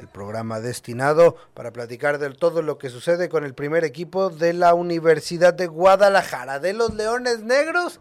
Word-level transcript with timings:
el 0.00 0.08
programa 0.08 0.60
destinado 0.60 1.36
para 1.52 1.72
platicar 1.72 2.18
de 2.18 2.30
todo 2.30 2.62
lo 2.62 2.78
que 2.78 2.88
sucede 2.88 3.28
con 3.28 3.44
el 3.44 3.54
primer 3.54 3.84
equipo 3.84 4.30
de 4.30 4.54
la 4.54 4.72
Universidad 4.74 5.52
de 5.52 5.66
Guadalajara, 5.66 6.58
de 6.58 6.72
los 6.72 6.94
Leones 6.94 7.40
Negros. 7.42 8.00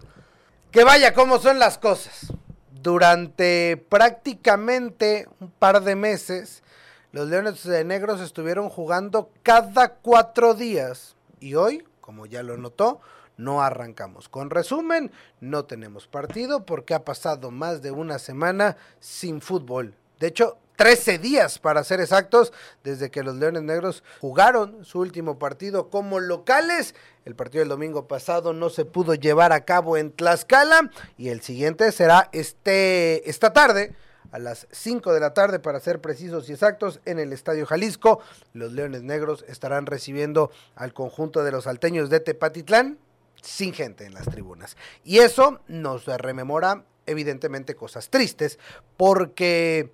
Que 0.72 0.84
vaya, 0.84 1.14
cómo 1.14 1.40
son 1.40 1.60
las 1.60 1.78
cosas. 1.78 2.32
Durante 2.72 3.76
prácticamente 3.90 5.28
un 5.42 5.52
par 5.52 5.84
de 5.84 5.96
meses, 5.96 6.64
los 7.12 7.28
Leones 7.28 7.66
Negros 7.66 8.22
estuvieron 8.22 8.70
jugando 8.70 9.30
cada 9.44 9.96
cuatro 9.96 10.54
días 10.54 11.18
y 11.42 11.56
hoy, 11.56 11.84
como 12.00 12.26
ya 12.26 12.44
lo 12.44 12.56
notó, 12.56 13.02
no 13.36 13.62
arrancamos. 13.62 14.30
Con 14.30 14.50
resumen, 14.50 15.12
no 15.42 15.66
tenemos 15.66 16.08
partido 16.08 16.66
porque 16.66 16.94
ha 16.94 17.04
pasado 17.04 17.52
más 17.52 17.82
de 17.82 17.92
una 17.92 18.20
semana 18.20 18.78
sin 19.00 19.42
fútbol. 19.42 19.96
De 20.20 20.28
hecho, 20.28 20.60
13 20.80 21.20
días 21.20 21.60
para 21.60 21.84
ser 21.84 22.00
exactos, 22.00 22.54
desde 22.86 23.12
que 23.12 23.22
los 23.22 23.36
Leones 23.36 23.64
Negros 23.64 24.02
jugaron 24.22 24.86
su 24.86 25.00
último 25.00 25.38
partido 25.38 25.90
como 25.90 26.22
locales. 26.22 26.96
El 27.26 27.36
partido 27.36 27.60
del 27.60 27.68
domingo 27.68 28.08
pasado 28.08 28.54
no 28.54 28.70
se 28.70 28.86
pudo 28.86 29.14
llevar 29.14 29.52
a 29.52 29.66
cabo 29.66 29.98
en 29.98 30.14
Tlaxcala 30.14 30.90
y 31.18 31.30
el 31.30 31.42
siguiente 31.42 31.92
será 31.92 32.30
este, 32.32 33.30
esta 33.30 33.52
tarde 33.52 33.94
a 34.32 34.40
las 34.40 34.68
5 34.72 35.12
de 35.12 35.20
la 35.20 35.34
tarde 35.34 35.60
para 35.60 35.82
ser 35.82 36.00
precisos 36.00 36.48
y 36.48 36.54
exactos 36.54 37.02
en 37.04 37.20
el 37.20 37.34
Estadio 37.34 37.66
Jalisco. 37.66 38.22
Los 38.54 38.72
Leones 38.72 39.04
Negros 39.04 39.44
estarán 39.50 39.86
recibiendo 39.86 40.50
al 40.76 40.94
conjunto 40.94 41.44
de 41.44 41.52
los 41.52 41.66
salteños 41.66 42.10
de 42.10 42.22
Tepatitlán 42.22 43.00
sin 43.42 43.74
gente 43.74 44.06
en 44.06 44.14
las 44.14 44.30
tribunas. 44.30 44.78
Y 45.04 45.18
eso 45.18 45.60
nos 45.68 46.06
rememora 46.06 46.86
evidentemente 47.06 47.76
cosas 47.76 48.10
tristes, 48.10 48.60
porque 48.96 49.92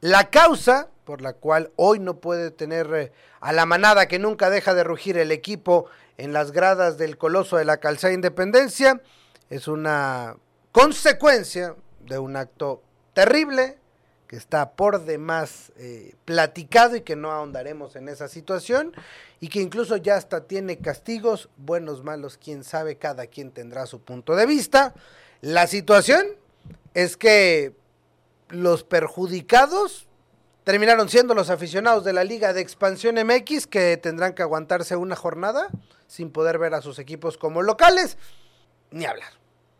la 0.00 0.30
causa 0.30 0.88
por 1.04 1.22
la 1.22 1.32
cual 1.32 1.72
hoy 1.76 1.98
no 1.98 2.20
puede 2.20 2.50
tener 2.50 2.94
eh, 2.94 3.12
a 3.40 3.52
la 3.52 3.66
manada 3.66 4.06
que 4.06 4.18
nunca 4.18 4.50
deja 4.50 4.74
de 4.74 4.84
rugir 4.84 5.18
el 5.18 5.32
equipo 5.32 5.86
en 6.18 6.32
las 6.32 6.52
gradas 6.52 6.98
del 6.98 7.18
Coloso 7.18 7.56
de 7.56 7.64
la 7.64 7.78
Calzada 7.78 8.12
Independencia 8.12 9.00
es 9.48 9.66
una 9.66 10.36
consecuencia 10.72 11.74
de 12.06 12.18
un 12.18 12.36
acto 12.36 12.82
terrible 13.12 13.78
que 14.28 14.36
está 14.36 14.70
por 14.70 15.04
demás 15.04 15.72
eh, 15.76 16.14
platicado 16.24 16.94
y 16.94 17.00
que 17.00 17.16
no 17.16 17.32
ahondaremos 17.32 17.96
en 17.96 18.08
esa 18.08 18.28
situación 18.28 18.92
y 19.40 19.48
que 19.48 19.60
incluso 19.60 19.96
ya 19.96 20.14
hasta 20.14 20.46
tiene 20.46 20.78
castigos, 20.78 21.48
buenos, 21.56 22.04
malos, 22.04 22.38
quién 22.40 22.62
sabe, 22.62 22.96
cada 22.96 23.26
quien 23.26 23.50
tendrá 23.50 23.86
su 23.86 24.00
punto 24.00 24.36
de 24.36 24.46
vista. 24.46 24.94
La 25.40 25.66
situación 25.66 26.24
es 26.94 27.16
que 27.16 27.74
los 28.50 28.84
perjudicados 28.84 30.06
terminaron 30.64 31.08
siendo 31.08 31.34
los 31.34 31.50
aficionados 31.50 32.04
de 32.04 32.12
la 32.12 32.24
Liga 32.24 32.52
de 32.52 32.60
Expansión 32.60 33.16
MX 33.16 33.66
que 33.66 33.96
tendrán 33.96 34.34
que 34.34 34.42
aguantarse 34.42 34.96
una 34.96 35.16
jornada 35.16 35.68
sin 36.06 36.30
poder 36.30 36.58
ver 36.58 36.74
a 36.74 36.82
sus 36.82 36.98
equipos 36.98 37.38
como 37.38 37.62
locales, 37.62 38.18
ni 38.90 39.04
hablar. 39.04 39.32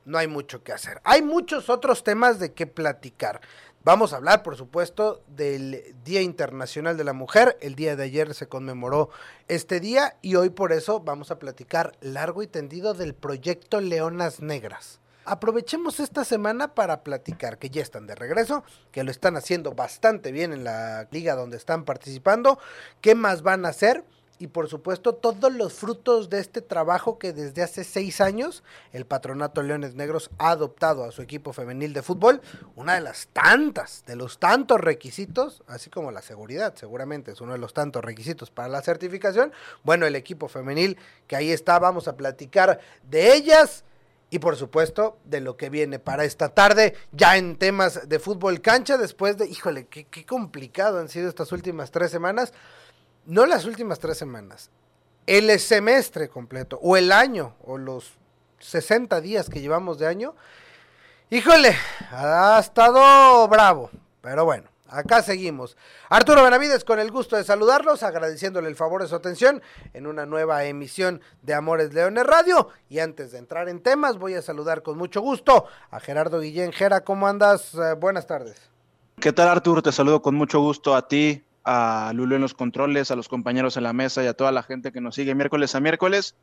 No 0.04 0.18
hay 0.18 0.26
mucho 0.26 0.62
que 0.62 0.72
hacer. 0.72 1.00
Hay 1.04 1.22
muchos 1.22 1.68
otros 1.68 2.02
temas 2.02 2.38
de 2.38 2.52
qué 2.52 2.66
platicar. 2.66 3.40
Vamos 3.82 4.12
a 4.12 4.16
hablar, 4.16 4.42
por 4.42 4.56
supuesto, 4.56 5.22
del 5.26 5.94
Día 6.04 6.20
Internacional 6.20 6.96
de 6.96 7.04
la 7.04 7.12
Mujer. 7.12 7.56
El 7.60 7.74
día 7.74 7.96
de 7.96 8.04
ayer 8.04 8.34
se 8.34 8.46
conmemoró 8.46 9.10
este 9.48 9.80
día 9.80 10.16
y 10.22 10.36
hoy 10.36 10.50
por 10.50 10.72
eso 10.72 11.00
vamos 11.00 11.30
a 11.30 11.38
platicar 11.38 11.92
largo 12.00 12.42
y 12.42 12.46
tendido 12.46 12.94
del 12.94 13.14
proyecto 13.14 13.80
Leonas 13.80 14.40
Negras. 14.40 14.99
Aprovechemos 15.24 16.00
esta 16.00 16.24
semana 16.24 16.74
para 16.74 17.02
platicar 17.02 17.58
que 17.58 17.70
ya 17.70 17.82
están 17.82 18.06
de 18.06 18.14
regreso, 18.14 18.64
que 18.90 19.04
lo 19.04 19.10
están 19.10 19.36
haciendo 19.36 19.72
bastante 19.72 20.32
bien 20.32 20.52
en 20.52 20.64
la 20.64 21.06
liga 21.10 21.34
donde 21.34 21.56
están 21.56 21.84
participando. 21.84 22.58
¿Qué 23.00 23.14
más 23.14 23.42
van 23.42 23.64
a 23.64 23.68
hacer? 23.68 24.04
y 24.40 24.46
por 24.46 24.68
supuesto 24.68 25.14
todos 25.14 25.52
los 25.52 25.74
frutos 25.74 26.30
de 26.30 26.40
este 26.40 26.62
trabajo 26.62 27.18
que 27.18 27.34
desde 27.34 27.62
hace 27.62 27.84
seis 27.84 28.22
años 28.22 28.64
el 28.92 29.04
Patronato 29.04 29.62
Leones 29.62 29.94
Negros 29.94 30.30
ha 30.38 30.52
adoptado 30.52 31.04
a 31.04 31.12
su 31.12 31.20
equipo 31.20 31.52
femenil 31.52 31.92
de 31.92 32.02
fútbol, 32.02 32.40
una 32.74 32.94
de 32.94 33.02
las 33.02 33.28
tantas, 33.34 34.02
de 34.06 34.16
los 34.16 34.38
tantos 34.38 34.80
requisitos, 34.80 35.62
así 35.66 35.90
como 35.90 36.10
la 36.10 36.22
seguridad, 36.22 36.74
seguramente 36.74 37.32
es 37.32 37.42
uno 37.42 37.52
de 37.52 37.58
los 37.58 37.74
tantos 37.74 38.02
requisitos 38.02 38.50
para 38.50 38.68
la 38.68 38.80
certificación. 38.80 39.52
Bueno, 39.84 40.06
el 40.06 40.16
equipo 40.16 40.48
femenil 40.48 40.96
que 41.26 41.36
ahí 41.36 41.52
está, 41.52 41.78
vamos 41.78 42.08
a 42.08 42.16
platicar 42.16 42.80
de 43.10 43.34
ellas 43.34 43.84
y 44.30 44.38
por 44.38 44.56
supuesto 44.56 45.18
de 45.24 45.40
lo 45.40 45.56
que 45.56 45.70
viene 45.70 45.98
para 45.98 46.24
esta 46.24 46.50
tarde, 46.50 46.94
ya 47.12 47.36
en 47.36 47.56
temas 47.56 48.08
de 48.08 48.18
fútbol 48.18 48.60
cancha, 48.60 48.96
después 48.96 49.36
de, 49.36 49.46
híjole, 49.46 49.86
qué, 49.86 50.04
qué 50.04 50.24
complicado 50.24 51.00
han 51.00 51.08
sido 51.08 51.28
estas 51.28 51.52
últimas 51.52 51.90
tres 51.90 52.10
semanas 52.10 52.52
no 53.26 53.46
las 53.46 53.64
últimas 53.64 53.98
tres 53.98 54.18
semanas, 54.18 54.70
el 55.26 55.58
semestre 55.60 56.28
completo, 56.28 56.78
o 56.82 56.96
el 56.96 57.12
año, 57.12 57.54
o 57.64 57.78
los 57.78 58.14
60 58.58 59.20
días 59.20 59.48
que 59.48 59.60
llevamos 59.60 59.98
de 59.98 60.06
año, 60.06 60.34
híjole, 61.30 61.76
ha 62.10 62.58
estado 62.60 63.46
bravo, 63.48 63.90
pero 64.20 64.44
bueno. 64.44 64.69
Acá 64.90 65.22
seguimos. 65.22 65.76
Arturo 66.08 66.42
Benavides, 66.42 66.84
con 66.84 66.98
el 66.98 67.12
gusto 67.12 67.36
de 67.36 67.44
saludarlos, 67.44 68.02
agradeciéndole 68.02 68.68
el 68.68 68.74
favor 68.74 69.02
de 69.02 69.08
su 69.08 69.14
atención 69.14 69.62
en 69.94 70.06
una 70.08 70.26
nueva 70.26 70.64
emisión 70.64 71.20
de 71.42 71.54
Amores 71.54 71.94
Leones 71.94 72.26
Radio. 72.26 72.68
Y 72.88 72.98
antes 72.98 73.30
de 73.30 73.38
entrar 73.38 73.68
en 73.68 73.80
temas, 73.80 74.18
voy 74.18 74.34
a 74.34 74.42
saludar 74.42 74.82
con 74.82 74.98
mucho 74.98 75.20
gusto 75.20 75.66
a 75.90 76.00
Gerardo 76.00 76.40
Guillén. 76.40 76.72
Gera, 76.72 77.02
¿cómo 77.02 77.28
andas? 77.28 77.74
Eh, 77.74 77.94
buenas 77.94 78.26
tardes. 78.26 78.68
¿Qué 79.20 79.32
tal, 79.32 79.48
Arturo? 79.48 79.80
Te 79.80 79.92
saludo 79.92 80.22
con 80.22 80.34
mucho 80.34 80.60
gusto 80.60 80.96
a 80.96 81.06
ti, 81.06 81.44
a 81.64 82.10
Lulo 82.14 82.34
en 82.34 82.42
los 82.42 82.54
controles, 82.54 83.10
a 83.10 83.16
los 83.16 83.28
compañeros 83.28 83.76
en 83.76 83.84
la 83.84 83.92
mesa 83.92 84.24
y 84.24 84.26
a 84.26 84.34
toda 84.34 84.50
la 84.50 84.64
gente 84.64 84.90
que 84.90 85.00
nos 85.00 85.14
sigue 85.14 85.34
miércoles 85.34 85.74
a 85.74 85.80
miércoles. 85.80 86.34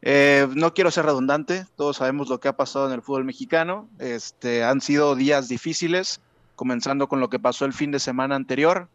Eh, 0.00 0.46
no 0.54 0.74
quiero 0.74 0.90
ser 0.90 1.06
redundante, 1.06 1.66
todos 1.76 1.96
sabemos 1.96 2.28
lo 2.28 2.38
que 2.38 2.48
ha 2.48 2.56
pasado 2.56 2.86
en 2.86 2.92
el 2.92 3.02
fútbol 3.02 3.24
mexicano. 3.24 3.88
Este, 3.98 4.62
han 4.62 4.80
sido 4.80 5.16
días 5.16 5.48
difíciles, 5.48 6.20
comenzando 6.56 7.08
con 7.08 7.20
lo 7.20 7.28
que 7.28 7.38
pasó 7.38 7.64
el 7.64 7.72
fin 7.72 7.90
de 7.90 7.98
semana 7.98 8.36
anterior 8.36 8.88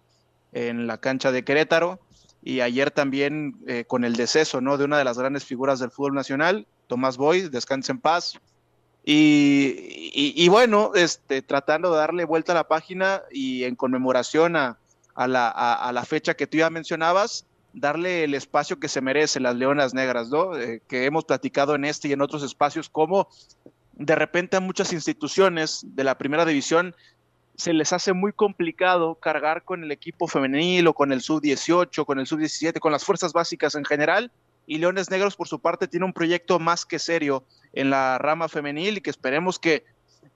en 0.52 0.88
la 0.88 0.98
cancha 0.98 1.32
de 1.32 1.44
Querétaro 1.44 2.00
y 2.42 2.62
ayer 2.62 2.92
también 2.92 3.58
eh, 3.68 3.86
con 3.86 4.04
el 4.04 4.16
deceso 4.16 4.62
¿no? 4.62 4.78
de 4.78 4.86
una 4.86 4.98
de 4.98 5.04
las 5.04 5.18
grandes 5.18 5.44
figuras 5.46 5.80
del 5.80 5.92
fútbol 5.92 6.14
nacional, 6.14 6.66
Tomás 6.88 7.18
Boy, 7.18 7.50
descanse 7.50 7.92
en 7.92 8.00
paz. 8.00 8.40
Y, 9.04 10.12
y, 10.14 10.34
y, 10.36 10.50
bueno, 10.50 10.92
este, 10.94 11.42
tratando 11.42 11.92
de 11.92 11.98
darle 11.98 12.26
vuelta 12.26 12.52
a 12.52 12.56
la 12.56 12.68
página 12.68 13.24
y 13.32 13.64
en 13.64 13.76
conmemoración 13.76 14.56
a, 14.56 14.78
a 15.16 15.28
la, 15.28 15.50
a, 15.50 15.92
la 15.92 16.06
fecha 16.06 16.36
que 16.36 16.48
tú 16.48 16.58
ya 16.58 16.70
mencionabas, 16.70 17.46
darle 17.74 18.24
el 18.24 18.34
espacio 18.34 18.80
que 18.80 18.88
se 18.88 19.02
merece 19.02 19.40
las 19.40 19.56
Leonas 19.56 19.94
Negras, 19.94 20.30
¿no? 20.30 20.56
Eh, 20.58 20.82
que 20.88 21.06
hemos 21.06 21.26
platicado 21.26 21.76
en 21.76 21.86
este 21.86 22.08
y 22.08 22.14
en 22.14 22.22
otros 22.22 22.44
espacios, 22.44 22.90
como 22.90 23.28
de 23.94 24.16
repente 24.16 24.58
a 24.58 24.62
muchas 24.62 24.94
instituciones 24.94 25.82
de 25.84 26.04
la 26.04 26.18
primera 26.18 26.46
división 26.46 26.96
se 27.60 27.74
les 27.74 27.92
hace 27.92 28.14
muy 28.14 28.32
complicado 28.32 29.16
cargar 29.16 29.66
con 29.66 29.84
el 29.84 29.92
equipo 29.92 30.28
femenil 30.30 30.88
o 30.88 30.94
con 30.94 31.12
el 31.12 31.20
sub-18, 31.20 32.06
con 32.06 32.18
el 32.18 32.26
sub-17, 32.26 32.80
con 32.80 32.94
las 32.94 33.04
fuerzas 33.04 33.34
básicas 33.34 33.76
en 33.76 33.84
general. 33.84 34.32
Y 34.66 34.78
Leones 34.78 35.12
Negros, 35.12 35.36
por 35.36 35.50
su 35.50 35.60
parte, 35.60 35.90
tiene 35.90 36.06
un 36.06 36.14
proyecto 36.14 36.58
más 36.60 36.86
que 36.86 37.00
serio 37.00 37.44
en 37.74 37.90
la 37.90 38.18
rama 38.18 38.48
femenil 38.48 38.98
y 38.98 39.02
que 39.02 39.10
esperemos 39.10 39.60
que 39.60 39.84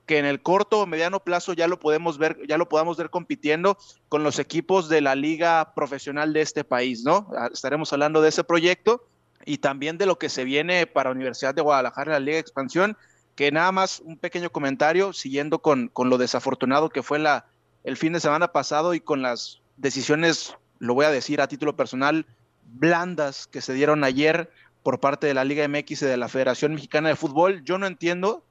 que 0.06 0.18
en 0.18 0.26
el 0.26 0.42
corto 0.42 0.80
o 0.80 0.86
mediano 0.86 1.20
plazo 1.20 1.54
ya 1.54 1.66
lo 1.66 1.80
podemos 1.80 2.18
ver, 2.18 2.38
ya 2.46 2.58
lo 2.58 2.68
podamos 2.68 2.98
ver 2.98 3.08
compitiendo 3.08 3.78
con 4.10 4.22
los 4.22 4.38
equipos 4.38 4.90
de 4.90 5.00
la 5.00 5.14
liga 5.14 5.72
profesional 5.74 6.34
de 6.34 6.42
este 6.42 6.62
país, 6.62 7.04
¿no? 7.04 7.30
Ah, 7.38 7.48
estaremos 7.50 7.90
hablando 7.92 8.20
de 8.20 8.28
ese 8.28 8.44
proyecto 8.44 9.06
y 9.46 9.58
también 9.58 9.96
de 9.96 10.04
lo 10.04 10.18
que 10.18 10.28
se 10.28 10.44
viene 10.44 10.86
para 10.86 11.10
Universidad 11.10 11.54
de 11.54 11.62
Guadalajara, 11.62 12.12
la 12.12 12.20
Liga 12.20 12.34
de 12.34 12.40
Expansión, 12.40 12.98
que 13.34 13.50
nada 13.50 13.72
más 13.72 14.00
un 14.00 14.16
pequeño 14.16 14.50
comentario, 14.50 15.12
siguiendo 15.12 15.60
con, 15.60 15.88
con 15.88 16.10
lo 16.10 16.18
desafortunado 16.18 16.90
que 16.90 17.02
fue 17.02 17.18
la, 17.18 17.46
el 17.82 17.96
fin 17.96 18.12
de 18.12 18.20
semana 18.20 18.52
pasado 18.52 18.94
y 18.94 19.00
con 19.00 19.22
las 19.22 19.60
decisiones, 19.76 20.56
lo 20.78 20.94
voy 20.94 21.06
a 21.06 21.10
decir 21.10 21.40
a 21.40 21.48
título 21.48 21.76
personal, 21.76 22.26
blandas 22.64 23.46
que 23.46 23.60
se 23.60 23.74
dieron 23.74 24.04
ayer 24.04 24.50
por 24.82 25.00
parte 25.00 25.26
de 25.26 25.34
la 25.34 25.44
Liga 25.44 25.66
MX 25.66 26.02
y 26.02 26.06
de 26.06 26.16
la 26.16 26.28
Federación 26.28 26.74
Mexicana 26.74 27.08
de 27.08 27.16
Fútbol. 27.16 27.64
Yo 27.64 27.78
no 27.78 27.86
entiendo 27.86 28.44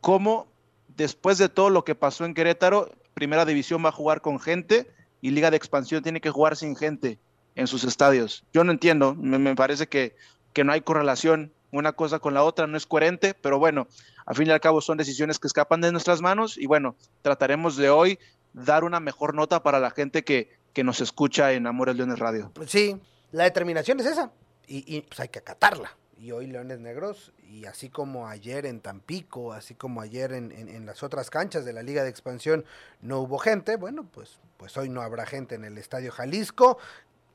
cómo 0.00 0.48
después 0.96 1.38
de 1.38 1.48
todo 1.48 1.70
lo 1.70 1.84
que 1.84 1.94
pasó 1.94 2.24
en 2.24 2.34
Querétaro, 2.34 2.90
Primera 3.14 3.44
División 3.44 3.84
va 3.84 3.88
a 3.88 3.92
jugar 3.92 4.20
con 4.20 4.40
gente 4.40 4.90
y 5.20 5.30
Liga 5.30 5.50
de 5.50 5.56
Expansión 5.56 6.02
tiene 6.02 6.20
que 6.20 6.30
jugar 6.30 6.56
sin 6.56 6.76
gente 6.76 7.18
en 7.54 7.66
sus 7.66 7.84
estadios. 7.84 8.44
Yo 8.52 8.64
no 8.64 8.72
entiendo, 8.72 9.14
me, 9.14 9.54
parece 9.54 9.88
que, 9.88 10.16
que 10.52 10.64
no 10.64 10.72
hay 10.72 10.80
correlación 10.80 11.52
una 11.74 11.92
cosa 11.92 12.18
con 12.18 12.34
la 12.34 12.42
otra, 12.42 12.66
no 12.66 12.76
es 12.76 12.86
coherente, 12.86 13.34
pero 13.34 13.58
bueno, 13.58 13.88
a 14.26 14.34
fin 14.34 14.48
y 14.48 14.50
al 14.50 14.60
cabo 14.60 14.80
son 14.80 14.96
decisiones 14.96 15.38
que 15.38 15.46
escapan 15.46 15.80
de 15.80 15.92
nuestras 15.92 16.20
manos 16.20 16.56
y 16.56 16.66
bueno, 16.66 16.96
trataremos 17.22 17.76
de 17.76 17.90
hoy 17.90 18.18
dar 18.52 18.84
una 18.84 19.00
mejor 19.00 19.34
nota 19.34 19.62
para 19.62 19.80
la 19.80 19.90
gente 19.90 20.24
que, 20.24 20.50
que 20.72 20.84
nos 20.84 21.00
escucha 21.00 21.52
en 21.52 21.66
Amores 21.66 21.96
Leones 21.96 22.18
Radio. 22.18 22.52
Sí, 22.66 22.96
la 23.32 23.44
determinación 23.44 23.98
es 24.00 24.06
esa 24.06 24.30
y, 24.66 25.00
pues 25.02 25.20
hay 25.20 25.28
que 25.28 25.40
acatarla. 25.40 25.96
Y 26.16 26.30
hoy 26.30 26.46
Leones 26.46 26.78
Negros, 26.78 27.32
y 27.42 27.66
así 27.66 27.90
como 27.90 28.28
ayer 28.28 28.64
en 28.66 28.80
Tampico, 28.80 29.52
así 29.52 29.74
como 29.74 30.00
ayer 30.00 30.32
en, 30.32 30.52
en, 30.52 30.86
las 30.86 31.02
otras 31.02 31.28
canchas 31.28 31.64
de 31.64 31.72
la 31.72 31.82
Liga 31.82 32.02
de 32.02 32.08
Expansión 32.08 32.64
no 33.02 33.18
hubo 33.18 33.38
gente, 33.38 33.76
bueno, 33.76 34.08
pues, 34.10 34.38
pues 34.56 34.76
hoy 34.76 34.88
no 34.88 35.02
habrá 35.02 35.26
gente 35.26 35.56
en 35.56 35.64
el 35.64 35.76
Estadio 35.76 36.12
Jalisco. 36.12 36.78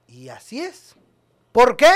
Y 0.08 0.30
así 0.30 0.62
es. 0.62 0.96
¿Por 1.52 1.76
qué? 1.76 1.92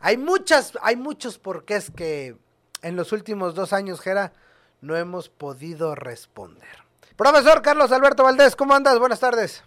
Hay 0.00 0.16
muchas, 0.16 0.76
hay 0.82 0.96
muchos 0.96 1.38
porqués 1.38 1.90
que 1.90 2.36
en 2.82 2.96
los 2.96 3.12
últimos 3.12 3.54
dos 3.54 3.72
años, 3.72 4.00
Jera, 4.00 4.32
no 4.80 4.96
hemos 4.96 5.28
podido 5.28 5.94
responder. 5.94 6.86
Profesor 7.16 7.62
Carlos 7.62 7.92
Alberto 7.92 8.22
Valdés, 8.24 8.54
¿cómo 8.54 8.74
andas? 8.74 8.98
Buenas 8.98 9.20
tardes. 9.20 9.64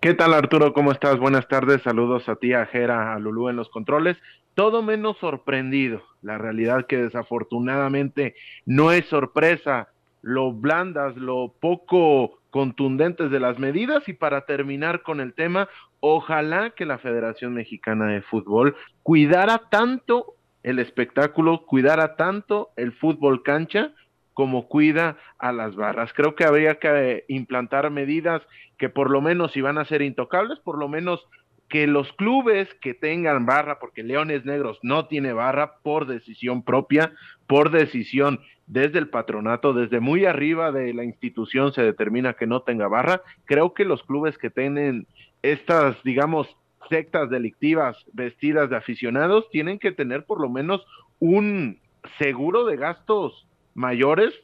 ¿Qué 0.00 0.14
tal 0.14 0.34
Arturo? 0.34 0.72
¿Cómo 0.72 0.92
estás? 0.92 1.18
Buenas 1.18 1.48
tardes. 1.48 1.82
Saludos 1.82 2.28
a 2.28 2.36
ti, 2.36 2.52
a 2.52 2.66
Jera, 2.66 3.14
a 3.14 3.18
Lulú 3.18 3.48
en 3.48 3.56
los 3.56 3.68
controles. 3.68 4.16
Todo 4.54 4.82
menos 4.82 5.16
sorprendido. 5.18 6.02
La 6.22 6.38
realidad 6.38 6.86
que 6.86 6.98
desafortunadamente 6.98 8.34
no 8.64 8.92
es 8.92 9.06
sorpresa. 9.06 9.88
Lo 10.22 10.52
blandas, 10.52 11.16
lo 11.16 11.52
poco 11.60 12.38
contundentes 12.50 13.30
de 13.30 13.40
las 13.40 13.58
medidas. 13.58 14.08
Y 14.08 14.12
para 14.12 14.42
terminar 14.42 15.02
con 15.02 15.20
el 15.20 15.34
tema, 15.34 15.68
ojalá 16.00 16.70
que 16.70 16.86
la 16.86 16.98
Federación 16.98 17.54
Mexicana 17.54 18.06
de 18.06 18.22
Fútbol 18.22 18.76
cuidara 19.02 19.62
tanto 19.70 20.34
el 20.62 20.78
espectáculo, 20.78 21.64
cuidara 21.64 22.16
tanto 22.16 22.70
el 22.76 22.92
fútbol 22.92 23.42
cancha 23.42 23.92
como 24.34 24.68
cuida 24.68 25.16
a 25.38 25.50
las 25.52 25.74
barras. 25.74 26.12
Creo 26.12 26.34
que 26.34 26.44
habría 26.44 26.78
que 26.78 27.24
implantar 27.28 27.90
medidas 27.90 28.42
que 28.76 28.88
por 28.88 29.10
lo 29.10 29.20
menos 29.20 29.52
si 29.52 29.60
van 29.60 29.78
a 29.78 29.84
ser 29.84 30.02
intocables, 30.02 30.58
por 30.60 30.78
lo 30.78 30.88
menos 30.88 31.26
que 31.68 31.86
los 31.86 32.12
clubes 32.14 32.72
que 32.80 32.94
tengan 32.94 33.46
barra, 33.46 33.78
porque 33.78 34.02
Leones 34.02 34.44
Negros 34.44 34.78
no 34.82 35.06
tiene 35.06 35.32
barra 35.32 35.78
por 35.82 36.06
decisión 36.06 36.62
propia, 36.62 37.12
por 37.46 37.70
decisión 37.70 38.40
desde 38.66 38.98
el 38.98 39.08
patronato, 39.08 39.72
desde 39.72 40.00
muy 40.00 40.24
arriba 40.24 40.72
de 40.72 40.94
la 40.94 41.04
institución 41.04 41.72
se 41.72 41.82
determina 41.82 42.34
que 42.34 42.46
no 42.46 42.62
tenga 42.62 42.88
barra. 42.88 43.22
Creo 43.44 43.74
que 43.74 43.84
los 43.84 44.02
clubes 44.02 44.38
que 44.38 44.50
tienen 44.50 45.06
estas, 45.42 46.02
digamos, 46.02 46.48
sectas 46.88 47.30
delictivas 47.30 47.96
vestidas 48.12 48.70
de 48.70 48.76
aficionados 48.76 49.48
tienen 49.50 49.78
que 49.78 49.92
tener 49.92 50.24
por 50.24 50.40
lo 50.40 50.48
menos 50.48 50.84
un 51.18 51.80
seguro 52.18 52.64
de 52.64 52.76
gastos 52.76 53.46
mayores, 53.74 54.34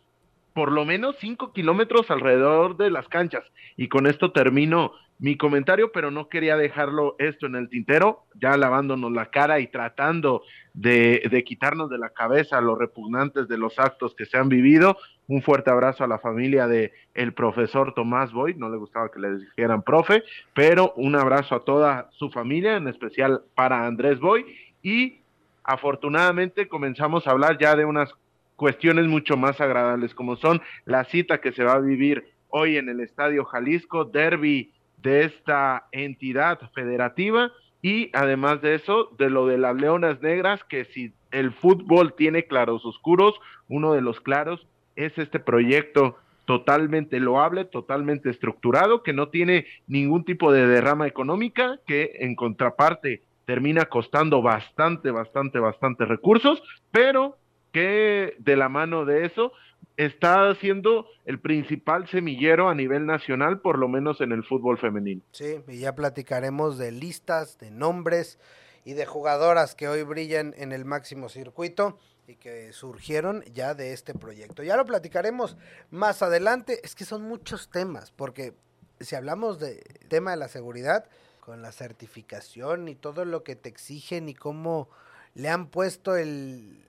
por 0.52 0.70
lo 0.70 0.84
menos 0.84 1.16
cinco 1.20 1.52
kilómetros 1.52 2.10
alrededor 2.10 2.76
de 2.76 2.90
las 2.90 3.08
canchas. 3.08 3.44
Y 3.76 3.88
con 3.88 4.06
esto 4.06 4.32
termino 4.32 4.92
mi 5.18 5.36
comentario, 5.36 5.92
pero 5.92 6.10
no 6.10 6.28
quería 6.28 6.56
dejarlo 6.56 7.16
esto 7.18 7.46
en 7.46 7.54
el 7.54 7.68
tintero, 7.68 8.24
ya 8.34 8.56
lavándonos 8.56 9.12
la 9.12 9.26
cara 9.26 9.60
y 9.60 9.68
tratando 9.68 10.42
de, 10.74 11.22
de 11.30 11.44
quitarnos 11.44 11.88
de 11.88 11.98
la 11.98 12.10
cabeza 12.10 12.60
los 12.60 12.78
repugnantes 12.78 13.46
de 13.48 13.56
los 13.56 13.78
actos 13.78 14.14
que 14.14 14.26
se 14.26 14.36
han 14.36 14.48
vivido. 14.48 14.96
Un 15.26 15.40
fuerte 15.40 15.70
abrazo 15.70 16.04
a 16.04 16.08
la 16.08 16.18
familia 16.18 16.66
de 16.66 16.92
el 17.14 17.32
profesor 17.32 17.94
Tomás 17.94 18.32
Boyd, 18.32 18.56
no 18.56 18.68
le 18.68 18.76
gustaba 18.76 19.10
que 19.10 19.20
le 19.20 19.38
dijeran 19.38 19.82
profe, 19.82 20.22
pero 20.52 20.92
un 20.96 21.14
abrazo 21.14 21.54
a 21.54 21.64
toda 21.64 22.10
su 22.12 22.30
familia, 22.30 22.76
en 22.76 22.88
especial 22.88 23.42
para 23.54 23.86
Andrés 23.86 24.18
Boyd. 24.20 24.44
Y 24.82 25.20
afortunadamente 25.62 26.68
comenzamos 26.68 27.26
a 27.26 27.30
hablar 27.30 27.56
ya 27.58 27.74
de 27.76 27.84
unas 27.84 28.12
cuestiones 28.56 29.06
mucho 29.06 29.36
más 29.36 29.60
agradables, 29.60 30.14
como 30.14 30.36
son 30.36 30.60
la 30.84 31.04
cita 31.04 31.40
que 31.40 31.52
se 31.52 31.64
va 31.64 31.74
a 31.74 31.80
vivir 31.80 32.24
hoy 32.48 32.76
en 32.76 32.88
el 32.88 33.00
Estadio 33.00 33.44
Jalisco, 33.44 34.04
derby 34.04 34.72
de 35.04 35.24
esta 35.26 35.86
entidad 35.92 36.58
federativa, 36.74 37.52
y 37.82 38.10
además 38.14 38.62
de 38.62 38.74
eso, 38.74 39.10
de 39.18 39.28
lo 39.28 39.46
de 39.46 39.58
las 39.58 39.76
Leonas 39.76 40.20
Negras, 40.22 40.64
que 40.64 40.86
si 40.86 41.12
el 41.30 41.52
fútbol 41.52 42.14
tiene 42.14 42.46
claros 42.46 42.84
oscuros, 42.86 43.34
uno 43.68 43.92
de 43.92 44.00
los 44.00 44.20
claros 44.20 44.66
es 44.96 45.16
este 45.18 45.38
proyecto 45.38 46.16
totalmente 46.46 47.20
loable, 47.20 47.66
totalmente 47.66 48.30
estructurado, 48.30 49.02
que 49.02 49.12
no 49.12 49.28
tiene 49.28 49.66
ningún 49.86 50.24
tipo 50.24 50.50
de 50.50 50.66
derrama 50.66 51.06
económica, 51.06 51.78
que 51.86 52.16
en 52.20 52.34
contraparte 52.34 53.22
termina 53.44 53.84
costando 53.84 54.40
bastante, 54.40 55.10
bastante, 55.10 55.58
bastante 55.58 56.06
recursos, 56.06 56.62
pero 56.90 57.36
que 57.72 58.36
de 58.38 58.56
la 58.56 58.70
mano 58.70 59.04
de 59.04 59.26
eso 59.26 59.52
está 59.96 60.54
siendo 60.56 61.06
el 61.24 61.40
principal 61.40 62.08
semillero 62.08 62.68
a 62.68 62.74
nivel 62.74 63.06
nacional, 63.06 63.60
por 63.60 63.78
lo 63.78 63.88
menos 63.88 64.20
en 64.20 64.32
el 64.32 64.44
fútbol 64.44 64.78
femenino. 64.78 65.22
Sí, 65.32 65.60
y 65.68 65.78
ya 65.78 65.94
platicaremos 65.94 66.78
de 66.78 66.92
listas, 66.92 67.58
de 67.58 67.70
nombres 67.70 68.38
y 68.84 68.92
de 68.94 69.06
jugadoras 69.06 69.74
que 69.74 69.88
hoy 69.88 70.02
brillan 70.02 70.54
en 70.56 70.72
el 70.72 70.84
máximo 70.84 71.28
circuito 71.28 71.98
y 72.26 72.36
que 72.36 72.72
surgieron 72.72 73.42
ya 73.52 73.74
de 73.74 73.92
este 73.92 74.14
proyecto. 74.14 74.62
Ya 74.62 74.76
lo 74.76 74.84
platicaremos 74.84 75.56
más 75.90 76.22
adelante, 76.22 76.80
es 76.82 76.94
que 76.94 77.04
son 77.04 77.22
muchos 77.22 77.70
temas, 77.70 78.12
porque 78.12 78.54
si 79.00 79.14
hablamos 79.14 79.58
de 79.58 79.82
tema 80.08 80.32
de 80.32 80.36
la 80.38 80.48
seguridad, 80.48 81.06
con 81.40 81.60
la 81.60 81.72
certificación 81.72 82.88
y 82.88 82.94
todo 82.94 83.26
lo 83.26 83.44
que 83.44 83.54
te 83.54 83.68
exigen 83.68 84.30
y 84.30 84.34
cómo 84.34 84.88
le 85.34 85.50
han 85.50 85.66
puesto 85.66 86.16
el, 86.16 86.82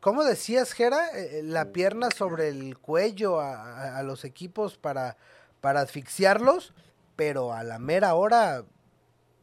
¿Cómo 0.00 0.24
decías, 0.24 0.72
Jera? 0.72 1.08
Eh, 1.14 1.38
eh, 1.38 1.42
la 1.42 1.72
pierna 1.72 2.10
sobre 2.10 2.48
el 2.48 2.78
cuello 2.78 3.40
a, 3.40 4.02
los 4.02 4.24
equipos 4.24 4.76
para, 4.76 5.16
para 5.60 5.80
asfixiarlos, 5.80 6.72
pero 7.16 7.52
a 7.52 7.64
la 7.64 7.78
mera 7.78 8.14
hora 8.14 8.64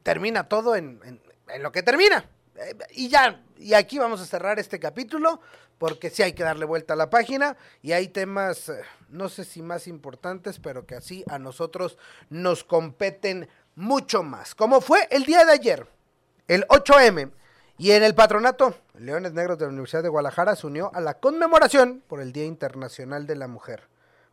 termina 0.04 0.48
todo 0.48 0.75
en, 0.75 1.22
lo 1.60 1.72
que 1.72 1.84
termina. 1.84 2.30
Eh, 2.56 2.78
y 2.92 3.10
ya, 3.10 3.44
y 3.57 3.74
aquí 3.74 3.98
vamos 3.98 4.22
a 4.22 4.25
cerrar 4.25 4.57
este 4.60 4.80
capítulo, 4.80 5.42
porque 5.78 6.10
sí 6.10 6.24
hay 6.24 6.34
que 6.34 6.44
darle 6.44 6.66
vuelta 6.66 6.94
a 6.94 6.98
la 6.98 7.10
página 7.10 7.58
y 7.81 7.92
hay 7.92 8.08
temas, 8.08 8.72
no 9.10 9.28
sé 9.28 9.44
si 9.44 9.62
más 9.62 9.88
importantes, 9.88 10.60
pero 10.60 10.86
que 10.86 10.96
así 10.96 11.25
a 11.30 11.38
nosotros 11.38 11.98
nos 12.30 12.63
competen 12.63 13.50
mucho 13.75 14.24
más. 14.24 14.56
Como 14.56 14.79
fue 14.79 15.08
el 15.12 15.25
día 15.25 15.44
de 15.44 15.51
ayer, 15.51 15.88
el 16.48 16.65
8M 16.68 17.32
y 17.77 17.91
en 17.91 18.03
el 18.03 18.15
patronato, 18.15 18.74
Leones 18.98 19.34
Negros 19.34 19.58
de 19.58 19.65
la 19.65 19.72
Universidad 19.72 20.01
de 20.03 20.10
Guadalajara 20.10 20.55
se 20.55 20.65
unió 20.65 20.91
a 20.94 21.01
la 21.01 21.15
conmemoración 21.15 22.01
por 22.08 22.22
el 22.22 22.32
Día 22.32 22.46
Internacional 22.46 23.27
de 23.27 23.36
la 23.36 23.48
Mujer. 23.48 23.84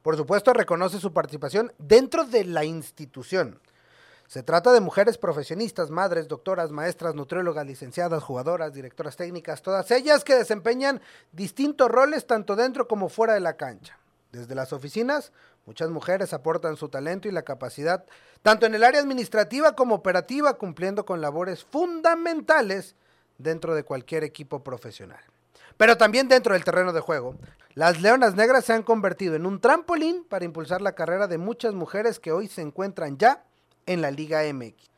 Por 0.02 0.16
supuesto, 0.16 0.52
reconoce 0.52 0.98
su 0.98 1.12
participación 1.12 1.72
dentro 1.78 2.24
de 2.24 2.44
la 2.44 2.64
institución. 2.64 3.60
Se 4.28 4.42
trata 4.42 4.72
de 4.72 4.80
mujeres 4.80 5.18
profesionistas, 5.18 5.90
madres, 5.90 6.28
doctoras, 6.28 6.70
maestras, 6.70 7.14
nutriólogas, 7.14 7.66
licenciadas, 7.66 8.22
jugadoras, 8.22 8.72
directoras 8.72 9.16
técnicas, 9.16 9.60
todas 9.60 9.90
ellas 9.90 10.24
que 10.24 10.36
desempeñan 10.36 11.02
distintos 11.32 11.90
roles 11.90 12.26
tanto 12.26 12.56
dentro 12.56 12.88
como 12.88 13.08
fuera 13.08 13.34
de 13.34 13.40
la 13.40 13.56
cancha. 13.56 13.98
Desde 14.30 14.54
las 14.54 14.72
oficinas, 14.72 15.32
muchas 15.66 15.90
mujeres 15.90 16.32
aportan 16.32 16.76
su 16.76 16.88
talento 16.88 17.28
y 17.28 17.32
la 17.32 17.42
capacidad, 17.42 18.04
tanto 18.40 18.66
en 18.66 18.74
el 18.74 18.84
área 18.84 19.00
administrativa 19.00 19.76
como 19.76 19.96
operativa, 19.96 20.54
cumpliendo 20.54 21.04
con 21.04 21.20
labores 21.20 21.64
fundamentales 21.64 22.94
dentro 23.42 23.74
de 23.74 23.84
cualquier 23.84 24.24
equipo 24.24 24.62
profesional. 24.62 25.20
Pero 25.76 25.96
también 25.96 26.28
dentro 26.28 26.54
del 26.54 26.64
terreno 26.64 26.92
de 26.92 27.00
juego, 27.00 27.36
las 27.74 28.00
Leonas 28.00 28.34
Negras 28.34 28.64
se 28.64 28.72
han 28.72 28.82
convertido 28.82 29.34
en 29.34 29.46
un 29.46 29.60
trampolín 29.60 30.24
para 30.24 30.44
impulsar 30.44 30.82
la 30.82 30.94
carrera 30.94 31.26
de 31.26 31.38
muchas 31.38 31.74
mujeres 31.74 32.20
que 32.20 32.32
hoy 32.32 32.48
se 32.48 32.62
encuentran 32.62 33.18
ya 33.18 33.44
en 33.86 34.02
la 34.02 34.10
Liga 34.10 34.42
MX. 34.52 34.91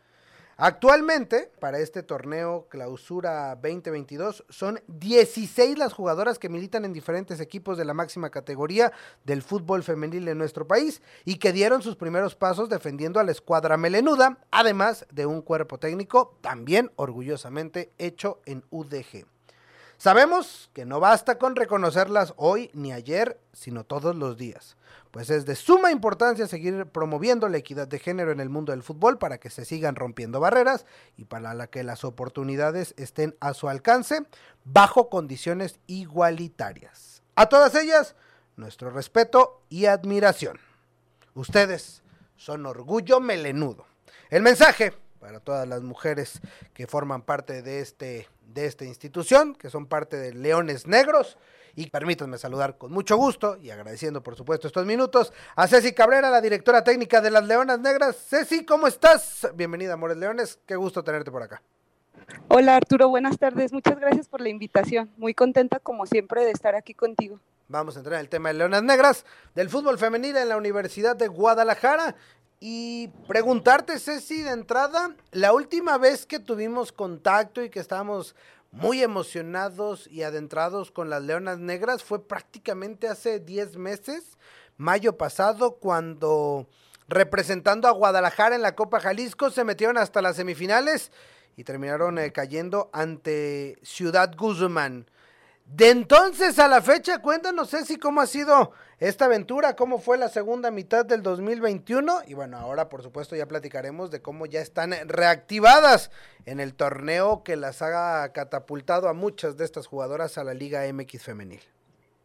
Actualmente, 0.57 1.51
para 1.59 1.81
este 1.81 2.05
torneo 2.05 2.69
Clausura 2.69 3.57
2022, 3.57 4.45
son 4.49 4.81
16 4.87 5.77
las 5.79 5.93
jugadoras 5.93 6.39
que 6.39 6.49
militan 6.49 6.85
en 6.85 6.93
diferentes 6.93 7.41
equipos 7.41 7.77
de 7.77 7.85
la 7.85 7.93
máxima 7.93 8.31
categoría 8.31 8.93
del 9.25 9.43
fútbol 9.43 9.83
femenil 9.83 10.29
en 10.29 10.39
nuestro 10.39 10.69
país 10.69 11.03
y 11.25 11.37
que 11.37 11.53
dieron 11.53 11.83
sus 11.83 11.97
primeros 11.97 12.37
pasos 12.37 12.69
defendiendo 12.69 13.19
a 13.19 13.25
la 13.25 13.33
escuadra 13.33 13.77
melenuda, 13.77 14.39
además 14.53 15.07
de 15.11 15.27
un 15.27 15.43
cuerpo 15.43 15.79
técnico 15.79 16.39
también 16.41 16.93
orgullosamente 16.95 17.93
hecho 17.99 18.41
en 18.47 18.65
UDG. 18.71 19.34
Sabemos 19.97 20.71
que 20.73 20.85
no 20.85 21.01
basta 21.01 21.39
con 21.39 21.57
reconocerlas 21.57 22.35
hoy 22.37 22.71
ni 22.75 22.93
ayer, 22.93 23.41
sino 23.53 23.85
todos 23.85 24.17
los 24.17 24.37
días, 24.37 24.77
pues 25.11 25.31
es 25.31 25.47
de 25.47 25.55
suma 25.55 25.93
importancia 25.93 26.49
seguir 26.49 26.87
promoviendo 26.87 27.49
la 27.49 27.59
equidad 27.59 27.87
de 27.87 27.99
género 27.99 28.33
en 28.33 28.41
el 28.41 28.49
mundo 28.49 28.73
del 28.73 28.83
fútbol 28.83 29.19
para 29.19 29.39
que 29.39 29.51
se 29.51 29.65
sigan 29.65 29.95
rompiendo 29.95 30.41
barreras 30.41 30.85
y 31.17 31.25
para 31.25 31.67
que 31.69 31.85
las 31.85 32.05
oportunidades 32.05 32.95
estén 32.97 33.37
a 33.41 33.55
su 33.55 33.69
alcance 33.69 34.27
bajo 34.65 35.09
condiciones 35.09 35.79
igualitarias. 35.87 37.23
A 37.37 37.47
todas 37.47 37.75
ellas, 37.75 38.17
nuestro 38.57 38.91
respeto 38.91 39.63
y 39.69 39.87
admiración. 39.87 40.59
Ustedes 41.35 42.03
son 42.37 42.67
orgullo 42.67 43.21
melenudo. 43.21 43.87
el 44.31 44.43
mensaje 44.43 44.93
para 45.21 45.41
todas 45.41 45.67
las 45.67 45.83
mujeres 45.83 46.41
que 46.75 46.87
forman 46.87 47.23
parte 47.23 47.63
de, 47.63 47.81
este, 47.81 48.29
de 48.47 48.67
esta 48.67 48.85
institución, 48.85 49.55
que 49.55 49.71
son 49.71 49.87
parte 49.87 50.17
de 50.17 50.33
Leones 50.35 50.87
Negros. 50.87 51.39
Y 51.77 51.91
permítanme 51.91 52.39
saludar 52.39 52.79
con 52.79 52.93
mucho 52.93 53.17
gusto 53.17 53.57
y 53.57 53.71
agradeciendo 53.71 54.23
por 54.23 54.37
supuesto 54.37 54.69
estos 54.69 54.87
minutos 54.87 55.33
a 55.57 55.67
Ceci 55.67 55.93
Cabrera, 55.93 56.31
la 56.31 56.41
directora 56.41 56.85
técnica 56.85 57.21
de 57.21 57.31
las 57.31 57.45
Leonas 57.47 57.81
Negras. 57.81 58.17
Ceci, 58.29 58.65
¿cómo 58.65 58.87
estás? 58.87 59.49
Bienvenida, 59.55 59.95
Amores 59.95 60.17
Leones. 60.17 60.61
Qué 60.67 60.77
gusto 60.77 61.03
tenerte 61.03 61.33
por 61.33 61.43
acá. 61.43 61.63
Hola 62.49 62.77
Arturo, 62.77 63.09
buenas 63.09 63.39
tardes. 63.39 63.73
Muchas 63.73 63.99
gracias 63.99 64.29
por 64.29 64.41
la 64.41 64.49
invitación. 64.49 65.11
Muy 65.17 65.35
contenta 65.35 65.81
como 65.81 66.07
siempre 66.07 66.45
de 66.45 66.53
estar 66.53 66.75
aquí 66.75 66.95
contigo. 66.95 67.41
Vamos 67.67 67.97
a 67.97 68.01
entrar 68.01 68.15
en 68.17 68.21
el 68.21 68.29
tema 68.29 68.51
de 68.51 68.55
Leonas 68.55 68.83
Negras, 68.83 69.25
del 69.55 69.71
fútbol 69.71 69.99
femenil 69.99 70.37
en 70.37 70.49
la 70.49 70.57
Universidad 70.57 71.17
de 71.17 71.29
Guadalajara. 71.29 72.15
Y 72.67 73.09
preguntarte, 73.29 73.99
Ceci, 73.99 74.41
de 74.41 74.53
entrada, 74.53 75.15
la 75.33 75.53
última 75.53 75.99
vez 75.99 76.25
que 76.25 76.39
tuvimos 76.39 76.93
contacto 76.93 77.63
y 77.63 77.69
que 77.69 77.79
estábamos 77.79 78.35
muy 78.71 79.03
emocionados 79.03 80.07
y 80.11 80.23
adentrados 80.23 80.91
con 80.91 81.11
las 81.11 81.23
Leonas 81.23 81.59
Negras 81.59 82.03
fue 82.03 82.27
prácticamente 82.27 83.07
hace 83.07 83.39
10 83.39 83.77
meses, 83.77 84.39
mayo 84.79 85.19
pasado, 85.19 85.73
cuando 85.73 86.67
representando 87.07 87.87
a 87.87 87.91
Guadalajara 87.91 88.57
en 88.57 88.63
la 88.63 88.75
Copa 88.75 88.99
Jalisco 88.99 89.51
se 89.51 89.63
metieron 89.63 89.99
hasta 89.99 90.23
las 90.23 90.37
semifinales 90.37 91.13
y 91.57 91.65
terminaron 91.65 92.19
eh, 92.19 92.33
cayendo 92.33 92.89
ante 92.95 93.77
Ciudad 93.83 94.35
Guzmán. 94.35 95.05
De 95.65 95.91
entonces 95.91 96.59
a 96.59 96.69
la 96.69 96.83
fecha, 96.83 97.19
cuéntanos, 97.19 97.71
Ceci, 97.71 97.97
cómo 97.97 98.21
ha 98.21 98.27
sido 98.27 98.73
esta 99.01 99.25
aventura, 99.25 99.75
cómo 99.75 99.99
fue 99.99 100.19
la 100.19 100.29
segunda 100.29 100.71
mitad 100.71 101.05
del 101.05 101.23
2021 101.23 102.23
y 102.29 102.35
bueno, 102.35 102.59
ahora 102.59 102.89
por 102.89 103.03
supuesto 103.03 103.35
ya 103.35 103.47
platicaremos 103.47 104.11
de 104.11 104.23
cómo 104.23 104.47
ya 104.47 104.61
están 104.61 104.93
reactivadas 105.07 106.11
en 106.47 106.61
el 106.61 106.75
torneo 106.75 107.43
que 107.43 107.57
las 107.57 107.83
ha 107.83 108.31
catapultado 108.33 109.09
a 109.09 109.15
muchas 109.15 109.57
de 109.57 109.65
estas 109.65 109.87
jugadoras 109.87 110.39
a 110.39 110.45
la 110.45 110.55
Liga 110.55 110.83
MX 110.93 111.23
femenil. 111.23 111.61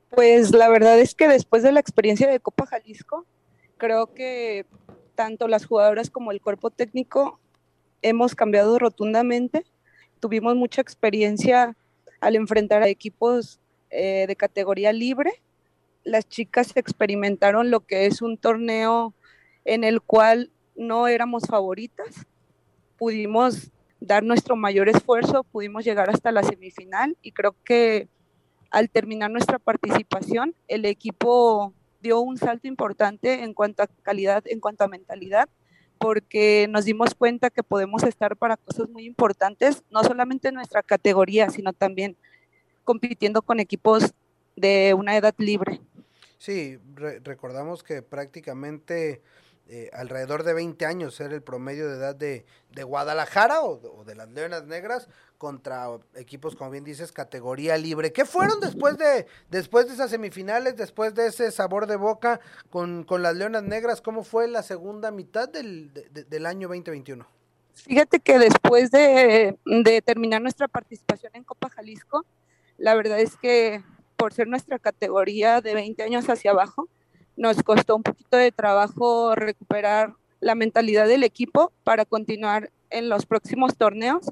Pues 0.10 0.52
la 0.52 0.70
verdad 0.70 1.00
es 1.00 1.16
que 1.16 1.28
después 1.28 1.64
de 1.64 1.72
la 1.72 1.80
experiencia 1.80 2.30
de 2.30 2.40
Copa 2.40 2.66
Jalisco, 2.66 3.26
creo 3.78 4.14
que 4.14 4.66
tanto 5.16 5.48
las 5.48 5.66
jugadoras 5.66 6.10
como 6.10 6.32
el 6.32 6.42
cuerpo 6.42 6.70
técnico 6.72 7.40
hemos 8.02 8.36
cambiado 8.36 8.78
rotundamente. 8.80 9.66
Tuvimos 10.20 10.56
mucha 10.56 10.82
experiencia 10.82 11.76
al 12.20 12.36
enfrentar 12.36 12.84
a 12.84 12.88
equipos 12.88 13.60
eh, 13.90 14.26
de 14.28 14.36
categoría 14.36 14.94
libre. 14.94 15.42
Las 16.04 16.28
chicas 16.28 16.76
experimentaron 16.76 17.72
lo 17.72 17.82
que 17.82 18.06
es 18.06 18.22
un 18.22 18.38
torneo 18.38 19.14
en 19.66 19.84
el 19.84 20.02
cual 20.02 20.52
no 20.76 21.08
éramos 21.08 21.44
favoritas. 21.48 22.26
Pudimos 22.98 23.72
dar 24.00 24.24
nuestro 24.24 24.56
mayor 24.56 24.90
esfuerzo, 24.90 25.44
pudimos 25.44 25.84
llegar 25.84 26.10
hasta 26.10 26.32
la 26.32 26.44
semifinal 26.44 27.18
y 27.22 27.32
creo 27.32 27.56
que 27.64 28.08
al 28.72 28.90
terminar 28.90 29.32
nuestra 29.32 29.60
participación, 29.60 30.56
el 30.68 30.86
equipo 30.86 31.74
dio 32.02 32.22
un 32.22 32.38
salto 32.38 32.68
importante 32.68 33.44
en 33.44 33.54
cuanto 33.54 33.84
a 33.84 33.88
calidad, 34.04 34.44
en 34.46 34.60
cuanto 34.60 34.84
a 34.84 34.88
mentalidad, 34.88 35.50
porque 36.00 36.68
nos 36.70 36.86
dimos 36.86 37.14
cuenta 37.14 37.50
que 37.50 37.62
podemos 37.62 38.04
estar 38.04 38.36
para 38.38 38.58
cosas 38.58 38.90
muy 38.90 39.06
importantes, 39.06 39.84
no 39.92 40.04
solamente 40.04 40.48
en 40.48 40.56
nuestra 40.56 40.82
categoría, 40.82 41.50
sino 41.50 41.74
también 41.74 42.16
compitiendo 42.84 43.42
con 43.42 43.60
equipos 43.60 44.14
de 44.56 44.96
una 44.98 45.16
edad 45.18 45.36
libre. 45.38 45.82
Sí, 46.38 46.80
recordamos 47.24 47.84
que 47.84 48.02
prácticamente 48.02 49.22
eh, 49.72 49.92
alrededor 49.94 50.42
de 50.42 50.54
20 50.54 50.84
años 50.88 51.20
era 51.20 51.36
el 51.36 51.44
promedio 51.44 51.88
de 51.88 51.96
edad 51.98 52.16
de, 52.16 52.44
Guadalajara 52.84 53.62
o, 53.62 54.04
de 54.04 54.16
las 54.16 54.28
Leonas 54.30 54.66
Negras 54.66 55.08
contra 55.38 55.88
equipos, 56.16 56.56
como 56.56 56.72
bien 56.72 56.84
dices, 56.84 57.12
categoría 57.12 57.78
libre. 57.78 58.12
¿Qué 58.12 58.26
fueron 58.26 58.60
después 58.62 58.98
de, 58.98 59.28
después 59.52 59.86
de 59.86 59.94
esas 59.94 60.10
semifinales, 60.10 60.76
después 60.76 61.14
de 61.14 61.28
ese 61.28 61.52
sabor 61.52 61.86
de 61.86 61.98
boca 61.98 62.40
con, 62.72 63.06
las 63.22 63.36
Leonas 63.36 63.62
Negras? 63.62 64.02
¿Cómo 64.02 64.24
fue 64.24 64.48
la 64.48 64.64
segunda 64.64 65.12
mitad 65.12 65.48
del, 65.48 65.94
del 65.94 66.46
año 66.48 66.68
2021? 66.68 67.28
Fíjate 67.76 68.20
que 68.22 68.40
después 68.40 68.90
de, 68.90 69.56
de 69.66 70.02
terminar 70.02 70.42
nuestra 70.42 70.68
participación 70.68 71.32
en 71.36 71.44
Copa 71.44 71.70
Jalisco, 71.70 72.26
la 72.78 72.96
verdad 72.96 73.20
es 73.20 73.38
que 73.38 73.84
por 74.18 74.34
ser 74.34 74.48
nuestra 74.48 74.80
categoría 74.80 75.62
de 75.62 75.76
20 75.76 76.02
años 76.02 76.28
hacia 76.28 76.52
abajo, 76.52 76.90
nos 77.40 77.64
costó 77.64 77.96
un 77.96 78.04
poquito 78.04 78.36
de 78.36 78.52
trabajo 78.52 79.34
recuperar 79.34 80.14
la 80.42 80.56
mentalidad 80.56 81.08
del 81.08 81.24
equipo 81.24 81.72
para 81.86 82.04
continuar 82.04 82.70
en 82.90 83.08
los 83.08 83.26
próximos 83.26 83.78
torneos. 83.78 84.30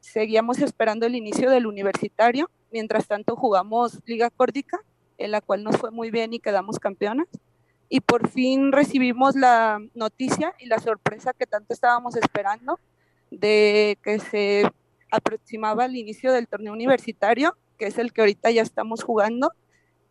Seguíamos 0.00 0.60
esperando 0.60 1.04
el 1.04 1.14
inicio 1.14 1.50
del 1.50 1.66
universitario, 1.66 2.50
mientras 2.70 3.06
tanto 3.06 3.36
jugamos 3.36 3.98
Liga 4.06 4.30
Córdica, 4.30 4.80
en 5.18 5.30
la 5.30 5.42
cual 5.42 5.62
nos 5.62 5.76
fue 5.76 5.90
muy 5.90 6.10
bien 6.10 6.32
y 6.32 6.40
quedamos 6.40 6.78
campeonas. 6.78 7.28
Y 7.90 8.00
por 8.00 8.26
fin 8.28 8.72
recibimos 8.72 9.36
la 9.36 9.78
noticia 9.92 10.54
y 10.58 10.68
la 10.68 10.78
sorpresa 10.78 11.34
que 11.34 11.46
tanto 11.46 11.74
estábamos 11.74 12.16
esperando 12.16 12.80
de 13.30 13.98
que 14.02 14.18
se 14.18 14.72
aproximaba 15.10 15.84
el 15.84 15.96
inicio 15.96 16.32
del 16.32 16.48
torneo 16.48 16.72
universitario, 16.72 17.58
que 17.76 17.88
es 17.88 17.98
el 17.98 18.14
que 18.14 18.22
ahorita 18.22 18.50
ya 18.50 18.62
estamos 18.62 19.04
jugando 19.04 19.52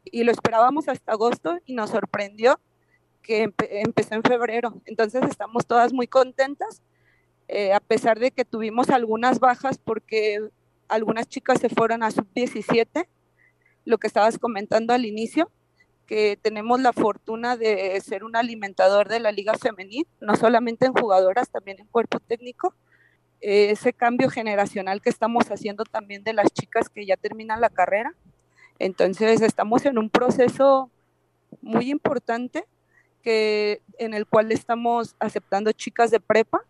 y 0.03 0.23
lo 0.23 0.31
esperábamos 0.31 0.87
hasta 0.87 1.11
agosto 1.11 1.57
y 1.65 1.73
nos 1.73 1.91
sorprendió 1.91 2.59
que 3.21 3.53
empezó 3.59 4.15
en 4.15 4.23
febrero. 4.23 4.81
Entonces 4.85 5.23
estamos 5.29 5.65
todas 5.65 5.93
muy 5.93 6.07
contentas, 6.07 6.81
eh, 7.47 7.73
a 7.73 7.79
pesar 7.79 8.19
de 8.19 8.31
que 8.31 8.45
tuvimos 8.45 8.89
algunas 8.89 9.39
bajas 9.39 9.77
porque 9.77 10.39
algunas 10.87 11.27
chicas 11.27 11.59
se 11.59 11.69
fueron 11.69 12.03
a 12.03 12.11
sub-17, 12.11 13.07
lo 13.85 13.97
que 13.97 14.07
estabas 14.07 14.37
comentando 14.37 14.93
al 14.93 15.05
inicio, 15.05 15.51
que 16.05 16.37
tenemos 16.41 16.81
la 16.81 16.91
fortuna 16.93 17.55
de 17.55 17.99
ser 18.01 18.23
un 18.23 18.35
alimentador 18.35 19.07
de 19.07 19.19
la 19.19 19.31
liga 19.31 19.53
femenil, 19.53 20.07
no 20.19 20.35
solamente 20.35 20.85
en 20.85 20.93
jugadoras, 20.93 21.49
también 21.49 21.79
en 21.79 21.87
cuerpo 21.87 22.19
técnico. 22.19 22.75
Eh, 23.39 23.71
ese 23.71 23.93
cambio 23.93 24.29
generacional 24.29 25.01
que 25.01 25.09
estamos 25.09 25.49
haciendo 25.49 25.83
también 25.83 26.23
de 26.23 26.33
las 26.33 26.51
chicas 26.51 26.89
que 26.89 27.05
ya 27.05 27.17
terminan 27.17 27.61
la 27.61 27.69
carrera, 27.69 28.13
entonces 28.81 29.41
estamos 29.41 29.85
en 29.85 29.99
un 29.99 30.09
proceso 30.09 30.89
muy 31.61 31.91
importante 31.91 32.65
que, 33.21 33.81
en 33.99 34.15
el 34.15 34.25
cual 34.25 34.51
estamos 34.51 35.15
aceptando 35.19 35.71
chicas 35.71 36.09
de 36.09 36.19
prepa 36.19 36.65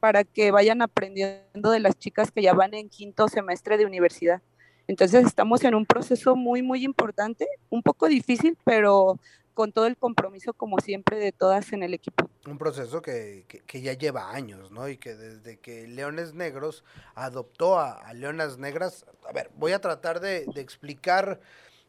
para 0.00 0.24
que 0.24 0.50
vayan 0.50 0.82
aprendiendo 0.82 1.70
de 1.70 1.78
las 1.78 1.96
chicas 1.96 2.32
que 2.32 2.42
ya 2.42 2.52
van 2.52 2.74
en 2.74 2.88
quinto 2.88 3.28
semestre 3.28 3.78
de 3.78 3.86
universidad. 3.86 4.42
Entonces 4.88 5.24
estamos 5.24 5.62
en 5.62 5.76
un 5.76 5.86
proceso 5.86 6.34
muy, 6.34 6.62
muy 6.62 6.84
importante, 6.84 7.46
un 7.68 7.82
poco 7.82 8.08
difícil, 8.08 8.58
pero 8.64 9.20
con 9.60 9.72
todo 9.72 9.84
el 9.84 9.98
compromiso, 9.98 10.54
como 10.54 10.78
siempre, 10.80 11.18
de 11.18 11.32
todas 11.32 11.74
en 11.74 11.82
el 11.82 11.92
equipo. 11.92 12.30
Un 12.46 12.56
proceso 12.56 13.02
que, 13.02 13.44
que, 13.66 13.82
ya 13.82 13.92
lleva 13.92 14.30
años, 14.30 14.70
¿no? 14.70 14.88
Y 14.88 14.96
que 14.96 15.14
desde 15.14 15.58
que 15.58 15.86
Leones 15.86 16.32
Negros 16.32 16.82
adoptó 17.14 17.78
a, 17.78 18.10
Leonas 18.14 18.56
Negras, 18.56 19.04
a 19.28 19.32
ver, 19.34 19.50
voy 19.56 19.72
a 19.72 19.78
tratar 19.78 20.20
de, 20.20 20.46
explicar. 20.56 21.42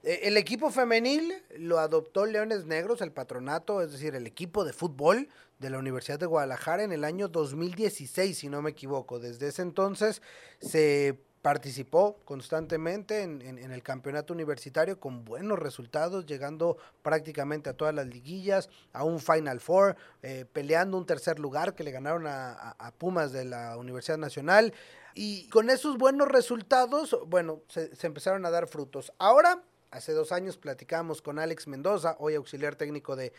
Eh, 0.03 0.19
el 0.23 0.35
equipo 0.35 0.69
femenil 0.69 1.33
lo 1.59 1.79
adoptó 1.79 2.25
Leones 2.25 2.65
Negros, 2.65 2.99
el 2.99 3.13
patronato, 3.13 3.81
es 3.81 3.93
decir, 3.93 4.15
el 4.15 4.27
equipo 4.27 4.65
de 4.65 4.73
fútbol 4.73 5.29
de 5.59 5.69
la 5.69 5.77
Universidad 5.77 6.19
de 6.19 6.25
Guadalajara 6.25 6.83
en 6.83 6.91
el 6.91 7.05
año 7.05 7.29
2016, 7.29 8.37
si 8.37 8.49
no 8.49 8.61
me 8.61 8.71
equivoco. 8.71 9.17
Desde 9.17 9.47
ese 9.47 9.61
entonces 9.61 10.21
se 10.59 11.21
participó 11.41 12.19
constantemente 12.23 13.23
en, 13.23 13.41
el 13.41 13.83
campeonato 13.83 14.33
universitario 14.33 14.99
con 14.99 15.25
buenos 15.25 15.57
resultados, 15.57 16.25
llegando 16.25 16.77
prácticamente 17.01 17.69
a 17.69 17.73
todas 17.73 17.93
las 17.95 18.07
liguillas, 18.07 18.69
a 18.93 19.03
un 19.03 19.19
Final 19.19 19.59
Four, 19.59 19.95
eh, 20.21 20.45
peleando 20.51 20.97
un 20.97 21.05
tercer 21.05 21.39
lugar 21.39 21.73
que 21.73 21.83
le 21.83 21.91
ganaron 21.91 22.25
a, 22.27 22.75
Pumas 22.97 23.31
de 23.31 23.45
la 23.45 23.77
Universidad 23.77 24.17
Nacional. 24.17 24.73
Y 25.15 25.47
con 25.49 25.69
esos 25.69 25.97
buenos 25.97 26.27
resultados, 26.27 27.17
bueno, 27.27 27.61
se, 27.67 27.95
se 27.95 28.07
empezaron 28.07 28.45
a 28.45 28.51
dar 28.51 28.67
frutos. 28.67 29.11
Ahora 29.17 29.63
Hace 29.91 30.13
dos 30.13 30.31
años 30.31 30.55
platicábamos 30.55 31.21
con 31.21 31.37
Alex 31.37 31.67
Mendoza, 31.67 32.15
hoy 32.19 32.35
auxiliar 32.35 32.77
técnico 32.77 33.17
de, 33.17 33.33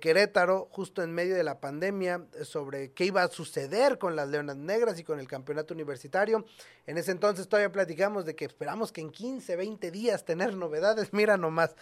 Querétaro, 0.00 0.66
justo 0.72 1.02
en 1.02 1.12
medio 1.12 1.36
de 1.36 1.44
la 1.44 1.60
pandemia, 1.60 2.24
sobre 2.42 2.92
qué 2.92 3.04
iba 3.04 3.22
a 3.22 3.28
suceder 3.28 3.98
con 3.98 4.16
las 4.16 4.26
Leonas 4.26 4.56
Negras 4.56 4.98
y 4.98 5.04
con 5.04 5.20
el 5.20 5.28
campeonato 5.28 5.74
universitario. 5.74 6.46
En 6.86 6.96
ese 6.96 7.10
entonces 7.10 7.46
todavía 7.50 7.70
platicamos 7.70 8.24
de 8.24 8.34
que 8.34 8.46
esperamos 8.46 8.92
que 8.92 9.02
en 9.02 9.10
15, 9.10 9.56
20 9.56 9.90
días 9.90 10.24
tener 10.24 10.54
novedades. 10.56 11.12
Mira 11.12 11.36
nomás, 11.36 11.76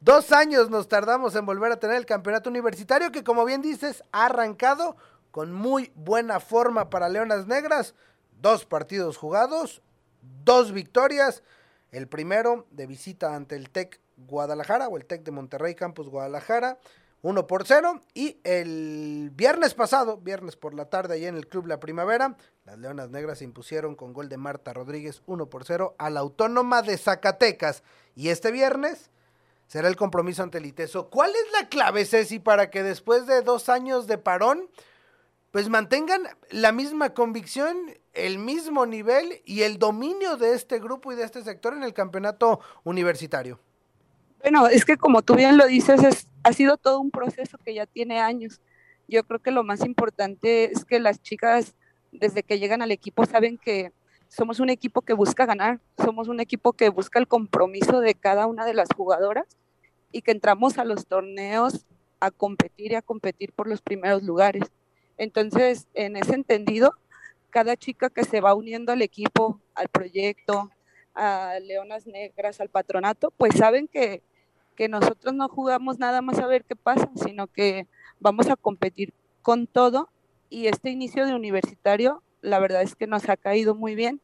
dos 0.00 0.32
años 0.32 0.68
nos 0.68 0.88
tardamos 0.88 1.36
en 1.36 1.46
volver 1.46 1.70
a 1.70 1.78
tener 1.78 1.96
el 1.96 2.06
campeonato 2.06 2.50
universitario 2.50 3.12
que 3.12 3.22
como 3.22 3.44
bien 3.44 3.62
dices 3.62 4.02
ha 4.10 4.26
arrancado 4.26 4.96
con 5.30 5.52
muy 5.52 5.92
buena 5.94 6.40
forma 6.40 6.90
para 6.90 7.08
Leonas 7.08 7.46
Negras. 7.46 7.94
Dos 8.40 8.66
partidos 8.66 9.16
jugados, 9.16 9.80
dos 10.42 10.72
victorias 10.72 11.44
el 11.92 12.08
primero 12.08 12.66
de 12.70 12.86
visita 12.86 13.34
ante 13.34 13.56
el 13.56 13.70
TEC 13.70 14.00
Guadalajara 14.16 14.88
o 14.88 14.96
el 14.96 15.06
TEC 15.06 15.22
de 15.24 15.30
Monterrey 15.30 15.74
Campus 15.74 16.08
Guadalajara. 16.08 16.78
1 17.22 17.46
por 17.46 17.66
0. 17.66 18.00
Y 18.14 18.38
el 18.44 19.30
viernes 19.34 19.74
pasado, 19.74 20.16
viernes 20.16 20.56
por 20.56 20.74
la 20.74 20.86
tarde, 20.86 21.14
allá 21.14 21.28
en 21.28 21.36
el 21.36 21.46
Club 21.46 21.66
La 21.66 21.80
Primavera, 21.80 22.36
las 22.64 22.78
Leonas 22.78 23.10
Negras 23.10 23.38
se 23.38 23.44
impusieron 23.44 23.94
con 23.94 24.12
gol 24.12 24.28
de 24.28 24.36
Marta 24.36 24.72
Rodríguez 24.72 25.22
1 25.26 25.46
por 25.46 25.64
0 25.64 25.94
a 25.98 26.10
la 26.10 26.20
Autónoma 26.20 26.82
de 26.82 26.96
Zacatecas. 26.96 27.82
Y 28.14 28.28
este 28.28 28.50
viernes 28.50 29.10
será 29.66 29.88
el 29.88 29.96
compromiso 29.96 30.42
ante 30.42 30.58
el 30.58 30.66
ITESO. 30.66 31.10
¿Cuál 31.10 31.30
es 31.30 31.52
la 31.52 31.68
clave, 31.68 32.04
Ceci, 32.04 32.38
para 32.38 32.70
que 32.70 32.82
después 32.82 33.26
de 33.26 33.42
dos 33.42 33.68
años 33.68 34.06
de 34.06 34.18
parón, 34.18 34.68
pues 35.50 35.68
mantengan 35.68 36.22
la 36.50 36.72
misma 36.72 37.14
convicción, 37.14 37.76
el 38.12 38.38
mismo 38.38 38.86
nivel 38.86 39.40
y 39.44 39.62
el 39.62 39.78
dominio 39.78 40.36
de 40.36 40.54
este 40.54 40.78
grupo 40.78 41.12
y 41.12 41.16
de 41.16 41.24
este 41.24 41.42
sector 41.42 41.74
en 41.74 41.82
el 41.82 41.94
campeonato 41.94 42.60
universitario? 42.84 43.58
Bueno, 44.42 44.66
es 44.68 44.84
que 44.84 44.96
como 44.96 45.22
tú 45.22 45.34
bien 45.34 45.56
lo 45.56 45.66
dices, 45.66 46.02
es, 46.02 46.26
ha 46.42 46.52
sido 46.52 46.76
todo 46.76 47.00
un 47.00 47.10
proceso 47.10 47.58
que 47.58 47.74
ya 47.74 47.86
tiene 47.86 48.20
años. 48.20 48.60
Yo 49.06 49.24
creo 49.24 49.40
que 49.40 49.50
lo 49.50 49.64
más 49.64 49.84
importante 49.84 50.72
es 50.72 50.84
que 50.84 50.98
las 50.98 51.20
chicas, 51.20 51.74
desde 52.12 52.42
que 52.42 52.58
llegan 52.58 52.80
al 52.82 52.92
equipo, 52.92 53.26
saben 53.26 53.58
que 53.58 53.92
somos 54.28 54.60
un 54.60 54.70
equipo 54.70 55.02
que 55.02 55.12
busca 55.12 55.44
ganar, 55.44 55.80
somos 55.98 56.28
un 56.28 56.40
equipo 56.40 56.72
que 56.72 56.88
busca 56.88 57.18
el 57.18 57.28
compromiso 57.28 58.00
de 58.00 58.14
cada 58.14 58.46
una 58.46 58.64
de 58.64 58.74
las 58.74 58.88
jugadoras 58.96 59.46
y 60.12 60.22
que 60.22 60.30
entramos 60.30 60.78
a 60.78 60.84
los 60.84 61.06
torneos 61.06 61.84
a 62.20 62.30
competir 62.30 62.92
y 62.92 62.94
a 62.94 63.02
competir 63.02 63.52
por 63.52 63.68
los 63.68 63.82
primeros 63.82 64.22
lugares. 64.22 64.70
Entonces, 65.18 65.88
en 65.94 66.16
ese 66.16 66.34
entendido, 66.34 66.94
cada 67.50 67.76
chica 67.76 68.10
que 68.10 68.24
se 68.24 68.40
va 68.40 68.54
uniendo 68.54 68.92
al 68.92 69.02
equipo, 69.02 69.60
al 69.74 69.88
proyecto, 69.88 70.70
a 71.14 71.58
Leonas 71.62 72.06
Negras, 72.06 72.60
al 72.60 72.68
patronato, 72.68 73.30
pues 73.32 73.54
saben 73.56 73.88
que 73.88 74.22
que 74.80 74.88
nosotros 74.88 75.34
no 75.34 75.46
jugamos 75.46 75.98
nada 75.98 76.22
más 76.22 76.38
a 76.38 76.46
ver 76.46 76.64
qué 76.64 76.74
pasa, 76.74 77.10
sino 77.14 77.48
que 77.48 77.86
vamos 78.18 78.48
a 78.48 78.56
competir 78.56 79.12
con 79.42 79.66
todo 79.66 80.08
y 80.48 80.68
este 80.68 80.88
inicio 80.88 81.26
de 81.26 81.34
universitario, 81.34 82.22
la 82.40 82.58
verdad 82.60 82.80
es 82.80 82.94
que 82.94 83.06
nos 83.06 83.28
ha 83.28 83.36
caído 83.36 83.74
muy 83.74 83.94
bien 83.94 84.22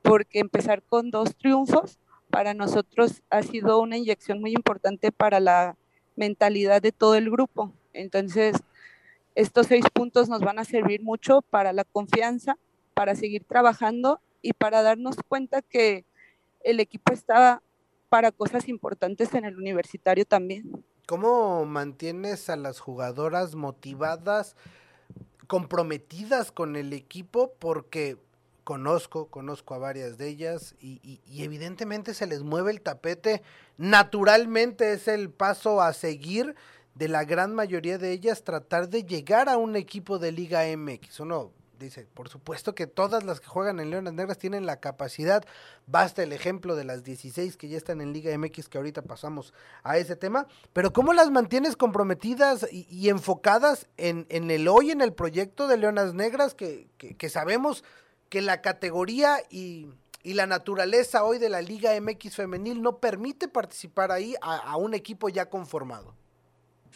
porque 0.00 0.38
empezar 0.38 0.82
con 0.82 1.10
dos 1.10 1.36
triunfos 1.36 1.98
para 2.30 2.54
nosotros 2.54 3.22
ha 3.28 3.42
sido 3.42 3.82
una 3.82 3.98
inyección 3.98 4.40
muy 4.40 4.52
importante 4.52 5.12
para 5.12 5.40
la 5.40 5.76
mentalidad 6.16 6.80
de 6.80 6.92
todo 6.92 7.14
el 7.14 7.30
grupo. 7.30 7.74
Entonces, 7.92 8.56
estos 9.34 9.66
seis 9.66 9.84
puntos 9.92 10.30
nos 10.30 10.40
van 10.40 10.58
a 10.58 10.64
servir 10.64 11.02
mucho 11.02 11.42
para 11.42 11.74
la 11.74 11.84
confianza, 11.84 12.56
para 12.98 13.14
seguir 13.14 13.44
trabajando 13.44 14.20
y 14.42 14.54
para 14.54 14.82
darnos 14.82 15.14
cuenta 15.28 15.62
que 15.62 16.04
el 16.64 16.80
equipo 16.80 17.12
está 17.12 17.62
para 18.08 18.32
cosas 18.32 18.68
importantes 18.68 19.34
en 19.34 19.44
el 19.44 19.56
universitario 19.56 20.24
también. 20.24 20.84
¿Cómo 21.06 21.64
mantienes 21.64 22.50
a 22.50 22.56
las 22.56 22.80
jugadoras 22.80 23.54
motivadas, 23.54 24.56
comprometidas 25.46 26.50
con 26.50 26.74
el 26.74 26.92
equipo? 26.92 27.52
Porque 27.60 28.16
conozco, 28.64 29.28
conozco 29.28 29.74
a 29.74 29.78
varias 29.78 30.18
de 30.18 30.26
ellas 30.26 30.74
y, 30.80 31.20
y, 31.24 31.44
evidentemente 31.44 32.14
se 32.14 32.26
les 32.26 32.42
mueve 32.42 32.72
el 32.72 32.80
tapete. 32.80 33.42
Naturalmente 33.76 34.92
es 34.92 35.06
el 35.06 35.30
paso 35.30 35.80
a 35.82 35.92
seguir 35.92 36.56
de 36.96 37.06
la 37.06 37.22
gran 37.22 37.54
mayoría 37.54 37.96
de 37.96 38.10
ellas 38.10 38.42
tratar 38.42 38.88
de 38.88 39.04
llegar 39.04 39.48
a 39.48 39.56
un 39.56 39.76
equipo 39.76 40.18
de 40.18 40.32
Liga 40.32 40.64
MX. 40.76 41.20
Uno 41.20 41.52
dice, 41.78 42.06
por 42.14 42.28
supuesto 42.28 42.74
que 42.74 42.86
todas 42.86 43.24
las 43.24 43.40
que 43.40 43.46
juegan 43.46 43.80
en 43.80 43.90
Leonas 43.90 44.14
Negras 44.14 44.38
tienen 44.38 44.66
la 44.66 44.80
capacidad, 44.80 45.44
basta 45.86 46.22
el 46.22 46.32
ejemplo 46.32 46.76
de 46.76 46.84
las 46.84 47.04
16 47.04 47.56
que 47.56 47.68
ya 47.68 47.76
están 47.76 48.00
en 48.00 48.12
Liga 48.12 48.36
MX, 48.36 48.68
que 48.68 48.78
ahorita 48.78 49.02
pasamos 49.02 49.54
a 49.82 49.96
ese 49.98 50.16
tema, 50.16 50.46
pero 50.72 50.92
¿cómo 50.92 51.12
las 51.12 51.30
mantienes 51.30 51.76
comprometidas 51.76 52.66
y, 52.70 53.08
enfocadas 53.08 53.88
en, 53.96 54.26
en, 54.28 54.50
el 54.50 54.68
hoy, 54.68 54.90
en 54.90 55.00
el 55.00 55.12
proyecto 55.12 55.68
de 55.68 55.76
Leonas 55.76 56.14
Negras, 56.14 56.54
que, 56.54 56.88
que, 56.96 57.28
sabemos 57.28 57.84
que 58.28 58.42
la 58.42 58.60
categoría 58.60 59.38
y, 59.50 59.88
y, 60.22 60.34
la 60.34 60.46
naturaleza 60.46 61.24
hoy 61.24 61.38
de 61.38 61.48
la 61.48 61.62
Liga 61.62 61.98
MX 62.00 62.36
femenil 62.36 62.82
no 62.82 62.98
permite 62.98 63.48
participar 63.48 64.10
ahí 64.10 64.34
a, 64.42 64.56
a 64.56 64.76
un 64.76 64.94
equipo 64.94 65.28
ya 65.28 65.46
conformado? 65.48 66.14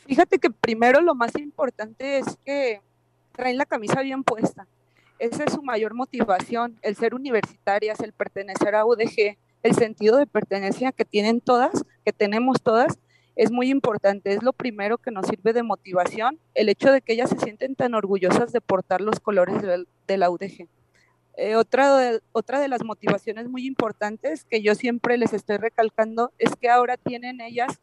Fíjate 0.07 0.39
que 0.39 0.51
primero 0.51 1.01
lo 1.01 1.15
más 1.15 1.35
importante 1.37 2.19
es 2.19 2.27
que 2.45 2.81
traen 3.33 3.59
la 3.59 3.67
camisa 3.67 4.03
bien 4.03 4.23
puesta. 4.23 4.67
Esa 5.23 5.45
es 5.45 5.53
su 5.53 5.63
mayor 5.63 5.95
motivación, 5.95 6.81
el 6.83 6.97
ser 6.97 7.15
universitarias, 7.15 8.01
el 8.01 8.13
pertenecer 8.13 8.75
a 8.75 8.85
UDG, 8.85 9.37
el 9.63 9.75
sentido 9.77 10.17
de 10.17 10.27
pertenencia 10.27 10.91
que 10.91 11.05
tienen 11.05 11.41
todas, 11.41 11.85
que 12.05 12.13
tenemos 12.13 12.61
todas, 12.61 12.99
es 13.37 13.53
muy 13.53 13.71
importante. 13.71 14.33
Es 14.33 14.43
lo 14.43 14.53
primero 14.53 14.99
que 14.99 15.13
nos 15.13 15.29
sirve 15.29 15.53
de 15.53 15.63
motivación, 15.63 16.41
el 16.55 16.69
hecho 16.69 16.91
de 16.91 17.03
que 17.03 17.13
ellas 17.13 17.31
se 17.31 17.39
sienten 17.39 17.77
tan 17.77 17.95
orgullosas 17.95 18.51
de 18.51 18.61
portar 18.61 19.01
los 19.01 19.21
colores 19.21 19.63
de, 19.63 20.17
la 20.17 20.29
UDG. 20.29 20.67
Eh, 21.37 21.55
otra, 21.55 21.97
de, 21.99 22.21
otra 22.33 22.59
de 22.59 22.67
las 22.67 22.83
motivaciones 22.83 23.49
muy 23.49 23.65
importantes 23.65 24.45
que 24.45 24.61
yo 24.61 24.75
siempre 24.75 25.19
les 25.19 25.33
estoy 25.33 25.59
recalcando 25.59 26.33
es 26.41 26.57
que 26.57 26.69
ahora 26.69 26.97
tienen 26.97 27.41
ellas 27.41 27.81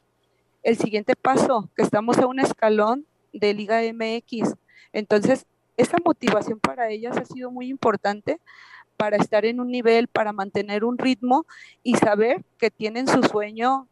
el 0.61 0.77
siguiente 0.77 1.15
paso, 1.15 1.69
que 1.77 1.83
estamos 1.83 2.17
a 2.17 2.27
un 2.27 2.41
escalón 2.41 3.05
de 3.31 3.53
Liga 3.53 3.79
MX. 3.93 4.55
Entonces, 4.91 5.45
esa 5.79 5.97
motivación 6.03 6.59
para 6.59 6.89
ellas 6.89 7.17
ha 7.17 7.23
sido 7.23 7.51
muy 7.51 7.69
importante 7.69 8.39
para 8.97 9.15
estar 9.15 9.45
en 9.45 9.61
un 9.61 9.71
nivel, 9.71 10.09
para 10.09 10.33
mantener 10.33 10.83
un 10.83 10.97
ritmo 10.97 11.45
y 11.83 11.95
saber 11.95 12.43
que 12.57 12.69
tienen 12.69 13.07
su 13.07 13.23
sueño 13.23 13.87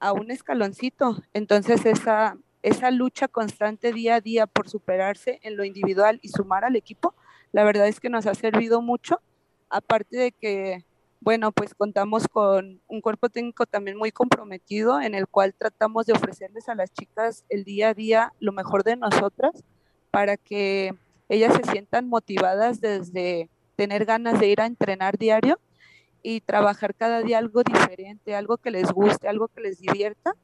a 0.00 0.12
un 0.12 0.30
escaloncito. 0.30 1.22
Entonces, 1.34 1.84
esa, 1.84 2.38
esa 2.62 2.90
lucha 2.90 3.28
constante 3.28 3.92
día 3.92 4.14
a 4.14 4.20
día 4.22 4.46
por 4.46 4.70
superarse 4.70 5.38
en 5.42 5.58
lo 5.58 5.64
individual 5.64 6.18
y 6.22 6.28
sumar 6.28 6.64
al 6.64 6.76
equipo, 6.76 7.14
la 7.52 7.62
verdad 7.62 7.88
es 7.88 8.00
que 8.00 8.08
nos 8.08 8.26
ha 8.26 8.34
servido 8.34 8.80
mucho, 8.80 9.20
aparte 9.68 10.16
de 10.16 10.32
que, 10.32 10.86
bueno, 11.20 11.52
pues 11.52 11.74
contamos 11.74 12.26
con 12.26 12.80
un 12.86 13.02
cuerpo 13.02 13.28
técnico 13.28 13.66
también 13.66 13.98
muy 13.98 14.12
comprometido 14.12 14.98
en 15.02 15.14
el 15.14 15.28
cual 15.28 15.52
tratamos 15.52 16.06
de 16.06 16.14
ofrecerles 16.14 16.70
a 16.70 16.74
las 16.74 16.90
chicas 16.90 17.44
el 17.50 17.64
día 17.64 17.90
a 17.90 17.94
día 17.94 18.32
lo 18.40 18.52
mejor 18.52 18.82
de 18.82 18.96
nosotras 18.96 19.62
para 20.10 20.38
que 20.38 20.94
ellas 21.28 21.54
se 21.54 21.70
sientan 21.70 22.08
motivadas 22.08 22.80
desde 22.80 23.48
tener 23.76 24.04
ganas 24.04 24.40
de 24.40 24.48
ir 24.48 24.60
a 24.60 24.66
entrenar 24.66 25.18
diario 25.18 25.58
y 26.22 26.40
trabajar 26.40 26.94
cada 26.94 27.22
día 27.22 27.38
algo 27.38 27.62
diferente, 27.62 28.34
algo 28.34 28.56
que 28.56 28.70
les 28.70 28.90
guste, 28.90 29.28
algo 29.28 29.48
que 29.48 29.60
les 29.60 29.78
divierta. 29.78 30.34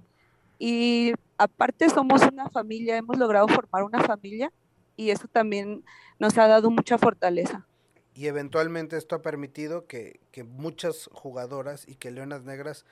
Y 0.58 1.12
aparte 1.36 1.90
somos 1.90 2.22
una 2.22 2.48
familia, 2.48 2.96
hemos 2.96 3.18
logrado 3.18 3.48
formar 3.48 3.82
una 3.82 4.00
familia 4.02 4.52
y 4.96 5.10
eso 5.10 5.26
también 5.26 5.84
nos 6.18 6.38
ha 6.38 6.46
dado 6.46 6.70
mucha 6.70 6.96
fortaleza. 6.98 7.66
Y 8.14 8.28
eventualmente 8.28 8.96
esto 8.96 9.16
ha 9.16 9.22
permitido 9.22 9.86
que, 9.86 10.20
que 10.30 10.44
muchas 10.44 11.10
jugadoras 11.12 11.88
y 11.88 11.96
que 11.96 12.12
Leonas 12.12 12.44
Negras 12.44 12.86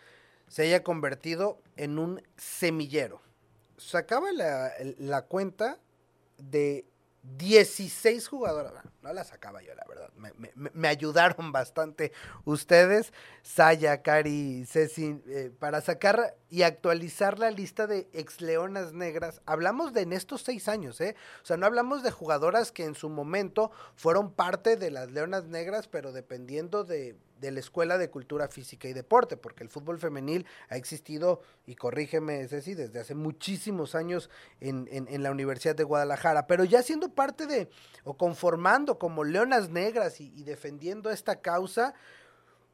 se 0.48 0.62
haya 0.62 0.82
convertido 0.82 1.62
en 1.76 1.98
un 1.98 2.20
semillero. 2.36 3.22
Sacaba 3.76 4.32
la, 4.32 4.72
la 4.98 5.22
cuenta 5.22 5.78
de 6.38 6.84
16 7.22 8.28
jugadoras. 8.28 8.84
No 9.02 9.12
las 9.12 9.28
sacaba 9.28 9.62
yo, 9.62 9.74
la 9.74 9.84
verdad. 9.88 10.10
Me, 10.54 10.88
ayudaron 10.88 11.50
bastante 11.50 12.12
ustedes, 12.44 13.12
Saya, 13.42 14.00
Cari, 14.00 14.64
Ceci, 14.64 15.20
eh, 15.26 15.50
para 15.58 15.80
sacar 15.80 16.36
y 16.48 16.62
actualizar 16.62 17.40
la 17.40 17.50
lista 17.50 17.88
de 17.88 18.08
ex 18.12 18.40
leonas 18.40 18.92
negras. 18.92 19.42
Hablamos 19.44 19.92
de 19.92 20.02
en 20.02 20.12
estos 20.12 20.42
seis 20.42 20.68
años, 20.68 21.00
¿eh? 21.00 21.16
O 21.42 21.44
sea, 21.44 21.56
no 21.56 21.66
hablamos 21.66 22.04
de 22.04 22.12
jugadoras 22.12 22.70
que 22.70 22.84
en 22.84 22.94
su 22.94 23.08
momento 23.08 23.72
fueron 23.96 24.32
parte 24.32 24.76
de 24.76 24.92
las 24.92 25.10
leonas 25.10 25.46
negras, 25.46 25.88
pero 25.88 26.12
dependiendo 26.12 26.84
de 26.84 27.16
de 27.42 27.50
la 27.50 27.60
Escuela 27.60 27.98
de 27.98 28.08
Cultura 28.08 28.48
Física 28.48 28.88
y 28.88 28.92
Deporte, 28.94 29.36
porque 29.36 29.64
el 29.64 29.68
fútbol 29.68 29.98
femenil 29.98 30.46
ha 30.68 30.76
existido, 30.76 31.42
y 31.66 31.74
corrígeme 31.74 32.46
Ceci, 32.46 32.74
desde 32.74 33.00
hace 33.00 33.16
muchísimos 33.16 33.94
años 33.96 34.30
en, 34.60 34.88
en, 34.90 35.22
la 35.22 35.32
Universidad 35.32 35.74
de 35.74 35.82
Guadalajara, 35.82 36.46
pero 36.46 36.64
ya 36.64 36.82
siendo 36.82 37.08
parte 37.10 37.46
de, 37.46 37.68
o 38.04 38.16
conformando 38.16 38.91
como 38.98 39.24
Leonas 39.24 39.70
Negras 39.70 40.20
y, 40.20 40.42
defendiendo 40.44 41.10
esta 41.10 41.40
causa, 41.40 41.94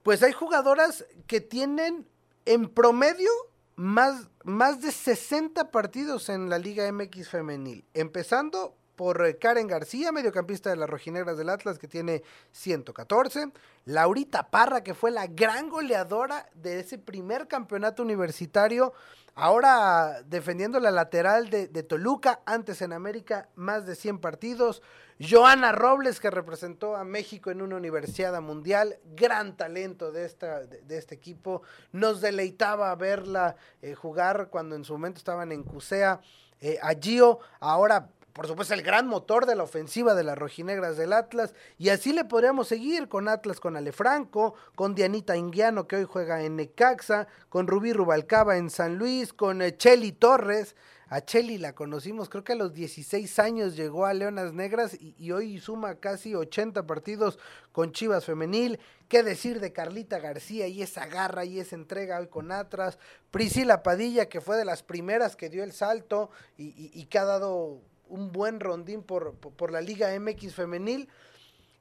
pues 0.03 0.23
hay 0.23 0.33
jugadoras 0.33 1.05
que 1.27 1.41
tienen 1.41 2.09
en 2.45 2.69
promedio 2.69 3.31
más, 3.77 4.29
más 4.45 4.81
de 4.81 4.93
60 4.93 5.71
partidos 5.71 6.29
en 6.29 6.49
la 6.49 6.59
Liga 6.59 6.91
MX 6.91 7.29
femenil, 7.29 7.85
empezando 7.95 8.75
por 8.99 9.25
eh, 9.25 9.39
Karen 9.39 9.69
García, 9.69 10.11
mediocampista 10.11 10.71
de 10.71 10.77
las 10.77 10.91
Rojinegras 10.91 11.39
del 11.39 11.51
Atlas, 11.51 11.79
que 11.79 11.87
tiene 11.87 12.25
114. 12.51 13.53
Laurita 13.85 14.51
Parra, 14.51 14.83
que 14.83 14.93
fue 14.93 15.13
la 15.13 15.29
gran 15.29 15.71
goleadora 15.71 16.49
de 16.55 16.81
ese 16.81 16.99
primer 16.99 17.47
campeonato 17.47 18.03
universitario, 18.03 18.93
ahora 19.37 20.25
defendiendo 20.25 20.81
la 20.81 20.91
lateral 20.91 21.49
de, 21.49 21.69
Toluca, 21.85 22.41
antes 22.45 22.83
en 22.83 22.93
América, 22.93 23.49
más 23.55 23.87
de 23.87 23.95
100 23.95 24.19
partidos. 24.19 24.83
Joana 25.21 25.73
Robles, 25.73 26.21
que 26.21 26.31
representó 26.31 26.97
a 26.97 27.05
México 27.05 27.51
en 27.51 27.63
una 27.63 27.77
universidad 27.77 28.41
mundial, 28.41 28.99
gran 29.17 29.57
talento 29.57 30.13
de, 30.13 30.25
esta, 30.25 30.61
de, 30.61 30.97
este 30.97 31.15
equipo. 31.15 31.63
Nos 31.93 32.21
deleitaba 32.21 32.95
verla 32.95 33.57
eh, 33.83 33.95
jugar 33.95 34.49
cuando 34.49 34.77
en 34.77 34.85
su 34.85 34.93
momento 34.93 35.19
estaban 35.19 35.51
en 35.51 35.65
CUSEA 35.65 36.21
eh, 36.61 36.79
a 36.83 36.95
Gio, 36.95 37.41
ahora 37.61 38.09
por 38.39 38.47
supuesto, 38.47 38.73
el 38.73 38.83
gran 38.83 39.09
motor 39.09 39.47
de 39.47 39.57
la 39.57 39.65
ofensiva 39.65 40.15
de 40.15 40.23
las 40.23 40.39
rojinegras 40.39 40.97
del 40.97 41.13
Atlas. 41.13 41.55
Y 41.77 41.89
así 41.89 42.13
le 42.13 42.25
podríamos 42.25 42.69
seguir 42.69 43.09
con 43.09 43.27
Atlas, 43.27 43.59
con 43.59 43.77
Alefranco, 43.77 44.55
con 44.77 44.95
Dianita 44.95 45.37
Inguiano, 45.37 45.89
que 45.89 45.97
hoy 45.97 46.05
juega 46.05 46.45
en 46.45 46.55
Necaxa, 46.55 47.27
con 47.49 47.67
Rubí 47.67 47.93
Rubalcaba 47.93 48.57
en 48.57 48.71
San 48.71 48.95
Luis, 48.95 49.33
con 49.33 49.61
eh, 49.61 49.77
Cheli 49.77 50.13
Torres. 50.13 50.77
A 51.11 51.23
Cheli 51.23 51.57
la 51.57 51.75
conocimos, 51.75 52.29
creo 52.29 52.45
que 52.45 52.53
a 52.53 52.57
los 52.57 52.75
16 52.75 53.39
años 53.39 53.77
llegó 53.77 54.05
a 54.05 54.13
Leonas 54.13 54.53
Negras 54.53 54.95
y, 55.01 55.31
hoy 55.31 55.59
suma 55.59 55.95
casi 55.95 56.35
80 56.35 56.87
partidos 56.87 57.39
con 57.73 57.93
Chivas 57.93 58.27
Femenil. 58.27 58.79
¿Qué 59.09 59.23
decir 59.23 59.59
de 59.59 59.73
Carlita 59.73 60.19
García 60.19 60.67
y 60.67 60.83
esa 60.83 61.07
garra 61.07 61.47
y 61.47 61.61
esa 61.61 61.77
entrega 61.77 62.19
hoy 62.19 62.27
con 62.27 62.53
Atlas? 62.53 62.99
Priscila 63.31 63.83
Padilla, 63.83 64.29
que 64.29 64.43
fue 64.43 64.59
de 64.59 64.67
las 64.67 64.83
primeras 64.83 65.35
que 65.35 65.49
dio 65.49 65.65
el 65.65 65.73
salto 65.73 66.29
y, 66.59 67.07
que 67.07 67.19
ha 67.19 67.25
dado 67.25 67.81
un 68.09 68.31
buen 68.31 68.61
rondín 68.61 69.03
por, 69.03 69.33
por, 69.35 69.73
la 69.73 69.81
Liga 69.81 70.11
MX 70.21 70.55
femenil. 70.55 71.09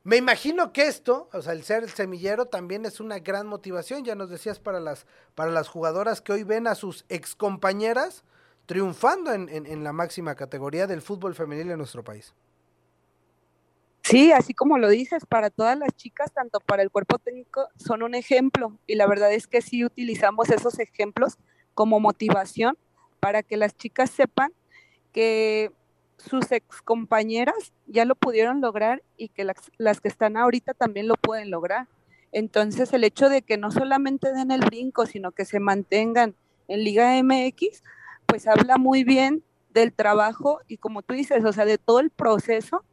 Me 0.06 0.16
imagino 0.16 0.72
que 0.72 0.88
esto, 0.88 1.28
o 1.34 1.42
sea, 1.42 1.52
el 1.52 1.66
ser 1.66 1.84
el 1.84 1.90
semillero 1.90 2.46
también 2.46 2.86
es 2.86 3.02
una 3.02 3.20
gran 3.20 3.46
motivación, 3.46 4.06
ya 4.06 4.16
nos 4.16 4.30
decías, 4.30 4.58
para 4.58 4.80
las, 4.80 5.06
para 5.36 5.52
las 5.52 5.68
jugadoras 5.68 6.22
que 6.22 6.32
hoy 6.32 6.44
ven 6.44 6.66
a 6.66 6.76
sus 6.76 7.04
excompañeras 7.10 8.24
triunfando 8.68 9.34
en, 9.34 9.50
en, 9.50 9.84
la 9.84 9.94
máxima 9.94 10.36
categoría 10.36 10.86
del 10.88 11.02
fútbol 11.02 11.34
femenil 11.34 11.72
en 11.72 11.78
nuestro 11.78 12.04
país. 12.04 12.36
Sí, 14.04 14.32
así 14.32 14.54
como 14.54 14.78
lo 14.78 14.90
dices, 14.90 15.26
para 15.26 15.50
todas 15.50 15.78
las 15.78 15.96
chicas, 15.96 16.32
tanto 16.34 16.60
para 16.60 16.84
el 16.84 16.92
cuerpo 16.92 17.18
técnico, 17.18 17.68
son 17.78 18.04
un 18.04 18.14
ejemplo. 18.14 18.78
Y 18.86 18.96
la 18.96 19.08
verdad 19.08 19.34
es 19.34 19.48
que 19.48 19.62
sí 19.62 19.84
utilizamos 19.84 20.50
esos 20.50 20.80
ejemplos 20.80 21.38
como 21.74 22.00
motivación 22.00 22.78
para 23.20 23.42
que 23.42 23.58
las 23.58 23.76
chicas 23.76 24.10
sepan 24.10 24.52
que 25.14 25.72
sus 26.18 26.52
ex 26.52 26.82
compañeras 26.82 27.74
ya 27.86 28.04
lo 28.04 28.16
pudieron 28.16 28.60
lograr 28.60 29.02
y 29.16 29.30
que 29.30 29.44
las, 29.44 29.58
las, 29.78 30.02
que 30.02 30.08
están 30.10 30.36
ahorita 30.36 30.74
también 30.74 31.08
lo 31.08 31.16
pueden 31.16 31.52
lograr. 31.52 31.88
Entonces 32.34 32.92
el 32.92 33.06
hecho 33.06 33.30
de 33.30 33.42
que 33.42 33.58
no 33.58 33.72
solamente 33.72 34.34
den 34.34 34.52
el 34.52 34.62
brinco, 34.62 35.06
sino 35.06 35.32
que 35.32 35.46
se 35.46 35.60
mantengan 35.60 36.36
en 36.68 36.84
Liga 36.84 37.22
MX, 37.24 37.84
pues 38.28 38.48
habla 38.48 38.78
muy 38.78 39.04
bien 39.04 39.44
del 39.72 39.94
trabajo 39.94 40.60
y 40.68 40.78
como 40.78 41.02
tú 41.02 41.14
dices, 41.14 41.44
o 41.46 41.54
sea, 41.54 41.66
de 41.66 41.78
todo 41.78 42.00
el 42.00 42.10
proceso 42.10 42.84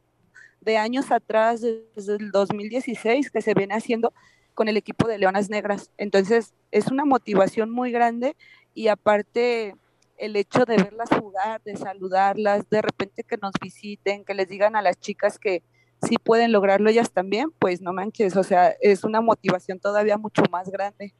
de 0.61 0.77
años 0.77 1.11
atrás, 1.11 1.61
desde 1.61 2.15
el 2.15 2.31
2016, 2.31 3.29
que 3.29 3.41
se 3.41 3.53
viene 3.53 3.75
haciendo 3.75 4.13
con 4.55 4.67
el 4.67 4.77
equipo 4.77 5.07
de 5.07 5.17
Leonas 5.17 5.49
Negras. 5.49 5.91
Entonces 5.97 6.53
es 6.71 6.87
una 6.87 7.05
motivación 7.05 7.69
muy 7.69 7.91
grande 7.91 8.35
y 8.73 8.87
aparte 8.87 9.75
el 10.17 10.35
hecho 10.35 10.65
de 10.65 10.77
verlas 10.77 11.09
jugar, 11.09 11.61
de 11.63 11.75
saludarlas, 11.75 12.67
de 12.69 12.81
repente 12.81 13.23
que 13.23 13.37
nos 13.37 13.51
visiten, 13.61 14.23
que 14.23 14.33
les 14.33 14.47
digan 14.47 14.75
a 14.75 14.81
las 14.81 14.99
chicas 14.99 15.37
que 15.37 15.61
sí 16.01 16.15
pueden 16.17 16.51
lograrlo 16.51 16.89
ellas 16.89 17.11
también, 17.11 17.51
pues 17.59 17.81
no 17.81 17.93
manches, 17.93 18.35
o 18.37 18.43
sea, 18.43 18.75
es 18.81 19.03
una 19.03 19.21
motivación 19.21 19.79
todavía 19.79 20.17
mucho 20.17 20.43
más 20.51 20.69
grande. 20.69 21.13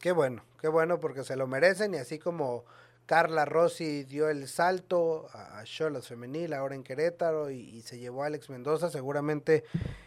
Qué 0.00 0.12
bueno, 0.12 0.44
qué 0.60 0.68
bueno 0.68 1.00
porque 1.00 1.24
se 1.24 1.36
lo 1.36 1.46
merecen 1.46 1.94
y 1.94 1.98
así 1.98 2.18
como 2.18 2.64
Carla 3.08 3.46
Rossi 3.46 4.04
dio 4.04 4.28
el 4.28 4.46
salto 4.48 5.28
a 5.32 5.64
Cholos 5.64 6.08
Femenil, 6.08 6.52
ahora 6.52 6.74
en 6.74 6.82
Querétaro, 6.82 7.50
y, 7.50 7.58
y, 7.58 7.80
se 7.80 7.98
llevó 7.98 8.22
a 8.22 8.26
Alex 8.26 8.50
Mendoza. 8.50 8.90
Seguramente 8.90 9.64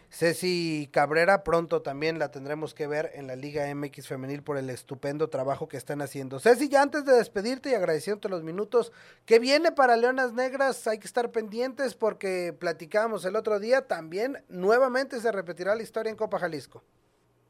Ceci 0.08 0.88
Cabrera 0.92 1.42
pronto 1.42 1.82
también 1.82 2.20
la 2.20 2.30
tendremos 2.30 2.74
que 2.74 2.86
ver 2.86 3.10
en 3.14 3.26
la 3.26 3.34
Liga 3.34 3.66
MX 3.74 4.06
Femenil 4.06 4.44
por 4.44 4.56
el 4.56 4.70
estupendo 4.70 5.28
trabajo 5.30 5.66
que 5.66 5.78
están 5.78 6.00
haciendo. 6.00 6.38
Ceci, 6.38 6.68
ya 6.68 6.80
antes 6.80 7.04
de 7.04 7.14
despedirte 7.14 7.70
y 7.70 7.74
agradeciéndote 7.74 8.28
los 8.28 8.44
minutos, 8.44 8.92
¿qué 9.26 9.40
viene 9.40 9.72
para 9.72 9.96
Leonas 9.96 10.32
Negras? 10.32 10.86
Hay 10.86 11.00
que 11.00 11.08
estar 11.08 11.32
pendientes 11.32 11.96
porque 11.96 12.54
platicábamos 12.56 13.24
el 13.24 13.34
otro 13.34 13.58
día, 13.58 13.88
también 13.88 14.44
nuevamente 14.48 15.20
se 15.20 15.32
repetirá 15.32 15.74
la 15.74 15.82
historia 15.82 16.10
en 16.10 16.16
Copa 16.16 16.38
Jalisco. 16.38 16.84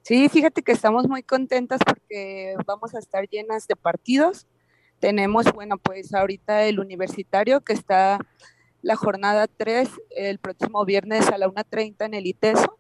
Sí, 0.01 0.31
fíjate 0.31 0.63
que 0.63 0.73
estamos 0.73 1.07
muy 1.09 1.23
contentas 1.23 1.81
porque 1.87 2.57
vamos 2.65 2.95
a 2.95 2.99
estar 2.99 3.29
llenas 3.29 3.69
de 3.69 3.77
partidos 3.77 4.47
tenemos, 5.03 5.53
bueno, 5.53 5.79
pues 5.79 6.15
ahorita 6.15 6.63
el 6.63 6.79
universitario 6.79 7.61
que 7.63 7.73
está 7.73 8.21
la 8.83 8.95
jornada 8.95 9.49
3 9.49 9.91
el 10.11 10.39
próximo 10.39 10.85
viernes 10.85 11.27
a 11.27 11.39
la 11.39 11.49
1.30 11.49 12.07
en 12.07 12.15
el 12.15 12.25
ITESO. 12.25 12.79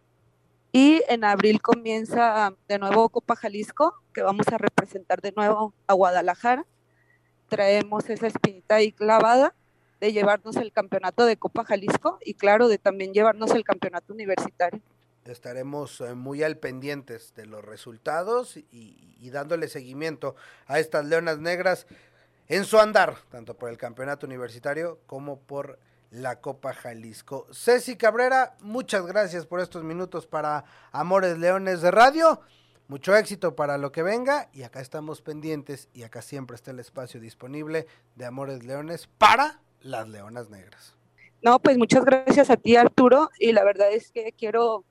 Y 0.70 1.02
en 1.08 1.24
abril 1.24 1.60
comienza 1.60 2.54
de 2.68 2.78
nuevo 2.78 3.08
Copa 3.08 3.34
Jalisco, 3.34 3.92
que 4.14 4.22
vamos 4.22 4.46
a 4.52 4.58
representar 4.58 5.20
de 5.20 5.32
nuevo 5.32 5.74
a 5.88 5.94
Guadalajara. 5.94 6.64
Traemos 7.48 8.08
esa 8.08 8.28
espinita 8.28 8.76
ahí 8.76 8.92
clavada 8.92 9.52
de 10.00 10.12
llevarnos 10.12 10.54
el 10.54 10.70
campeonato 10.70 11.26
de 11.26 11.36
Copa 11.36 11.64
Jalisco 11.64 12.20
y 12.24 12.34
claro, 12.34 12.68
de 12.68 12.78
también 12.78 13.12
llevarnos 13.12 13.50
el 13.50 13.64
campeonato 13.64 14.12
universitario. 14.12 14.80
Estaremos 15.24 16.00
muy 16.14 16.44
al 16.44 16.56
pendientes 16.56 17.34
de 17.34 17.46
los 17.46 17.64
resultados 17.64 18.56
y, 18.56 19.16
y 19.20 19.30
dándole 19.30 19.66
seguimiento 19.66 20.36
a 20.66 20.78
estas 20.78 21.04
leonas 21.04 21.38
negras 21.38 21.86
en 22.48 22.64
su 22.64 22.78
andar, 22.78 23.16
tanto 23.30 23.56
por 23.56 23.70
el 23.70 23.78
campeonato 23.78 24.26
universitario 24.26 25.00
como 25.06 25.38
por 25.40 25.78
la 26.10 26.40
Copa 26.40 26.74
Jalisco. 26.74 27.46
Ceci 27.52 27.96
Cabrera, 27.96 28.56
muchas 28.60 29.06
gracias 29.06 29.46
por 29.46 29.60
estos 29.60 29.82
minutos 29.82 30.26
para 30.26 30.64
Amores 30.92 31.38
Leones 31.38 31.80
de 31.80 31.90
Radio. 31.90 32.40
Mucho 32.88 33.16
éxito 33.16 33.56
para 33.56 33.78
lo 33.78 33.90
que 33.92 34.02
venga 34.02 34.50
y 34.52 34.64
acá 34.64 34.80
estamos 34.80 35.22
pendientes 35.22 35.88
y 35.94 36.02
acá 36.02 36.20
siempre 36.20 36.54
está 36.54 36.72
el 36.72 36.80
espacio 36.80 37.20
disponible 37.20 37.86
de 38.16 38.26
Amores 38.26 38.64
Leones 38.64 39.08
para 39.18 39.60
las 39.80 40.06
Leonas 40.08 40.50
Negras. 40.50 40.94
No, 41.40 41.58
pues 41.58 41.78
muchas 41.78 42.04
gracias 42.04 42.50
a 42.50 42.56
ti 42.56 42.76
Arturo 42.76 43.30
y 43.38 43.52
la 43.52 43.64
verdad 43.64 43.90
es 43.90 44.12
que 44.12 44.32
quiero 44.32 44.84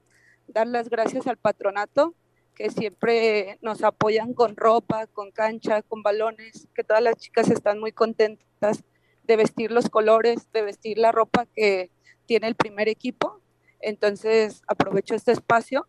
dar 0.47 0.65
las 0.67 0.89
gracias 0.89 1.27
al 1.27 1.37
patronato 1.37 2.15
que 2.55 2.69
siempre 2.69 3.57
nos 3.61 3.83
apoyan 3.83 4.33
con 4.33 4.55
ropa, 4.55 5.07
con 5.07 5.31
cancha, 5.31 5.81
con 5.81 6.03
balones, 6.03 6.67
que 6.75 6.83
todas 6.83 7.01
las 7.01 7.15
chicas 7.15 7.49
están 7.49 7.79
muy 7.79 7.91
contentas 7.91 8.83
de 9.23 9.35
vestir 9.35 9.71
los 9.71 9.89
colores, 9.89 10.51
de 10.51 10.61
vestir 10.61 10.97
la 10.97 11.11
ropa 11.11 11.45
que 11.45 11.91
tiene 12.25 12.47
el 12.47 12.55
primer 12.55 12.89
equipo. 12.89 13.41
Entonces 13.79 14.61
aprovecho 14.67 15.15
este 15.15 15.31
espacio 15.31 15.87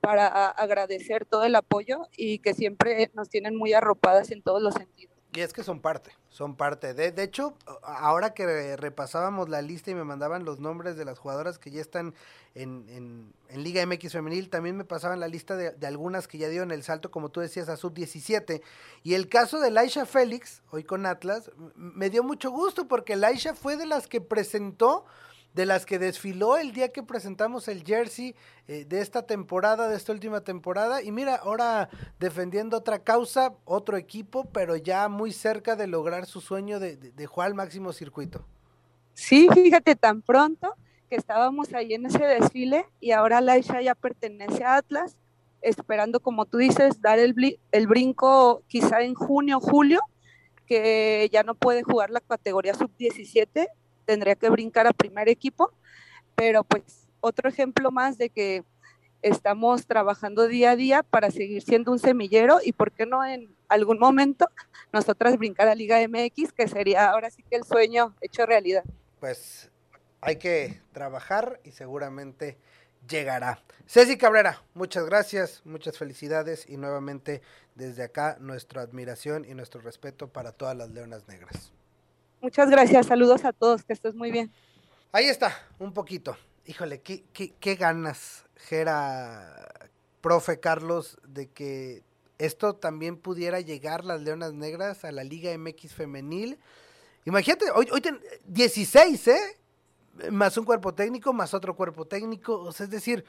para 0.00 0.26
agradecer 0.48 1.26
todo 1.26 1.44
el 1.44 1.54
apoyo 1.54 2.08
y 2.16 2.38
que 2.38 2.54
siempre 2.54 3.10
nos 3.14 3.28
tienen 3.28 3.56
muy 3.56 3.72
arropadas 3.72 4.30
en 4.30 4.42
todos 4.42 4.62
los 4.62 4.74
sentidos. 4.74 5.15
Y 5.36 5.42
es 5.42 5.52
que 5.52 5.62
son 5.62 5.80
parte, 5.80 6.12
son 6.30 6.56
parte. 6.56 6.94
De, 6.94 7.12
de 7.12 7.22
hecho, 7.22 7.58
ahora 7.82 8.32
que 8.32 8.74
repasábamos 8.76 9.50
la 9.50 9.60
lista 9.60 9.90
y 9.90 9.94
me 9.94 10.02
mandaban 10.02 10.46
los 10.46 10.60
nombres 10.60 10.96
de 10.96 11.04
las 11.04 11.18
jugadoras 11.18 11.58
que 11.58 11.70
ya 11.70 11.82
están 11.82 12.14
en, 12.54 13.34
en, 13.50 13.62
Liga 13.62 13.84
MX 13.84 14.12
Femenil, 14.12 14.48
también 14.48 14.78
me 14.78 14.84
pasaban 14.84 15.20
la 15.20 15.28
lista 15.28 15.54
de, 15.54 15.72
de, 15.72 15.86
algunas 15.86 16.26
que 16.26 16.38
ya 16.38 16.48
dieron 16.48 16.70
el 16.70 16.82
salto, 16.82 17.10
como 17.10 17.28
tú 17.28 17.40
decías, 17.40 17.68
a 17.68 17.76
sub-17. 17.76 18.62
Y 19.02 19.12
el 19.12 19.28
caso 19.28 19.60
de 19.60 19.70
Laisha 19.70 20.06
Félix, 20.06 20.62
hoy 20.70 20.84
con 20.84 21.04
Atlas, 21.04 21.50
me 21.74 22.08
dio 22.08 22.22
mucho 22.22 22.50
gusto 22.50 22.88
porque 22.88 23.14
Laisha 23.14 23.54
fue 23.54 23.76
de 23.76 23.84
las 23.84 24.06
que 24.06 24.22
presentó 24.22 25.04
de 25.56 25.64
las 25.64 25.86
que 25.86 25.98
desfiló 25.98 26.58
el 26.58 26.72
día 26.72 26.92
que 26.92 27.02
presentamos 27.02 27.66
el 27.68 27.82
jersey 27.82 28.34
eh, 28.68 28.84
de 28.84 29.00
esta 29.00 29.22
temporada, 29.26 29.88
de 29.88 29.96
esta 29.96 30.12
última 30.12 30.42
temporada. 30.42 31.02
Y 31.02 31.10
mira, 31.12 31.36
ahora 31.36 31.88
defendiendo 32.20 32.76
otra 32.76 32.98
causa, 32.98 33.54
otro 33.64 33.96
equipo, 33.96 34.44
pero 34.52 34.76
ya 34.76 35.08
muy 35.08 35.32
cerca 35.32 35.74
de 35.74 35.86
lograr 35.86 36.26
su 36.26 36.42
sueño 36.42 36.78
de, 36.78 36.96
de, 36.98 37.26
jugar 37.26 37.46
al 37.46 37.54
máximo 37.54 37.94
circuito. 37.94 38.44
Sí, 39.14 39.48
fíjate, 39.50 39.96
tan 39.96 40.20
pronto 40.20 40.74
que 41.08 41.16
estábamos 41.16 41.72
ahí 41.72 41.94
en 41.94 42.04
ese 42.04 42.22
desfile 42.22 42.84
y 43.00 43.12
ahora 43.12 43.40
Laisha 43.40 43.80
ya 43.80 43.94
pertenece 43.94 44.62
a 44.62 44.76
Atlas, 44.76 45.16
esperando, 45.62 46.20
como 46.20 46.44
tú 46.44 46.58
dices, 46.58 47.00
dar 47.00 47.18
el, 47.18 47.58
el 47.72 47.86
brinco 47.86 48.62
quizá 48.66 49.00
en 49.00 49.14
junio, 49.14 49.60
julio, 49.60 50.00
que 50.66 51.30
ya 51.32 51.44
no 51.44 51.54
puede 51.54 51.82
jugar 51.82 52.10
la 52.10 52.20
categoría 52.20 52.74
sub-17 52.74 53.68
tendría 54.06 54.36
que 54.36 54.48
brincar 54.48 54.86
a 54.86 54.92
primer 54.92 55.28
equipo, 55.28 55.72
pero 56.34 56.64
pues 56.64 57.08
otro 57.20 57.48
ejemplo 57.48 57.90
más 57.90 58.16
de 58.16 58.30
que 58.30 58.64
estamos 59.22 59.86
trabajando 59.86 60.46
día 60.46 60.70
a 60.70 60.76
día 60.76 61.02
para 61.02 61.30
seguir 61.30 61.62
siendo 61.62 61.92
un 61.92 61.98
semillero 61.98 62.58
y 62.64 62.72
por 62.72 62.92
qué 62.92 63.06
no 63.06 63.24
en 63.24 63.54
algún 63.68 63.98
momento 63.98 64.48
nosotras 64.92 65.36
brincar 65.36 65.68
a 65.68 65.74
Liga 65.74 65.98
MX, 66.06 66.52
que 66.52 66.68
sería 66.68 67.10
ahora 67.10 67.30
sí 67.30 67.42
que 67.42 67.56
el 67.56 67.64
sueño 67.64 68.14
hecho 68.20 68.46
realidad. 68.46 68.84
Pues 69.20 69.70
hay 70.20 70.36
que 70.36 70.80
trabajar 70.92 71.60
y 71.64 71.72
seguramente 71.72 72.56
llegará. 73.08 73.62
Ceci 73.86 74.16
Cabrera, 74.16 74.62
muchas 74.74 75.06
gracias, 75.06 75.62
muchas 75.64 75.98
felicidades 75.98 76.68
y 76.68 76.76
nuevamente 76.76 77.42
desde 77.74 78.04
acá 78.04 78.36
nuestra 78.40 78.82
admiración 78.82 79.44
y 79.44 79.54
nuestro 79.54 79.80
respeto 79.80 80.28
para 80.28 80.52
todas 80.52 80.76
las 80.76 80.90
leonas 80.90 81.28
negras. 81.28 81.72
Muchas 82.46 82.70
gracias, 82.70 83.06
saludos 83.06 83.44
a 83.44 83.52
todos, 83.52 83.82
que 83.82 83.92
estés 83.92 84.14
muy 84.14 84.30
bien. 84.30 84.52
Ahí 85.10 85.24
está, 85.24 85.52
un 85.80 85.92
poquito. 85.92 86.36
Híjole, 86.64 87.00
qué, 87.00 87.24
qué, 87.32 87.52
qué 87.58 87.74
ganas, 87.74 88.44
Gera, 88.54 89.90
profe 90.20 90.60
Carlos, 90.60 91.18
de 91.26 91.48
que 91.48 92.04
esto 92.38 92.76
también 92.76 93.16
pudiera 93.16 93.58
llegar 93.60 94.04
las 94.04 94.20
Leonas 94.20 94.52
Negras 94.52 95.04
a 95.04 95.10
la 95.10 95.24
Liga 95.24 95.58
MX 95.58 95.92
femenil 95.92 96.56
Imagínate, 97.24 97.68
hoy, 97.72 97.88
hoy 97.90 98.00
16, 98.46 99.26
¿eh? 99.26 99.58
Más 100.30 100.56
un 100.56 100.64
cuerpo 100.64 100.94
técnico, 100.94 101.32
más 101.32 101.52
otro 101.52 101.74
cuerpo 101.74 102.04
técnico. 102.04 102.70
Es 102.70 102.88
decir, 102.88 103.24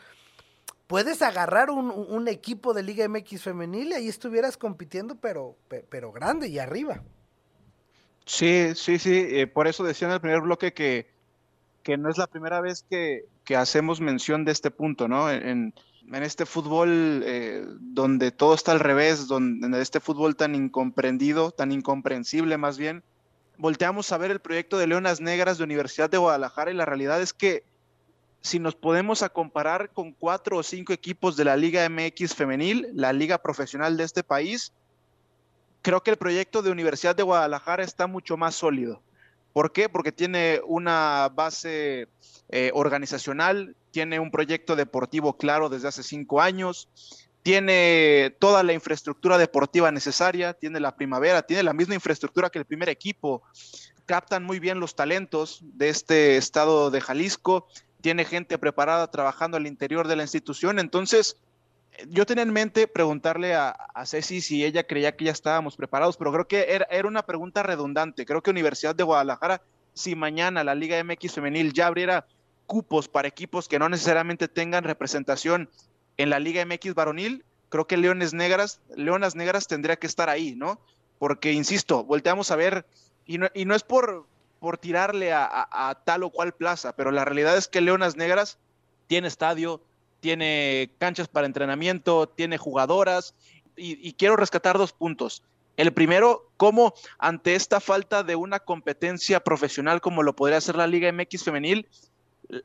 puedes 0.85 1.23
agarrar 1.23 1.71
un, 1.71 2.27
equipo 2.27 2.71
de 2.75 2.83
Liga 2.83 3.09
MX 3.09 3.41
femenil 3.41 3.87
y 3.87 3.93
ahí 3.95 4.07
estuvieras 4.09 4.57
compitiendo, 4.57 5.15
pero, 5.15 5.55
pero 5.89 6.11
grande 6.11 6.49
y 6.49 6.59
arriba. 6.59 7.01
Sí, 8.27 8.75
sí, 8.75 8.99
sí. 8.99 9.25
Eh, 9.29 9.47
por 9.47 9.67
eso 9.67 9.83
decía 9.83 10.07
en 10.07 10.13
el 10.13 10.19
primer 10.19 10.41
bloque 10.41 10.73
que, 10.73 11.07
que 11.81 11.97
no 11.97 12.09
es 12.09 12.17
la 12.17 12.27
primera 12.27 12.59
vez 12.59 12.83
que, 12.89 13.25
que 13.45 13.55
hacemos 13.55 14.01
mención 14.01 14.43
de 14.43 14.51
este 14.51 14.69
punto, 14.69 15.07
¿no? 15.07 15.31
En, 15.31 15.73
en 16.11 16.23
este 16.23 16.45
fútbol 16.45 17.23
eh, 17.25 17.65
donde 17.79 18.31
todo 18.31 18.53
está 18.53 18.73
al 18.73 18.81
revés, 18.81 19.27
donde 19.27 19.65
en 19.67 19.73
este 19.75 20.01
fútbol 20.01 20.35
tan 20.35 20.55
incomprendido, 20.55 21.51
tan 21.51 21.71
incomprensible 21.71 22.57
más 22.57 22.77
bien, 22.77 23.01
volteamos 23.57 24.11
a 24.11 24.17
ver 24.17 24.31
el 24.31 24.41
proyecto 24.41 24.77
de 24.77 24.87
Leonas 24.87 25.21
Negras 25.21 25.57
de 25.57 25.63
Universidad 25.63 26.09
de 26.09 26.17
Guadalajara 26.17 26.69
y 26.71 26.75
la 26.75 26.85
realidad 26.85 27.21
es 27.21 27.31
que 27.33 27.63
si 28.41 28.59
nos 28.59 28.75
podemos 28.75 29.23
a 29.23 29.29
comparar 29.29 29.89
con 29.91 30.11
cuatro 30.11 30.57
o 30.57 30.63
cinco 30.63 30.91
equipos 30.91 31.37
de 31.37 31.45
la 31.45 31.55
Liga 31.55 31.87
MX 31.89 32.35
femenil, 32.35 32.89
la 32.93 33.13
liga 33.13 33.37
profesional 33.37 33.95
de 33.95 34.03
este 34.03 34.23
país, 34.23 34.73
creo 35.87 36.03
que 36.03 36.11
el 36.11 36.17
proyecto 36.17 36.61
de 36.61 36.69
Universidad 36.69 37.15
de 37.15 37.23
Guadalajara 37.23 37.81
está 37.81 38.07
mucho 38.07 38.35
más 38.35 38.55
sólido. 38.55 39.01
¿Por 39.53 39.71
qué? 39.71 39.87
Porque 39.87 40.11
tiene 40.11 40.59
una 40.67 41.31
base 41.33 42.09
eh, 42.49 42.71
organizacional, 42.73 43.73
tiene 43.91 44.19
un 44.19 44.29
proyecto 44.29 44.75
deportivo 44.75 45.37
claro 45.37 45.69
desde 45.69 45.87
hace 45.87 46.03
cinco 46.03 46.41
años, 46.41 46.89
tiene 47.41 48.35
toda 48.37 48.63
la 48.63 48.73
infraestructura 48.73 49.37
deportiva 49.37 49.89
necesaria, 49.89 50.53
tiene 50.53 50.81
la 50.81 50.93
primavera, 50.93 51.43
tiene 51.43 51.63
la 51.63 51.71
misma 51.71 51.95
infraestructura 51.95 52.49
que 52.49 52.59
el 52.59 52.65
primer 52.65 52.89
equipo, 52.89 53.43
captan 54.05 54.43
muy 54.43 54.59
bien 54.59 54.81
los 54.81 54.93
talentos 54.93 55.61
de 55.61 55.87
este 55.87 56.35
estado 56.35 56.91
de 56.91 56.99
Jalisco, 56.99 57.65
tiene 58.01 58.25
gente 58.25 58.57
preparada 58.57 59.09
trabajando 59.09 59.55
al 59.55 59.67
interior 59.67 60.09
de 60.09 60.17
la 60.17 60.23
institución, 60.23 60.79
entonces 60.79 61.37
yo 62.09 62.25
tenía 62.25 62.43
en 62.43 62.53
mente 62.53 62.87
preguntarle 62.87 63.55
a, 63.55 63.75
Ceci 64.05 64.41
si 64.41 64.63
ella 64.63 64.85
creía 64.85 65.15
que 65.15 65.25
ya 65.25 65.31
estábamos 65.31 65.75
preparados, 65.75 66.17
pero 66.17 66.31
creo 66.31 66.47
que 66.47 66.65
era, 66.69 66.87
era, 66.91 67.07
una 67.07 67.23
pregunta 67.23 67.63
redundante. 67.63 68.25
Creo 68.25 68.43
que 68.43 68.51
Universidad 68.51 68.95
de 68.95 69.03
Guadalajara, 69.03 69.61
si 69.93 70.15
mañana 70.15 70.63
la 70.63 70.75
Liga 70.75 71.03
MX 71.03 71.33
femenil 71.33 71.73
ya 71.73 71.87
abriera 71.87 72.27
cupos 72.67 73.07
para 73.07 73.27
equipos 73.27 73.67
que 73.67 73.79
no 73.79 73.89
necesariamente 73.89 74.47
tengan 74.47 74.83
representación 74.83 75.69
en 76.17 76.29
la 76.29 76.39
Liga 76.39 76.63
MX 76.65 76.93
varonil, 76.93 77.43
creo 77.69 77.87
que 77.87 77.97
Leones 77.97 78.33
Negras, 78.33 78.79
Leonas 78.95 79.35
Negras 79.35 79.67
tendría 79.67 79.97
que 79.97 80.07
estar 80.07 80.29
ahí, 80.29 80.55
¿no? 80.55 80.79
Porque, 81.19 81.51
insisto, 81.53 82.03
volteamos 82.03 82.51
a 82.51 82.55
ver, 82.55 82.85
y 83.25 83.37
no, 83.39 83.47
y 83.53 83.65
no 83.65 83.75
es 83.75 83.83
por, 83.83 84.27
por 84.59 84.77
tirarle 84.77 85.33
a, 85.33 85.47
a, 85.71 85.95
tal 86.03 86.23
o 86.23 86.29
cual 86.29 86.53
plaza, 86.53 86.95
pero 86.95 87.11
la 87.11 87.25
realidad 87.25 87.57
es 87.57 87.67
que 87.67 87.81
Leonas 87.81 88.15
Negras 88.15 88.59
tiene 89.07 89.27
estadio, 89.27 89.81
tiene 90.19 90.91
canchas 90.97 91.27
para 91.27 91.47
entrenamiento, 91.47 92.27
tiene 92.27 92.57
jugadoras, 92.57 93.35
y, 93.77 94.13
quiero 94.13 94.35
rescatar 94.35 94.77
dos 94.77 94.91
puntos. 94.91 95.43
El 95.75 95.93
primero, 95.93 96.49
cómo 96.57 96.93
ante 97.19 97.53
esta 97.53 97.79
falta 97.79 98.23
de 98.23 98.35
una 98.35 98.59
competencia 98.59 99.39
profesional 99.39 100.01
como 100.01 100.23
lo 100.23 100.35
podría 100.35 100.59
ser 100.59 100.75
la 100.75 100.87
Liga 100.87 101.11
MX 101.11 101.43
femenil, 101.43 101.87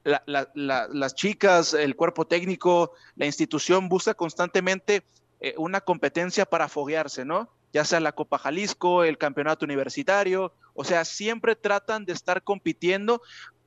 las 0.04 1.14
chicas, 1.14 1.74
el 1.74 1.96
cuerpo 1.96 2.26
técnico, 2.26 2.92
la 3.16 3.26
institución 3.26 3.90
busca 3.90 4.14
constantemente 4.14 5.02
eh, 5.40 5.54
una 5.58 5.80
competencia 5.82 6.46
para 6.46 6.68
foguearse, 6.68 7.24
¿no? 7.24 7.50
Ya 7.74 7.84
sea 7.84 8.00
la 8.00 8.12
Copa 8.12 8.38
Jalisco, 8.38 9.04
el 9.04 9.18
campeonato 9.18 9.64
universitario, 9.64 10.54
o 10.74 10.84
sea, 10.84 11.04
siempre 11.04 11.56
tratan 11.56 12.04
de 12.04 12.12
estar 12.12 12.42
compitiendo 12.42 13.20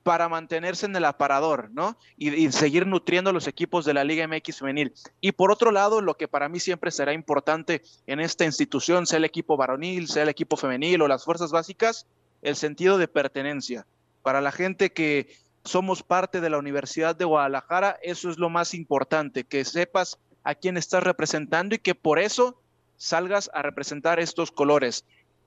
para 0.05 0.29
mantenerse 0.29 0.85
en 0.85 0.95
el 0.95 1.03
aparador, 1.03 1.71
¿no? 1.73 1.97
Y, 2.15 2.51
seguir 2.51 2.85
nutriendo 2.85 3.33
los 3.33 3.47
equipos 3.47 3.85
de 3.85 3.95
la 3.95 4.03
Liga 4.03 4.27
MX 4.27 4.59
femenil. 4.59 4.93
Y 5.19 5.31
por 5.31 5.51
otro 5.51 5.71
lado, 5.71 5.99
lo 5.99 6.15
que 6.15 6.27
para 6.27 6.47
mí 6.47 6.59
siempre 6.59 6.91
será 6.91 7.11
importante 7.11 7.81
en 8.05 8.19
esta 8.19 8.45
institución, 8.45 9.07
sea 9.07 9.17
el 9.17 9.25
equipo 9.25 9.57
varonil, 9.57 10.07
sea 10.07 10.21
el 10.21 10.29
equipo 10.29 10.57
femenil 10.57 11.01
o 11.01 11.07
las 11.07 11.25
fuerzas 11.25 11.51
básicas, 11.51 12.05
el 12.43 12.55
sentido 12.55 12.99
de 12.99 13.07
pertenencia. 13.07 13.87
Para 14.21 14.41
la 14.41 14.51
gente 14.51 14.93
que, 14.93 15.27
somos 15.63 16.03
parte 16.03 16.39
de 16.39 16.51
la 16.51 16.59
Universidad 16.59 17.15
de 17.15 17.25
Guadalajara, 17.25 17.97
eso 18.03 18.29
es 18.29 18.37
lo 18.37 18.49
más 18.49 18.75
importante, 18.75 19.43
que 19.43 19.65
sepas 19.65 20.19
a 20.43 20.53
quién 20.53 20.77
estás 20.77 21.01
representando 21.03 21.73
y 21.73 21.79
que 21.79 21.95
por 21.95 22.19
eso 22.19 22.61
salgas 22.97 23.49
a 23.53 23.63
representar 23.63 24.19
estos 24.19 24.51
colores. 24.51 25.03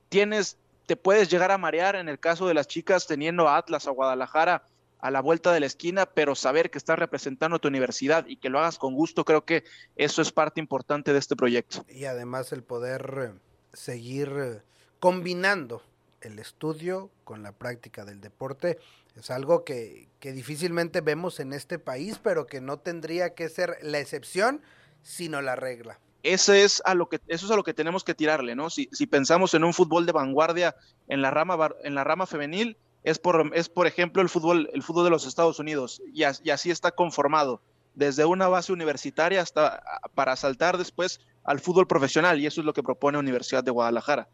Tienes, 0.09 0.57
te 0.89 0.95
puedes 0.95 1.29
llegar 1.29 1.51
a 1.51 1.59
marear 1.59 1.95
en 1.95 2.09
el 2.09 2.19
caso 2.19 2.47
de 2.47 2.55
las 2.55 2.67
chicas 2.67 3.05
teniendo 3.05 3.47
a 3.47 3.57
Atlas 3.57 3.85
a 3.85 3.91
Guadalajara 3.91 4.63
a 4.97 5.11
la 5.11 5.21
vuelta 5.21 5.53
de 5.53 5.59
la 5.59 5.67
esquina, 5.67 6.07
pero 6.07 6.33
saber 6.33 6.71
que 6.71 6.79
estás 6.79 6.97
representando 6.97 7.57
a 7.57 7.59
tu 7.59 7.67
universidad 7.67 8.25
y 8.25 8.37
que 8.37 8.49
lo 8.49 8.57
hagas 8.57 8.79
con 8.79 8.95
gusto, 8.95 9.23
creo 9.23 9.45
que 9.45 9.65
eso 9.95 10.23
es 10.23 10.31
parte 10.31 10.59
importante 10.59 11.13
de 11.13 11.19
este 11.19 11.35
proyecto. 11.35 11.85
Y 11.87 12.05
además 12.05 12.51
el 12.53 12.63
poder 12.63 13.35
eh, 13.35 13.39
seguir 13.71 14.33
eh, 14.35 14.61
combinando 14.99 15.83
el 16.21 16.39
estudio 16.39 17.11
con 17.23 17.43
la 17.43 17.51
práctica 17.51 18.03
del 18.03 18.19
deporte 18.19 18.79
es 19.15 19.29
algo 19.29 19.63
que, 19.63 20.07
difícilmente 20.19 21.01
vemos 21.01 21.39
en 21.39 21.53
este 21.53 21.77
país, 21.77 22.17
pero 22.17 22.47
que 22.47 22.61
no 22.61 22.79
tendría 22.79 23.35
que 23.35 23.47
ser 23.49 23.77
la 23.83 23.99
excepción, 23.99 24.63
sino 25.03 25.43
la 25.43 25.55
regla. 25.55 25.99
Eso 26.23 26.53
es 26.53 26.81
a 26.85 26.95
lo 26.95 27.07
que, 27.07 27.19
eso 27.27 27.45
es 27.45 27.51
a 27.51 27.55
lo 27.55 27.63
que 27.63 27.73
tenemos 27.73 28.03
que 28.03 28.13
tirarle, 28.13 28.55
¿no? 28.55 28.69
Si, 28.69 28.89
si 28.91 29.07
pensamos 29.07 29.53
en 29.53 29.63
un 29.63 29.73
fútbol 29.73 30.05
de 30.05 30.11
vanguardia 30.11 30.75
en 31.07 31.21
la 31.21 31.31
rama, 31.31 31.69
en 31.83 31.95
la 31.95 32.03
rama 32.03 32.25
femenil, 32.25 32.77
es 33.03 33.19
por, 33.19 33.51
es 33.53 33.69
por 33.69 33.87
ejemplo 33.87 34.21
el 34.21 34.29
fútbol, 34.29 34.69
el 34.73 34.83
fútbol 34.83 35.05
de 35.05 35.09
los 35.09 35.25
Estados 35.25 35.59
Unidos, 35.59 36.01
y, 36.13 36.23
y 36.23 36.49
así 36.49 36.71
está 36.71 36.91
conformado, 36.91 37.61
desde 37.95 38.25
una 38.25 38.47
base 38.47 38.73
universitaria 38.73 39.41
hasta 39.41 39.81
para 40.13 40.35
saltar 40.35 40.77
después 40.77 41.21
al 41.43 41.59
fútbol 41.59 41.87
profesional, 41.87 42.39
y 42.39 42.45
eso 42.45 42.61
es 42.61 42.65
lo 42.65 42.73
que 42.73 42.83
propone 42.83 43.17
Universidad 43.17 43.63
de 43.63 43.71
Guadalajara. 43.71 44.27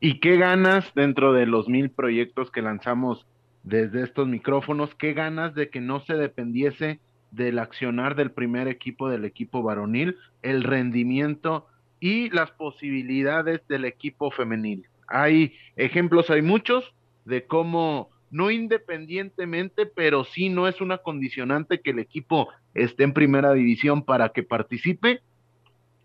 ¿Y 0.00 0.20
qué 0.20 0.36
ganas 0.36 0.84
dentro 0.94 1.32
de 1.32 1.46
los 1.46 1.68
mil 1.68 1.90
proyectos 1.90 2.50
que 2.50 2.60
lanzamos 2.60 3.24
desde 3.62 4.02
estos 4.02 4.28
micrófonos, 4.28 4.94
qué 4.96 5.14
ganas 5.14 5.54
de 5.54 5.70
que 5.70 5.80
no 5.80 6.04
se 6.04 6.14
dependiese 6.14 7.00
del 7.34 7.58
accionar 7.58 8.14
del 8.14 8.30
primer 8.30 8.68
equipo 8.68 9.08
del 9.08 9.24
equipo 9.24 9.62
varonil, 9.62 10.16
el 10.42 10.62
rendimiento 10.62 11.66
y 12.00 12.30
las 12.30 12.50
posibilidades 12.52 13.66
del 13.66 13.84
equipo 13.84 14.30
femenil. 14.30 14.86
Hay 15.08 15.54
ejemplos, 15.76 16.30
hay 16.30 16.42
muchos 16.42 16.94
de 17.24 17.46
cómo 17.46 18.10
no 18.30 18.50
independientemente, 18.50 19.86
pero 19.86 20.24
sí 20.24 20.48
no 20.48 20.68
es 20.68 20.80
una 20.80 20.98
condicionante 20.98 21.80
que 21.80 21.90
el 21.90 21.98
equipo 21.98 22.48
esté 22.74 23.04
en 23.04 23.12
primera 23.12 23.52
división 23.52 24.02
para 24.04 24.30
que 24.30 24.42
participe 24.42 25.20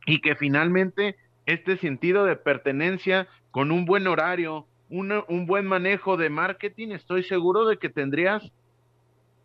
y 0.06 0.22
que 0.22 0.36
finalmente 0.36 1.15
este 1.46 1.78
sentido 1.78 2.26
de 2.26 2.36
pertenencia 2.36 3.28
con 3.52 3.72
un 3.72 3.86
buen 3.86 4.08
horario, 4.08 4.68
un 4.89 5.46
buen 5.48 5.65
manejo 5.65 6.18
de 6.18 6.30
marketing, 6.30 6.89
estoy 6.89 7.24
seguro 7.24 7.68
de 7.68 7.78
que 7.78 7.89
tendrías 7.89 8.52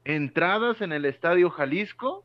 entradas 0.04 0.80
en 0.80 0.92
el 0.92 1.04
Estadio 1.04 1.50
Jalisco 1.50 2.24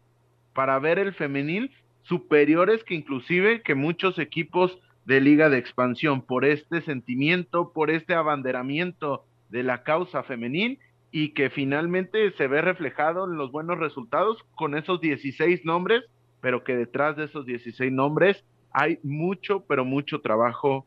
para 0.53 0.77
ver 0.79 0.99
el 0.99 1.13
femenil 1.13 1.71
superiores 2.03 2.83
que 2.83 2.95
inclusive 2.95 3.61
que 3.61 3.75
muchos 3.75 4.19
equipos 4.19 4.79
de 5.05 5.21
liga 5.21 5.49
de 5.49 5.57
expansión 5.57 6.21
por 6.21 6.45
este 6.45 6.81
sentimiento, 6.81 7.71
por 7.73 7.89
este 7.89 8.13
abanderamiento 8.13 9.25
de 9.49 9.63
la 9.63 9.83
causa 9.83 10.23
femenil 10.23 10.79
y 11.11 11.29
que 11.29 11.49
finalmente 11.49 12.31
se 12.33 12.47
ve 12.47 12.61
reflejado 12.61 13.25
en 13.25 13.37
los 13.37 13.51
buenos 13.51 13.79
resultados 13.79 14.43
con 14.55 14.77
esos 14.77 15.01
16 15.01 15.65
nombres, 15.65 16.03
pero 16.41 16.63
que 16.63 16.75
detrás 16.75 17.15
de 17.15 17.25
esos 17.25 17.45
16 17.45 17.91
nombres 17.91 18.43
hay 18.71 18.99
mucho, 19.03 19.61
pero 19.67 19.85
mucho 19.85 20.21
trabajo 20.21 20.85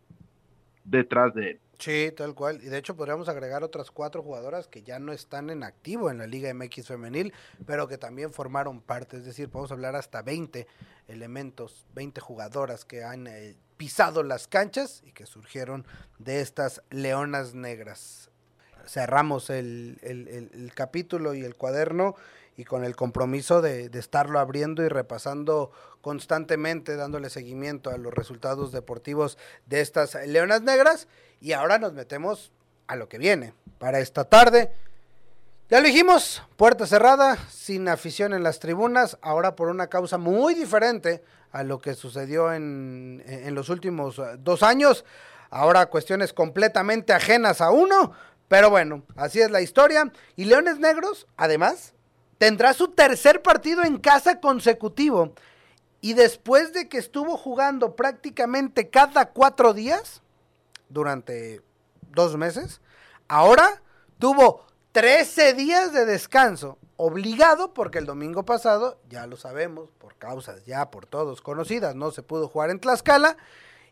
detrás 0.85 1.35
de 1.35 1.51
él. 1.53 1.61
Sí, 1.83 2.13
tal 2.17 2.37
cual. 2.37 2.61
Y 2.63 2.69
de 2.69 2.79
hecho 2.79 2.95
podríamos 2.95 3.29
agregar 3.29 3.65
otras 3.65 3.91
cuatro 3.91 4.23
jugadoras 4.23 4.69
que 4.69 4.85
ya 4.85 5.01
no 5.01 5.13
están 5.13 5.51
en 5.51 5.65
activo 5.65 6.13
en 6.13 6.19
la 6.19 6.29
Liga 6.29 6.55
MX 6.55 6.87
femenil, 6.87 7.33
pero 7.67 7.89
que 7.89 7.99
también 7.99 8.33
formaron 8.33 8.81
parte. 8.81 9.17
Es 9.17 9.25
decir, 9.25 9.51
podemos 9.51 9.73
hablar 9.73 9.97
hasta 9.97 10.23
20 10.23 10.69
elementos, 11.09 11.85
20 11.95 12.21
jugadoras 12.21 12.85
que 12.85 13.03
han 13.03 13.27
eh, 13.27 13.57
pisado 13.77 14.23
las 14.23 14.47
canchas 14.47 15.03
y 15.05 15.11
que 15.11 15.27
surgieron 15.27 15.85
de 16.21 16.41
estas 16.41 16.85
leonas 16.91 17.55
negras. 17.55 18.31
Cerramos 18.87 19.51
el, 19.51 19.99
el 20.03 20.73
capítulo 20.77 21.35
y 21.35 21.45
el 21.45 21.57
cuaderno 21.57 22.15
y 22.57 22.65
con 22.65 22.85
el 22.85 22.97
compromiso 22.97 23.63
de, 23.63 23.91
estarlo 23.95 24.39
abriendo 24.39 24.85
y 24.85 24.89
repasando 24.89 25.73
constantemente, 26.01 26.97
dándole 26.97 27.31
seguimiento 27.31 27.91
a 27.91 27.97
los 27.97 28.13
resultados 28.13 28.73
deportivos 28.73 29.39
de 29.67 29.81
estas 29.81 30.15
Leonas 30.27 30.63
Negras. 30.63 31.09
Y 31.41 31.53
ahora 31.53 31.79
nos 31.79 31.93
metemos 31.93 32.53
a 32.87 32.97
lo 32.97 33.09
que 33.09 33.19
viene 33.19 33.55
para 33.79 34.01
esta 34.01 34.25
tarde. 34.25 34.73
Ya 35.71 35.81
lo 35.81 35.87
dijimos, 35.87 36.43
puerta 36.57 36.87
cerrada, 36.87 37.39
sin 37.49 37.89
afición 37.89 38.35
en 38.35 38.43
las 38.43 38.59
tribunas, 38.59 39.17
ahora 39.23 39.57
por 39.57 39.69
una 39.69 39.87
causa 39.87 40.19
muy 40.19 40.55
diferente 40.55 41.23
a 41.51 41.63
lo 41.63 41.81
que 41.81 41.95
sucedió 41.95 42.53
en, 42.53 43.23
en 43.27 43.55
los 43.55 43.71
últimos 43.71 44.21
dos 44.39 44.63
años. 44.63 45.05
Ahora 45.49 45.87
cuestiones 45.87 46.33
completamente 46.33 47.13
ajenas 47.13 47.61
a 47.61 47.71
uno, 47.71 48.13
Pero 48.49 48.69
bueno, 48.69 49.03
así 49.17 49.41
es 49.41 49.51
la 49.51 49.63
historia. 49.63 50.13
Y 50.37 50.45
Leones 50.45 50.79
Negros, 50.79 51.27
además, 51.39 51.95
tendrá 52.43 52.73
su 52.73 52.89
tercer 52.89 53.41
partido 53.41 53.85
en 53.85 53.99
casa 53.99 54.41
consecutivo. 54.41 55.33
Y 56.01 56.15
después 56.15 56.73
de 56.73 56.89
que 56.89 56.99
estuvo 56.99 57.37
jugando 57.37 57.95
prácticamente 57.95 58.91
cada 58.91 59.27
cuatro 59.27 59.73
días, 59.73 60.23
durante 60.89 61.63
dos 62.11 62.37
meses, 62.37 62.81
ahora 63.29 63.81
tuvo 64.19 64.67
13 64.91 65.55
días 65.55 65.93
de 65.93 66.05
descanso, 66.05 66.79
obligado 66.97 67.73
porque 67.73 67.99
el 67.99 68.07
domingo 68.07 68.45
pasado, 68.45 68.99
ya 69.09 69.29
lo 69.29 69.37
sabemos, 69.37 69.91
por 69.99 70.17
causas 70.17 70.65
ya 70.67 70.91
por 70.91 71.07
todos 71.07 71.43
conocidas, 71.43 71.95
no 71.95 72.11
se 72.11 72.25
pudo 72.25 72.49
jugar 72.49 72.71
en 72.71 72.81
Tlaxcala 72.81 73.37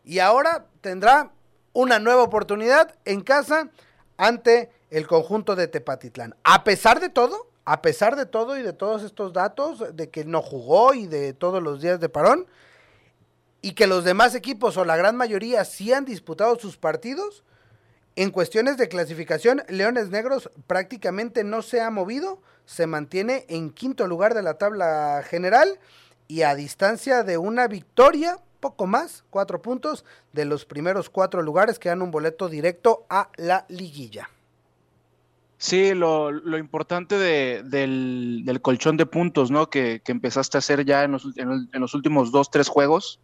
y 0.03 0.19
ahora 0.19 0.65
tendrá 0.81 1.31
una 1.71 1.99
nueva 1.99 2.23
oportunidad 2.23 2.95
en 3.05 3.21
casa 3.21 3.69
ante 4.17 4.69
el 4.89 5.07
conjunto 5.07 5.55
de 5.55 5.69
Tepatitlán. 5.69 6.35
A 6.43 6.65
pesar 6.65 6.99
de 6.99 7.07
todo, 7.07 7.49
a 7.65 7.81
pesar 7.81 8.15
de 8.15 8.25
todo 8.25 8.57
y 8.57 8.63
de 8.63 8.73
todos 8.73 9.03
estos 9.03 9.33
datos, 9.33 9.95
de 9.95 10.09
que 10.09 10.25
no 10.25 10.41
jugó 10.41 10.93
y 10.93 11.07
de 11.07 11.33
todos 11.33 11.61
los 11.61 11.81
días 11.81 11.99
de 11.99 12.09
parón, 12.09 12.47
y 13.61 13.73
que 13.73 13.87
los 13.87 14.03
demás 14.03 14.33
equipos 14.33 14.77
o 14.77 14.85
la 14.85 14.97
gran 14.97 15.15
mayoría 15.15 15.63
sí 15.65 15.93
han 15.93 16.05
disputado 16.05 16.57
sus 16.57 16.77
partidos, 16.77 17.43
en 18.15 18.31
cuestiones 18.31 18.77
de 18.77 18.89
clasificación, 18.89 19.63
Leones 19.69 20.09
Negros 20.09 20.49
prácticamente 20.67 21.43
no 21.43 21.61
se 21.61 21.79
ha 21.79 21.89
movido, 21.89 22.41
se 22.65 22.85
mantiene 22.87 23.45
en 23.47 23.71
quinto 23.71 24.05
lugar 24.07 24.33
de 24.33 24.43
la 24.43 24.55
tabla 24.55 25.23
general 25.25 25.79
y 26.27 26.41
a 26.41 26.55
distancia 26.55 27.23
de 27.23 27.37
una 27.37 27.67
victoria, 27.67 28.39
poco 28.59 28.85
más, 28.85 29.23
cuatro 29.29 29.61
puntos 29.61 30.03
de 30.33 30.45
los 30.45 30.65
primeros 30.65 31.09
cuatro 31.09 31.41
lugares 31.41 31.79
que 31.79 31.89
dan 31.89 32.01
un 32.01 32.11
boleto 32.11 32.49
directo 32.49 33.05
a 33.09 33.29
la 33.37 33.65
liguilla. 33.69 34.29
Sí, 35.61 35.93
lo, 35.93 36.31
importante 36.57 37.19
del, 37.19 38.59
colchón 38.63 38.97
de 38.97 39.05
puntos, 39.05 39.51
¿no? 39.51 39.69
Que, 39.69 40.01
empezaste 40.07 40.57
a 40.57 40.59
hacer 40.59 40.85
ya 40.85 41.03
en 41.03 41.11
los, 41.11 41.37
en 41.37 41.79
los 41.79 41.93
últimos 41.93 42.31
dos, 42.31 42.49
tres 42.49 42.67
juegos. 42.67 43.19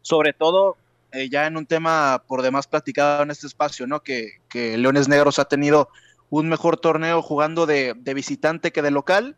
Sobre 0.00 0.32
todo 0.32 0.76
eh, 1.10 1.28
ya 1.28 1.46
en 1.46 1.56
un 1.56 1.64
tema 1.64 2.24
por 2.28 2.42
demás 2.42 2.68
platicado 2.68 3.24
en 3.24 3.30
este 3.32 3.46
espacio, 3.48 3.86
¿no? 3.86 4.00
Que, 4.00 4.38
Leones 4.52 5.08
Negros 5.08 5.40
ha 5.40 5.44
tenido 5.46 5.88
un 6.30 6.48
mejor 6.48 6.76
torneo 6.76 7.20
jugando 7.20 7.66
de, 7.66 7.94
visitante 8.14 8.72
que 8.72 8.82
de 8.82 8.92
local. 8.92 9.36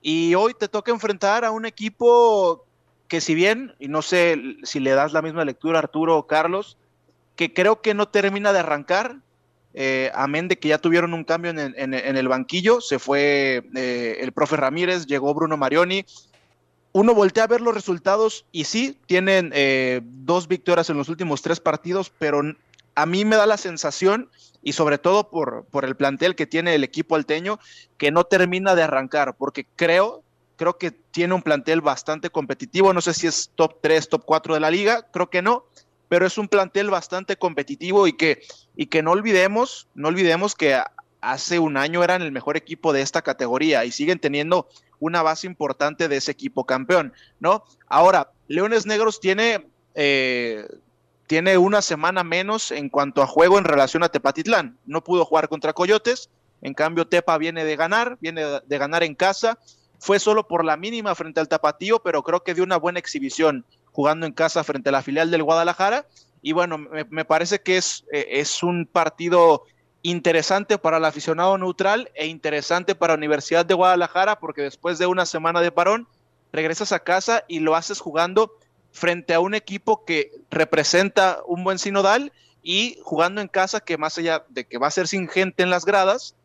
Y 0.00 0.34
hoy 0.34 0.52
te 0.52 0.68
toca 0.68 0.92
enfrentar 0.92 1.44
a 1.44 1.50
un 1.50 1.66
equipo 1.66 2.66
que 3.06 3.20
si 3.20 3.34
bien, 3.34 3.74
y 3.78 3.88
no 3.88 4.00
sé 4.00 4.38
si 4.62 4.80
le 4.80 4.92
das 4.92 5.12
la 5.12 5.20
misma 5.20 5.44
lectura 5.44 5.78
Arturo 5.78 6.16
o 6.16 6.26
Carlos, 6.26 6.78
que 7.36 7.52
creo 7.52 7.82
que 7.82 7.92
no 7.92 8.08
termina 8.08 8.54
de 8.54 8.60
arrancar, 8.60 9.20
eh, 9.74 10.10
amén 10.14 10.48
de 10.48 10.58
que 10.58 10.68
ya 10.68 10.78
tuvieron 10.78 11.14
un 11.14 11.24
cambio 11.24 11.50
en, 11.50 11.94
el 11.94 12.28
banquillo, 12.28 12.80
se 12.80 12.98
fue 12.98 13.62
eh, 13.74 14.18
el 14.20 14.32
profe 14.32 14.56
Ramírez, 14.56 15.06
llegó 15.06 15.34
Bruno 15.34 15.56
Marioni, 15.56 16.04
uno 16.92 17.14
voltea 17.14 17.44
a 17.44 17.48
ver 17.48 17.60
los 17.60 17.74
resultados 17.74 18.46
y 18.50 18.64
sí, 18.64 18.98
tienen 19.06 19.52
eh, 19.54 20.00
dos 20.02 20.48
victorias 20.48 20.90
en 20.90 20.96
los 20.96 21.08
últimos 21.08 21.42
tres 21.42 21.60
partidos, 21.60 22.10
pero 22.18 22.42
a 22.94 23.06
mí 23.06 23.24
me 23.24 23.36
da 23.36 23.46
la 23.46 23.56
sensación, 23.56 24.30
y 24.62 24.72
sobre 24.72 24.98
todo 24.98 25.30
por, 25.30 25.66
por 25.70 25.84
el 25.84 25.96
plantel 25.96 26.34
que 26.34 26.46
tiene 26.46 26.74
el 26.74 26.82
equipo 26.82 27.14
alteño, 27.14 27.60
que 27.96 28.10
no 28.10 28.24
termina 28.24 28.74
de 28.74 28.82
arrancar, 28.82 29.36
porque 29.36 29.66
creo, 29.76 30.24
creo 30.56 30.78
que 30.78 30.90
tiene 30.90 31.34
un 31.34 31.42
plantel 31.42 31.80
bastante 31.80 32.30
competitivo, 32.30 32.92
no 32.92 33.00
sé 33.00 33.14
si 33.14 33.26
es 33.26 33.50
top 33.54 33.76
3, 33.80 34.08
top 34.08 34.24
4 34.24 34.54
de 34.54 34.60
la 34.60 34.70
liga, 34.70 35.06
creo 35.12 35.30
que 35.30 35.42
no, 35.42 35.66
pero 36.08 36.26
es 36.26 36.38
un 36.38 36.48
plantel 36.48 36.90
bastante 36.90 37.36
competitivo 37.36 38.06
y 38.06 38.14
que, 38.14 38.42
y 38.76 38.86
que 38.86 39.02
no 39.02 39.12
olvidemos, 39.12 39.88
no 39.94 40.08
olvidemos 40.08 40.54
que 40.54 40.80
hace 41.20 41.58
un 41.58 41.76
año 41.76 42.02
eran 42.04 42.22
el 42.22 42.32
mejor 42.32 42.56
equipo 42.56 42.92
de 42.92 43.02
esta 43.02 43.22
categoría 43.22 43.84
y 43.84 43.92
siguen 43.92 44.18
teniendo 44.18 44.68
una 45.00 45.22
base 45.22 45.46
importante 45.46 46.08
de 46.08 46.16
ese 46.16 46.32
equipo 46.32 46.64
campeón, 46.64 47.12
¿no? 47.40 47.64
Ahora, 47.86 48.32
Leones 48.48 48.86
Negros 48.86 49.20
tiene, 49.20 49.66
eh, 49.94 50.66
tiene 51.26 51.58
una 51.58 51.82
semana 51.82 52.24
menos 52.24 52.70
en 52.72 52.88
cuanto 52.88 53.22
a 53.22 53.26
juego 53.26 53.58
en 53.58 53.64
relación 53.64 54.02
a 54.02 54.08
Tepatitlán. 54.08 54.78
No 54.86 55.04
pudo 55.04 55.24
jugar 55.24 55.48
contra 55.48 55.72
Coyotes, 55.72 56.30
en 56.62 56.74
cambio 56.74 57.06
Tepa 57.06 57.38
viene 57.38 57.64
de 57.64 57.76
ganar, 57.76 58.18
viene 58.20 58.44
de 58.64 58.78
ganar 58.78 59.02
en 59.02 59.14
casa. 59.14 59.58
Fue 60.00 60.18
solo 60.18 60.46
por 60.46 60.64
la 60.64 60.76
mínima 60.76 61.14
frente 61.14 61.40
al 61.40 61.48
Tapatío, 61.48 62.00
pero 62.00 62.22
creo 62.22 62.42
que 62.42 62.54
dio 62.54 62.64
una 62.64 62.76
buena 62.76 62.98
exhibición 62.98 63.64
jugando 63.98 64.26
en 64.26 64.32
casa 64.32 64.62
frente 64.62 64.90
a 64.90 64.92
la 64.92 65.02
filial 65.02 65.28
del 65.32 65.42
Guadalajara. 65.42 66.06
Y 66.40 66.52
bueno, 66.52 66.78
me, 66.78 67.24
parece 67.24 67.62
que 67.62 67.78
es, 67.78 68.04
eh, 68.12 68.28
es 68.30 68.62
un 68.62 68.86
partido 68.86 69.64
interesante 70.02 70.78
para 70.78 70.98
el 70.98 71.04
aficionado 71.04 71.58
neutral 71.58 72.08
e 72.14 72.28
interesante 72.28 72.94
para 72.94 73.14
Universidad 73.14 73.66
de 73.66 73.74
Guadalajara 73.74 74.38
porque 74.38 74.62
después 74.62 75.00
de 75.00 75.06
una 75.06 75.26
semana 75.26 75.60
de 75.60 75.72
parón 75.72 76.06
regresas 76.52 76.92
a 76.92 77.00
casa 77.00 77.42
y 77.48 77.58
lo 77.58 77.74
haces 77.74 77.98
jugando 77.98 78.52
frente 78.92 79.34
a 79.34 79.40
un 79.40 79.56
equipo 79.56 80.04
que 80.04 80.30
representa 80.48 81.40
un 81.48 81.64
buen 81.64 81.80
sinodal 81.80 82.32
y 82.62 83.00
jugando 83.02 83.40
en 83.40 83.48
casa 83.48 83.80
que 83.80 83.98
más 83.98 84.16
allá 84.16 84.44
de 84.48 84.64
que 84.64 84.78
va 84.78 84.86
a 84.86 84.92
ser 84.92 85.08
sin 85.08 85.28
gente 85.28 85.64
en 85.64 85.70
las 85.70 85.84
gradas, 85.84 86.36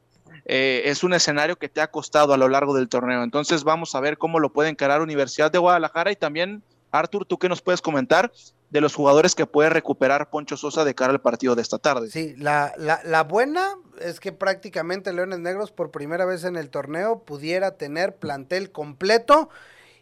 eh, 0.46 0.82
es 0.86 1.04
un 1.04 1.14
escenario 1.14 1.58
que 1.58 1.70
te 1.70 1.82
ha 1.82 1.92
costado 1.92 2.34
a 2.34 2.38
lo 2.38 2.50
largo 2.50 2.74
del 2.74 2.90
torneo. 2.90 3.22
Entonces 3.22 3.64
vamos 3.64 3.94
a 3.94 4.00
ver 4.00 4.18
cómo 4.18 4.40
lo 4.40 4.52
puede 4.52 4.70
encarar 4.70 5.02
Universidad 5.02 5.52
de 5.52 5.60
Guadalajara 5.60 6.12
y 6.12 6.16
también, 6.16 6.64
Artur, 6.94 7.26
¿tú 7.26 7.38
qué 7.38 7.50
nos 7.50 7.62
puedes 7.62 7.82
comentar 7.82 8.32
de 8.74 8.82
los 8.82 8.96
jugadores 8.96 9.36
que 9.36 9.46
puede 9.46 9.70
recuperar 9.70 10.32
Poncho 10.32 10.58
Sosa 10.58 10.84
de 10.84 10.96
cara 10.96 11.14
al 11.14 11.22
partido 11.22 11.54
de 11.54 11.62
esta 11.62 11.78
tarde. 11.78 12.10
Sí, 12.10 12.34
la, 12.38 12.74
la, 12.76 13.24
buena 13.24 13.76
es 14.02 14.20
que 14.20 14.32
prácticamente 14.32 15.14
Leones 15.14 15.38
Negros 15.38 15.72
por 15.72 15.92
primera 15.92 16.26
vez 16.26 16.44
en 16.44 16.56
el 16.56 16.72
torneo 16.72 17.20
pudiera 17.20 17.78
tener 17.78 18.16
plantel 18.16 18.72
completo 18.72 19.50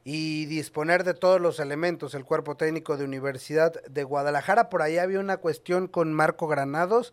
y 0.05 0.45
disponer 0.45 1.03
de 1.03 1.13
todos 1.13 1.41
los 1.41 1.59
elementos, 1.59 2.15
el 2.15 2.23
cuerpo 2.23 2.55
técnico 2.55 2.95
de 2.95 3.03
Universidad 3.03 3.73
de 3.89 4.03
Guadalajara. 4.05 4.69
Por 4.69 4.81
ahí 4.81 4.97
había 4.97 5.19
una 5.19 5.35
cuestión 5.35 5.89
con 5.89 6.13
Marco 6.13 6.47
Granados 6.47 7.11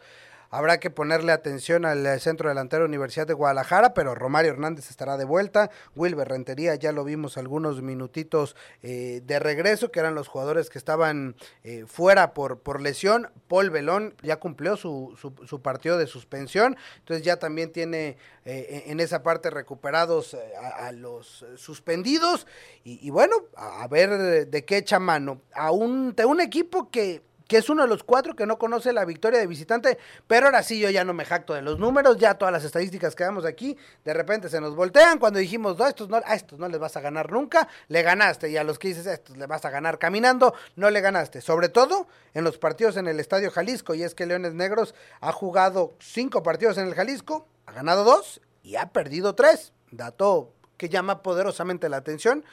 Habrá 0.51 0.81
que 0.81 0.89
ponerle 0.89 1.33
atención 1.33 1.85
al 1.85 2.07
eh, 2.07 2.19
centro 2.21 2.49
delantero 2.49 2.87
Universidad 2.87 3.27
de 3.27 3.35
Guadalajara, 3.35 3.93
pero 3.93 4.15
Romario 4.15 4.53
Hernández 4.53 4.89
estará 4.89 5.19
de 5.19 5.27
vuelta. 5.27 5.71
Wilber 5.95 6.27
Rentería 6.27 6.75
ya 6.75 6.91
lo 6.93 7.05
vimos 7.05 7.37
algunos 7.37 7.83
minutitos 7.83 8.57
eh, 8.83 9.21
de 9.25 9.39
regreso, 9.39 9.91
que 9.91 10.01
eran 10.01 10.15
los 10.15 10.29
jugadores 10.29 10.71
que 10.71 10.79
estaban 10.79 11.37
eh, 11.65 11.85
fuera 11.87 12.33
por, 12.33 12.61
por 12.61 12.81
lesión. 12.81 13.31
Paul 13.47 13.69
Belón 13.69 14.15
ya 14.23 14.37
cumplió 14.37 14.79
su, 14.79 15.19
su, 15.19 15.61
partido 15.61 15.99
de 15.99 16.07
suspensión, 16.07 16.77
entonces 16.99 17.27
ya 17.27 17.39
también 17.39 17.73
tiene 17.73 18.17
en 18.45 19.01
esa 19.01 19.23
parte 19.23 19.51
recuperados 19.51 20.35
a, 20.79 20.91
los 20.93 21.45
suspendidos. 21.57 22.47
Y, 22.85 23.11
bueno, 23.11 23.37
a, 23.55 23.87
ver 23.89 24.49
de 24.49 24.65
qué 24.65 24.79
echa 24.79 24.99
mano. 24.99 25.43
A 25.53 25.71
un, 25.71 26.15
de 26.15 26.25
un 26.25 26.41
equipo 26.41 26.89
que 26.91 27.28
que 27.49 27.57
es 27.57 27.69
uno 27.71 27.83
de 27.83 27.89
los 27.89 28.05
cuatro 28.05 28.37
que 28.37 28.47
no 28.47 28.59
conoce 28.59 28.93
la 28.93 29.05
victoria 29.07 29.41
de 29.41 29.47
visitante, 29.47 29.99
pero 30.27 30.47
ahora 30.47 30.63
sí 30.63 30.79
yo 30.79 30.91
ya 30.91 31.03
no 31.03 31.15
me 31.15 31.25
jacto 31.25 31.55
de 31.55 31.63
los 31.63 31.79
números, 31.79 32.19
ya 32.19 32.35
todas 32.35 32.53
las 32.53 32.63
estadísticas 32.63 33.17
que 33.17 33.25
damos 33.25 33.47
aquí, 33.47 33.77
de 34.05 34.15
repente 34.15 34.49
se 34.51 34.61
nos 34.61 34.77
voltean 34.77 35.19
cuando 35.19 35.39
dijimos, 35.39 35.79
no, 35.79 35.87
estos 35.87 36.09
no, 36.11 36.19
a 36.25 36.35
estos 36.35 36.59
no 36.59 36.69
les 36.69 36.79
vas 36.79 36.97
a 36.97 37.01
ganar 37.01 37.33
nunca, 37.33 37.67
le 37.89 38.03
ganaste, 38.03 38.51
y 38.51 38.59
a 38.59 38.65
los 38.65 38.79
que 38.79 38.89
dices, 38.89 39.07
a 39.07 39.15
estos 39.15 39.37
le 39.39 39.47
vas 39.47 39.65
a 39.65 39.71
ganar 39.71 39.99
caminando, 39.99 40.55
no 40.77 40.91
le 40.91 41.01
ganaste, 41.01 41.41
sobre 41.41 41.71
todo 41.71 42.07
en 42.35 42.45
los 42.45 42.59
partidos 42.59 42.99
en 42.99 43.09
el 43.09 43.19
Estadio 43.19 43.51
Jalisco, 43.51 43.95
y 43.95 44.03
es 44.03 44.15
que 44.15 44.27
Leones 44.27 44.53
Negros 44.53 44.95
ha 45.21 45.33
jugado 45.33 45.95
cinco 46.01 46.43
partidos 46.43 46.77
en 46.77 46.87
el 46.87 46.95
Jalisco, 46.95 47.49
ha 47.65 47.73
ganado 47.73 48.05
dos 48.05 48.43
y 48.63 48.77
ha 48.77 48.91
perdido 48.91 49.35
tres, 49.35 49.73
dato 49.91 50.53
que 50.77 50.91
llama 50.91 51.23
poderosamente 51.23 51.89
la 51.89 51.97
atención 51.97 52.45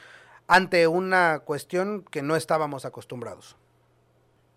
ante 0.46 0.86
una 0.86 1.40
cuestión 1.40 2.02
que 2.10 2.22
no 2.22 2.34
estábamos 2.34 2.86
acostumbrados. 2.86 3.56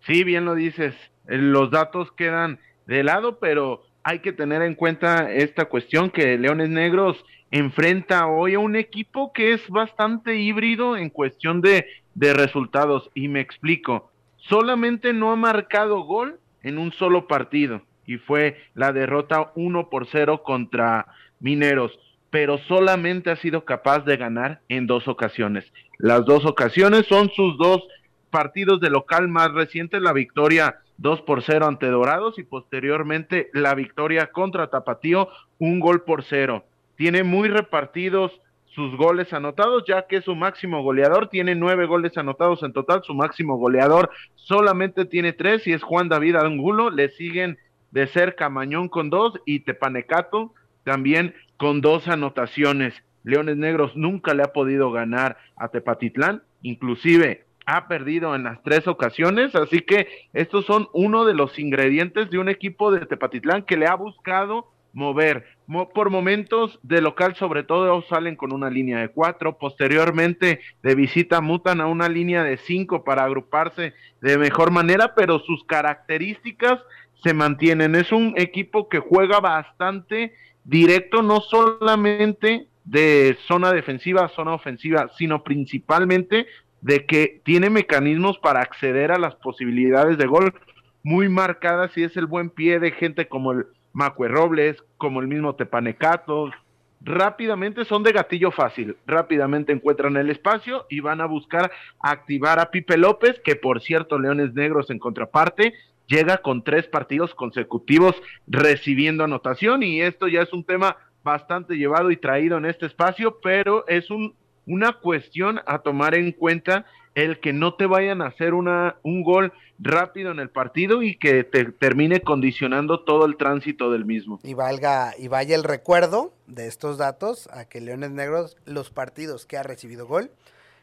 Sí, 0.06 0.24
bien 0.24 0.44
lo 0.44 0.54
dices, 0.54 0.94
eh, 1.28 1.36
los 1.38 1.70
datos 1.70 2.12
quedan 2.12 2.58
de 2.86 3.04
lado, 3.04 3.38
pero 3.38 3.84
hay 4.02 4.20
que 4.20 4.32
tener 4.32 4.62
en 4.62 4.74
cuenta 4.74 5.32
esta 5.32 5.66
cuestión 5.66 6.10
que 6.10 6.38
Leones 6.38 6.70
Negros 6.70 7.24
enfrenta 7.50 8.26
hoy 8.26 8.54
a 8.54 8.58
un 8.58 8.76
equipo 8.76 9.32
que 9.32 9.52
es 9.52 9.68
bastante 9.68 10.36
híbrido 10.36 10.96
en 10.96 11.10
cuestión 11.10 11.60
de, 11.60 11.86
de 12.14 12.32
resultados. 12.32 13.10
Y 13.14 13.28
me 13.28 13.40
explico, 13.40 14.10
solamente 14.36 15.12
no 15.12 15.32
ha 15.32 15.36
marcado 15.36 16.02
gol 16.02 16.40
en 16.62 16.78
un 16.78 16.92
solo 16.92 17.26
partido 17.26 17.82
y 18.06 18.16
fue 18.16 18.56
la 18.74 18.92
derrota 18.92 19.52
1 19.54 19.88
por 19.88 20.06
0 20.06 20.42
contra 20.42 21.06
Mineros, 21.38 21.98
pero 22.30 22.58
solamente 22.58 23.30
ha 23.30 23.36
sido 23.36 23.64
capaz 23.64 24.00
de 24.00 24.16
ganar 24.16 24.60
en 24.68 24.86
dos 24.86 25.08
ocasiones. 25.08 25.72
Las 25.98 26.24
dos 26.24 26.44
ocasiones 26.44 27.06
son 27.06 27.30
sus 27.30 27.56
dos 27.58 27.82
partidos 28.30 28.80
de 28.80 28.90
local 28.90 29.28
más 29.28 29.52
recientes, 29.52 30.00
la 30.00 30.12
victoria 30.12 30.76
2 30.98 31.22
por 31.22 31.42
0 31.42 31.66
ante 31.66 31.86
Dorados 31.86 32.38
y 32.38 32.42
posteriormente 32.42 33.50
la 33.52 33.74
victoria 33.74 34.28
contra 34.28 34.68
Tapatío, 34.68 35.28
un 35.58 35.80
gol 35.80 36.02
por 36.02 36.24
cero. 36.24 36.64
Tiene 36.96 37.22
muy 37.22 37.48
repartidos 37.48 38.32
sus 38.66 38.96
goles 38.96 39.32
anotados, 39.32 39.84
ya 39.86 40.06
que 40.06 40.22
su 40.22 40.36
máximo 40.36 40.82
goleador 40.82 41.28
tiene 41.28 41.54
nueve 41.54 41.86
goles 41.86 42.16
anotados 42.16 42.62
en 42.62 42.72
total, 42.72 43.02
su 43.02 43.14
máximo 43.14 43.56
goleador 43.56 44.10
solamente 44.36 45.04
tiene 45.04 45.32
tres 45.32 45.66
y 45.66 45.72
es 45.72 45.82
Juan 45.82 46.08
David 46.08 46.36
Angulo, 46.36 46.90
le 46.90 47.08
siguen 47.10 47.58
de 47.90 48.06
cerca 48.06 48.48
Mañón 48.48 48.88
con 48.88 49.10
dos 49.10 49.34
y 49.44 49.60
Tepanecato 49.60 50.52
también 50.84 51.34
con 51.56 51.80
dos 51.80 52.08
anotaciones. 52.08 52.94
Leones 53.24 53.56
Negros 53.56 53.96
nunca 53.96 54.34
le 54.34 54.42
ha 54.42 54.52
podido 54.52 54.92
ganar 54.92 55.36
a 55.56 55.68
Tepatitlán, 55.68 56.42
inclusive 56.62 57.44
ha 57.70 57.86
perdido 57.86 58.34
en 58.34 58.42
las 58.42 58.62
tres 58.62 58.88
ocasiones, 58.88 59.54
así 59.54 59.80
que 59.80 60.08
estos 60.32 60.64
son 60.66 60.88
uno 60.92 61.24
de 61.24 61.34
los 61.34 61.58
ingredientes 61.58 62.28
de 62.30 62.38
un 62.38 62.48
equipo 62.48 62.90
de 62.90 63.06
Tepatitlán 63.06 63.62
que 63.62 63.76
le 63.76 63.86
ha 63.86 63.94
buscado 63.94 64.66
mover. 64.92 65.46
por 65.94 66.10
momentos 66.10 66.80
de 66.82 67.00
local 67.00 67.36
sobre 67.36 67.62
todo 67.62 68.02
salen 68.08 68.34
con 68.34 68.52
una 68.52 68.68
línea 68.70 68.98
de 68.98 69.08
cuatro, 69.08 69.56
posteriormente 69.56 70.58
de 70.82 70.94
visita 70.96 71.40
mutan 71.40 71.80
a 71.80 71.86
una 71.86 72.08
línea 72.08 72.42
de 72.42 72.56
cinco 72.56 73.04
para 73.04 73.22
agruparse 73.22 73.94
de 74.20 74.36
mejor 74.36 74.72
manera, 74.72 75.14
pero 75.14 75.38
sus 75.38 75.62
características 75.62 76.80
se 77.22 77.34
mantienen. 77.34 77.94
Es 77.94 78.10
un 78.10 78.34
equipo 78.36 78.88
que 78.88 78.98
juega 78.98 79.38
bastante 79.38 80.34
directo, 80.64 81.22
no 81.22 81.40
solamente 81.40 82.66
de 82.84 83.38
zona 83.46 83.72
defensiva 83.72 84.24
a 84.24 84.28
zona 84.28 84.54
ofensiva, 84.54 85.08
sino 85.16 85.44
principalmente 85.44 86.46
de 86.80 87.06
que 87.06 87.40
tiene 87.44 87.70
mecanismos 87.70 88.38
para 88.38 88.60
acceder 88.60 89.12
a 89.12 89.18
las 89.18 89.34
posibilidades 89.36 90.18
de 90.18 90.26
gol. 90.26 90.54
Muy 91.02 91.28
marcadas 91.28 91.96
y 91.96 92.02
es 92.02 92.16
el 92.16 92.26
buen 92.26 92.50
pie 92.50 92.78
de 92.78 92.92
gente 92.92 93.28
como 93.28 93.52
el 93.52 93.66
Macue 93.92 94.28
Robles, 94.28 94.76
como 94.98 95.20
el 95.20 95.28
mismo 95.28 95.54
Tepanecatos, 95.54 96.52
rápidamente 97.00 97.84
son 97.84 98.02
de 98.02 98.12
gatillo 98.12 98.50
fácil, 98.50 98.96
rápidamente 99.06 99.72
encuentran 99.72 100.16
el 100.16 100.30
espacio 100.30 100.86
y 100.90 101.00
van 101.00 101.20
a 101.20 101.26
buscar 101.26 101.70
activar 101.98 102.60
a 102.60 102.70
Pipe 102.70 102.96
López, 102.98 103.40
que 103.42 103.56
por 103.56 103.80
cierto 103.80 104.18
Leones 104.18 104.52
Negros 104.54 104.90
en 104.90 104.98
contraparte 104.98 105.74
llega 106.06 106.38
con 106.38 106.62
tres 106.62 106.86
partidos 106.86 107.34
consecutivos 107.34 108.20
recibiendo 108.46 109.24
anotación. 109.24 109.82
Y 109.82 110.02
esto 110.02 110.28
ya 110.28 110.42
es 110.42 110.52
un 110.52 110.64
tema 110.64 110.96
bastante 111.22 111.76
llevado 111.76 112.10
y 112.10 112.16
traído 112.16 112.58
en 112.58 112.66
este 112.66 112.86
espacio, 112.86 113.38
pero 113.42 113.86
es 113.86 114.10
un, 114.10 114.34
una 114.70 114.92
cuestión 114.92 115.60
a 115.66 115.80
tomar 115.80 116.14
en 116.14 116.30
cuenta 116.30 116.86
el 117.16 117.40
que 117.40 117.52
no 117.52 117.74
te 117.74 117.86
vayan 117.86 118.22
a 118.22 118.28
hacer 118.28 118.54
una, 118.54 118.96
un 119.02 119.24
gol 119.24 119.52
rápido 119.80 120.30
en 120.30 120.38
el 120.38 120.48
partido 120.48 121.02
y 121.02 121.16
que 121.16 121.42
te 121.42 121.64
termine 121.64 122.20
condicionando 122.20 123.00
todo 123.00 123.26
el 123.26 123.36
tránsito 123.36 123.90
del 123.90 124.04
mismo. 124.04 124.38
Y 124.44 124.54
valga 124.54 125.14
y 125.18 125.26
vaya 125.26 125.56
el 125.56 125.64
recuerdo 125.64 126.32
de 126.46 126.68
estos 126.68 126.98
datos 126.98 127.48
a 127.52 127.64
que 127.64 127.80
Leones 127.80 128.12
Negros 128.12 128.56
los 128.64 128.90
partidos 128.90 129.44
que 129.44 129.58
ha 129.58 129.64
recibido 129.64 130.06
gol 130.06 130.30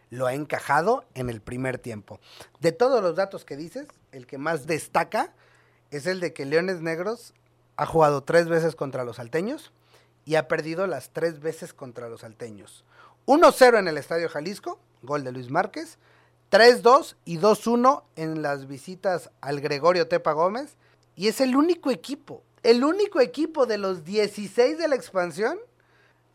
lo 0.10 0.28
ha 0.28 0.34
encajado 0.34 1.06
en 1.16 1.30
el 1.30 1.40
primer 1.40 1.78
tiempo. 1.78 2.20
De 2.60 2.74
todos 2.74 3.02
los 3.02 3.16
datos 3.16 3.46
que 3.46 3.56
dices, 3.56 3.88
el 4.12 4.28
que 4.28 4.38
más 4.38 4.68
destaca 4.68 5.34
es 5.92 6.08
el 6.08 6.20
de 6.20 6.34
que 6.34 6.46
Leones 6.46 6.82
Negros 6.82 7.34
ha 7.78 7.86
jugado 7.86 8.22
tres 8.22 8.50
veces 8.50 8.76
contra 8.76 9.06
los 9.06 9.16
salteños 9.16 9.72
y 10.26 10.36
ha 10.36 10.50
perdido 10.50 10.88
las 10.88 11.12
tres 11.12 11.40
veces 11.40 11.74
contra 11.74 12.10
los 12.10 12.20
salteños. 12.20 12.84
1-0 13.28 13.78
en 13.78 13.88
el 13.90 13.98
Estadio 13.98 14.30
Jalisco, 14.30 14.80
gol 15.04 15.24
de 15.24 15.34
Luis 15.34 15.52
Márquez. 15.52 16.00
3-2 16.50 17.18
y 17.26 17.40
2-1 17.40 18.04
en 18.16 18.42
las 18.42 18.68
visitas 18.68 19.32
al 19.42 19.60
Gregorio 19.60 20.08
Tepa 20.08 20.32
Gómez. 20.32 20.78
Y 21.16 21.28
es 21.28 21.42
el 21.42 21.58
único 21.58 21.92
equipo, 21.92 22.44
el 22.64 22.86
único 22.86 23.20
equipo 23.20 23.66
de 23.66 23.78
los 23.78 24.06
16 24.06 24.78
de 24.78 24.88
la 24.88 24.96
expansión 24.96 25.60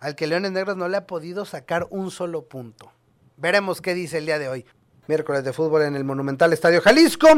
al 0.00 0.16
que 0.16 0.26
Leones 0.26 0.52
Negros 0.52 0.76
no 0.76 0.88
le 0.88 0.98
ha 0.98 1.06
podido 1.06 1.46
sacar 1.46 1.86
un 1.88 2.10
solo 2.10 2.42
punto. 2.42 2.92
Veremos 3.38 3.80
qué 3.80 3.94
dice 3.94 4.18
el 4.18 4.26
día 4.26 4.38
de 4.38 4.48
hoy. 4.48 4.66
Miércoles 5.06 5.44
de 5.44 5.52
fútbol 5.52 5.82
en 5.82 5.96
el 5.96 6.04
Monumental 6.04 6.52
Estadio 6.52 6.82
Jalisco, 6.82 7.28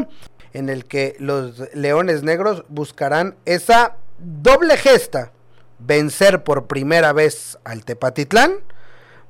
en 0.51 0.69
el 0.69 0.85
que 0.85 1.15
los 1.19 1.73
Leones 1.73 2.23
Negros 2.23 2.65
buscarán 2.67 3.35
esa 3.45 3.95
doble 4.17 4.75
gesta. 4.77 5.31
Vencer 5.79 6.43
por 6.43 6.67
primera 6.67 7.13
vez 7.13 7.57
al 7.63 7.85
Tepatitlán 7.85 8.57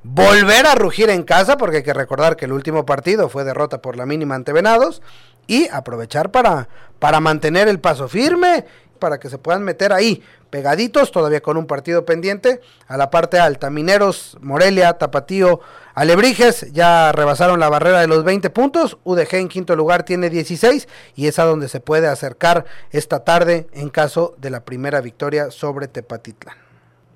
volver 0.08 0.66
a 0.66 0.74
rugir 0.76 1.10
en 1.10 1.24
casa, 1.24 1.56
porque 1.56 1.78
hay 1.78 1.82
que 1.82 1.92
recordar 1.92 2.36
que 2.36 2.44
el 2.44 2.52
último 2.52 2.86
partido 2.86 3.28
fue 3.28 3.44
derrota 3.44 3.82
por 3.82 3.96
la 3.96 4.06
mínima 4.06 4.36
ante 4.36 4.52
Venados, 4.52 5.02
y 5.48 5.68
aprovechar 5.68 6.30
para, 6.30 6.68
para 6.98 7.20
mantener 7.20 7.68
el 7.68 7.80
paso 7.80 8.08
firme, 8.08 8.64
para 9.00 9.18
que 9.18 9.28
se 9.28 9.38
puedan 9.38 9.62
meter 9.62 9.92
ahí, 9.92 10.22
pegaditos, 10.50 11.10
todavía 11.10 11.40
con 11.40 11.56
un 11.56 11.66
partido 11.66 12.04
pendiente, 12.04 12.60
a 12.86 12.96
la 12.96 13.10
parte 13.10 13.38
alta. 13.38 13.68
Mineros, 13.68 14.38
Morelia, 14.40 14.94
Tapatío, 14.94 15.60
Alebrijes 15.94 16.72
ya 16.72 17.12
rebasaron 17.12 17.60
la 17.60 17.68
barrera 17.68 18.00
de 18.00 18.06
los 18.06 18.24
20 18.24 18.48
puntos, 18.50 18.98
UDG 19.04 19.34
en 19.34 19.48
quinto 19.48 19.76
lugar 19.76 20.04
tiene 20.04 20.30
16 20.30 20.88
y 21.14 21.26
es 21.26 21.38
a 21.38 21.44
donde 21.44 21.68
se 21.68 21.80
puede 21.80 22.06
acercar 22.06 22.64
esta 22.90 23.24
tarde 23.24 23.66
en 23.72 23.90
caso 23.90 24.34
de 24.38 24.50
la 24.50 24.64
primera 24.64 25.00
victoria 25.00 25.50
sobre 25.50 25.88
Tepatitlán. 25.88 26.56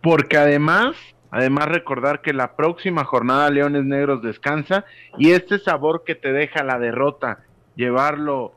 Porque 0.02 0.38
además 0.38 0.96
Además, 1.30 1.68
recordar 1.68 2.22
que 2.22 2.32
la 2.32 2.56
próxima 2.56 3.04
jornada 3.04 3.50
Leones 3.50 3.84
Negros 3.84 4.22
descansa 4.22 4.84
y 5.18 5.30
este 5.30 5.58
sabor 5.58 6.02
que 6.04 6.14
te 6.14 6.32
deja 6.32 6.64
la 6.64 6.78
derrota, 6.78 7.40
llevarlo 7.76 8.52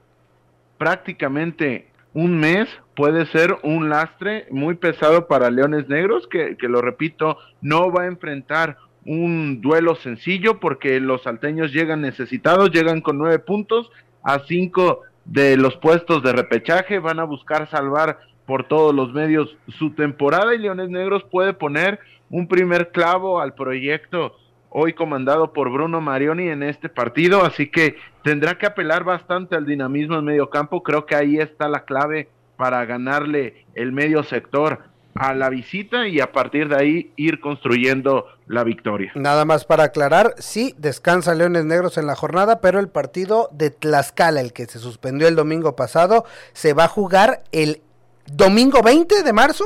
prácticamente 0.78 1.88
un 2.14 2.40
mes, 2.40 2.68
puede 2.96 3.26
ser 3.28 3.56
un 3.64 3.90
lastre 3.90 4.48
muy 4.52 4.76
pesado 4.76 5.28
para 5.28 5.50
Leones 5.50 5.88
Negros, 5.88 6.28
que, 6.28 6.58
que 6.58 6.68
lo 6.68 6.82
repito, 6.82 7.38
no 7.62 7.92
va 7.92 8.04
a 8.04 8.08
enfrentar 8.08 8.78
un 9.06 9.62
duelo 9.62 9.96
sencillo 9.96 10.60
porque 10.60 11.00
los 11.00 11.24
salteños 11.24 11.74
llegan 11.74 12.02
necesitados, 12.02 12.72
llegan 12.72 13.02
con 13.02 13.18
nueve 13.18 13.40
puntos 13.40 13.92
a 14.24 14.40
cinco 14.40 15.02
de 15.26 15.58
los 15.58 15.76
puestos 15.78 16.24
de 16.24 16.34
repechaje, 16.34 17.00
van 17.00 17.20
a 17.20 17.24
buscar 17.24 17.70
salvar 17.70 18.20
por 18.46 18.68
todos 18.68 18.94
los 18.94 19.14
medios 19.14 19.56
su 19.70 19.92
temporada 19.92 20.54
y 20.54 20.60
Leones 20.60 20.90
Negros 20.90 21.24
puede 21.32 21.54
poner 21.54 22.00
un 22.30 22.48
primer 22.48 22.92
clavo 22.92 23.40
al 23.40 23.54
proyecto 23.54 24.36
hoy 24.70 24.94
comandado 24.94 25.54
por 25.54 25.72
Bruno 25.72 26.02
Marioni 26.02 26.48
en 26.50 26.64
este 26.64 26.90
partido, 26.90 27.46
así 27.46 27.70
que 27.70 27.96
tendrá 28.24 28.58
que 28.58 28.66
apelar 28.66 29.04
bastante 29.04 29.56
al 29.56 29.68
dinamismo 29.68 30.18
en 30.18 30.26
medio 30.26 30.50
campo, 30.50 30.82
creo 30.82 31.06
que 31.06 31.16
ahí 31.16 31.38
está 31.38 31.68
la 31.68 31.86
clave 31.86 32.30
para 32.58 32.84
ganarle 32.86 33.66
el 33.76 33.92
medio 33.92 34.24
sector 34.24 34.80
a 35.16 35.34
la 35.34 35.50
visita 35.50 36.08
y 36.08 36.20
a 36.20 36.32
partir 36.32 36.70
de 36.70 36.76
ahí 36.76 37.12
ir 37.18 37.40
construyendo 37.40 38.26
la 38.48 38.64
victoria. 38.64 39.12
Nada 39.16 39.46
más 39.46 39.66
para 39.66 39.84
aclarar, 39.84 40.34
sí, 40.40 40.74
descansa 40.78 41.36
Leones 41.36 41.66
Negros 41.66 41.98
en 41.98 42.08
la 42.08 42.16
jornada, 42.16 42.62
pero 42.62 42.80
el 42.80 42.90
partido 42.90 43.50
de 43.52 43.70
Tlaxcala, 43.70 44.42
el 44.42 44.54
que 44.54 44.66
se 44.66 44.80
suspendió 44.80 45.28
el 45.28 45.36
domingo 45.36 45.76
pasado, 45.76 46.26
se 46.54 46.74
va 46.74 46.86
a 46.86 46.88
jugar 46.88 47.44
el 47.52 47.82
domingo 48.26 48.82
20 48.82 49.22
de 49.22 49.34
marzo 49.34 49.66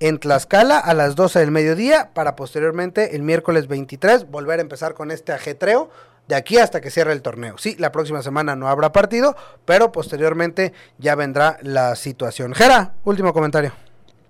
en 0.00 0.18
Tlaxcala 0.18 0.78
a 0.78 0.94
las 0.94 1.16
12 1.16 1.40
del 1.40 1.50
mediodía 1.50 2.10
para 2.14 2.36
posteriormente 2.36 3.16
el 3.16 3.22
miércoles 3.22 3.66
23 3.66 4.30
volver 4.30 4.58
a 4.58 4.62
empezar 4.62 4.94
con 4.94 5.10
este 5.10 5.32
ajetreo 5.32 5.90
de 6.28 6.34
aquí 6.34 6.58
hasta 6.58 6.80
que 6.80 6.90
cierre 6.90 7.12
el 7.12 7.22
torneo. 7.22 7.56
Sí, 7.58 7.74
la 7.78 7.90
próxima 7.90 8.22
semana 8.22 8.54
no 8.54 8.68
habrá 8.68 8.92
partido, 8.92 9.34
pero 9.64 9.90
posteriormente 9.92 10.72
ya 10.98 11.14
vendrá 11.14 11.58
la 11.62 11.96
situación. 11.96 12.54
Jera, 12.54 12.94
último 13.04 13.32
comentario. 13.32 13.72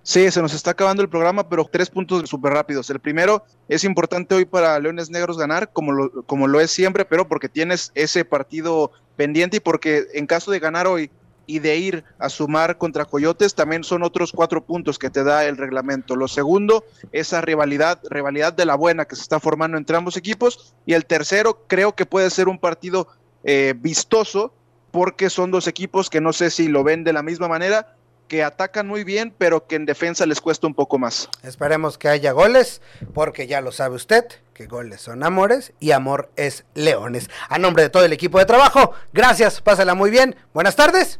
Sí, 0.01 0.31
se 0.31 0.41
nos 0.41 0.53
está 0.53 0.71
acabando 0.71 1.03
el 1.03 1.09
programa, 1.09 1.49
pero 1.49 1.65
tres 1.69 1.89
puntos 1.89 2.27
súper 2.29 2.53
rápidos. 2.53 2.89
El 2.89 2.99
primero, 2.99 3.43
es 3.67 3.83
importante 3.83 4.33
hoy 4.33 4.45
para 4.45 4.79
Leones 4.79 5.09
Negros 5.09 5.37
ganar, 5.37 5.71
como 5.71 5.91
lo, 5.91 6.23
como 6.23 6.47
lo 6.47 6.61
es 6.61 6.71
siempre, 6.71 7.05
pero 7.05 7.27
porque 7.27 7.49
tienes 7.49 7.91
ese 7.93 8.23
partido 8.25 8.91
pendiente 9.17 9.57
y 9.57 9.59
porque 9.59 10.07
en 10.13 10.25
caso 10.25 10.51
de 10.51 10.59
ganar 10.59 10.87
hoy 10.87 11.11
y 11.49 11.57
de 11.57 11.77
ir 11.77 12.03
a 12.19 12.29
sumar 12.29 12.77
contra 12.77 13.05
Coyotes 13.05 13.55
también 13.55 13.83
son 13.83 14.03
otros 14.03 14.31
cuatro 14.31 14.63
puntos 14.63 14.99
que 14.99 15.09
te 15.09 15.23
da 15.23 15.45
el 15.45 15.57
reglamento. 15.57 16.15
Lo 16.15 16.27
segundo, 16.27 16.85
esa 17.11 17.41
rivalidad, 17.41 17.99
rivalidad 18.07 18.53
de 18.53 18.67
la 18.67 18.75
buena 18.75 19.05
que 19.05 19.15
se 19.15 19.23
está 19.23 19.39
formando 19.39 19.75
entre 19.75 19.97
ambos 19.97 20.15
equipos. 20.15 20.75
Y 20.85 20.93
el 20.93 21.07
tercero, 21.07 21.65
creo 21.65 21.95
que 21.95 22.05
puede 22.05 22.29
ser 22.29 22.49
un 22.49 22.59
partido 22.59 23.07
eh, 23.43 23.73
vistoso 23.75 24.53
porque 24.91 25.31
son 25.31 25.49
dos 25.49 25.65
equipos 25.65 26.11
que 26.11 26.21
no 26.21 26.33
sé 26.33 26.51
si 26.51 26.67
lo 26.67 26.83
ven 26.83 27.03
de 27.03 27.13
la 27.13 27.23
misma 27.23 27.47
manera, 27.47 27.95
que 28.27 28.43
atacan 28.43 28.87
muy 28.87 29.03
bien, 29.03 29.33
pero 29.35 29.65
que 29.65 29.75
en 29.75 29.87
defensa 29.87 30.27
les 30.27 30.41
cuesta 30.41 30.67
un 30.67 30.75
poco 30.75 30.99
más. 30.99 31.29
Esperemos 31.41 31.97
que 31.97 32.09
haya 32.09 32.31
goles, 32.31 32.79
porque 33.15 33.47
ya 33.47 33.59
lo 33.59 33.71
sabe 33.71 33.95
usted, 33.95 34.25
que 34.53 34.67
goles 34.67 35.01
son 35.01 35.23
amores 35.23 35.73
y 35.79 35.91
amor 35.91 36.29
es 36.35 36.65
leones. 36.75 37.27
A 37.49 37.57
nombre 37.57 37.81
de 37.81 37.89
todo 37.89 38.05
el 38.05 38.13
equipo 38.13 38.37
de 38.37 38.45
trabajo, 38.45 38.93
gracias, 39.13 39.61
pásala 39.61 39.95
muy 39.95 40.11
bien, 40.11 40.35
buenas 40.53 40.75
tardes 40.75 41.19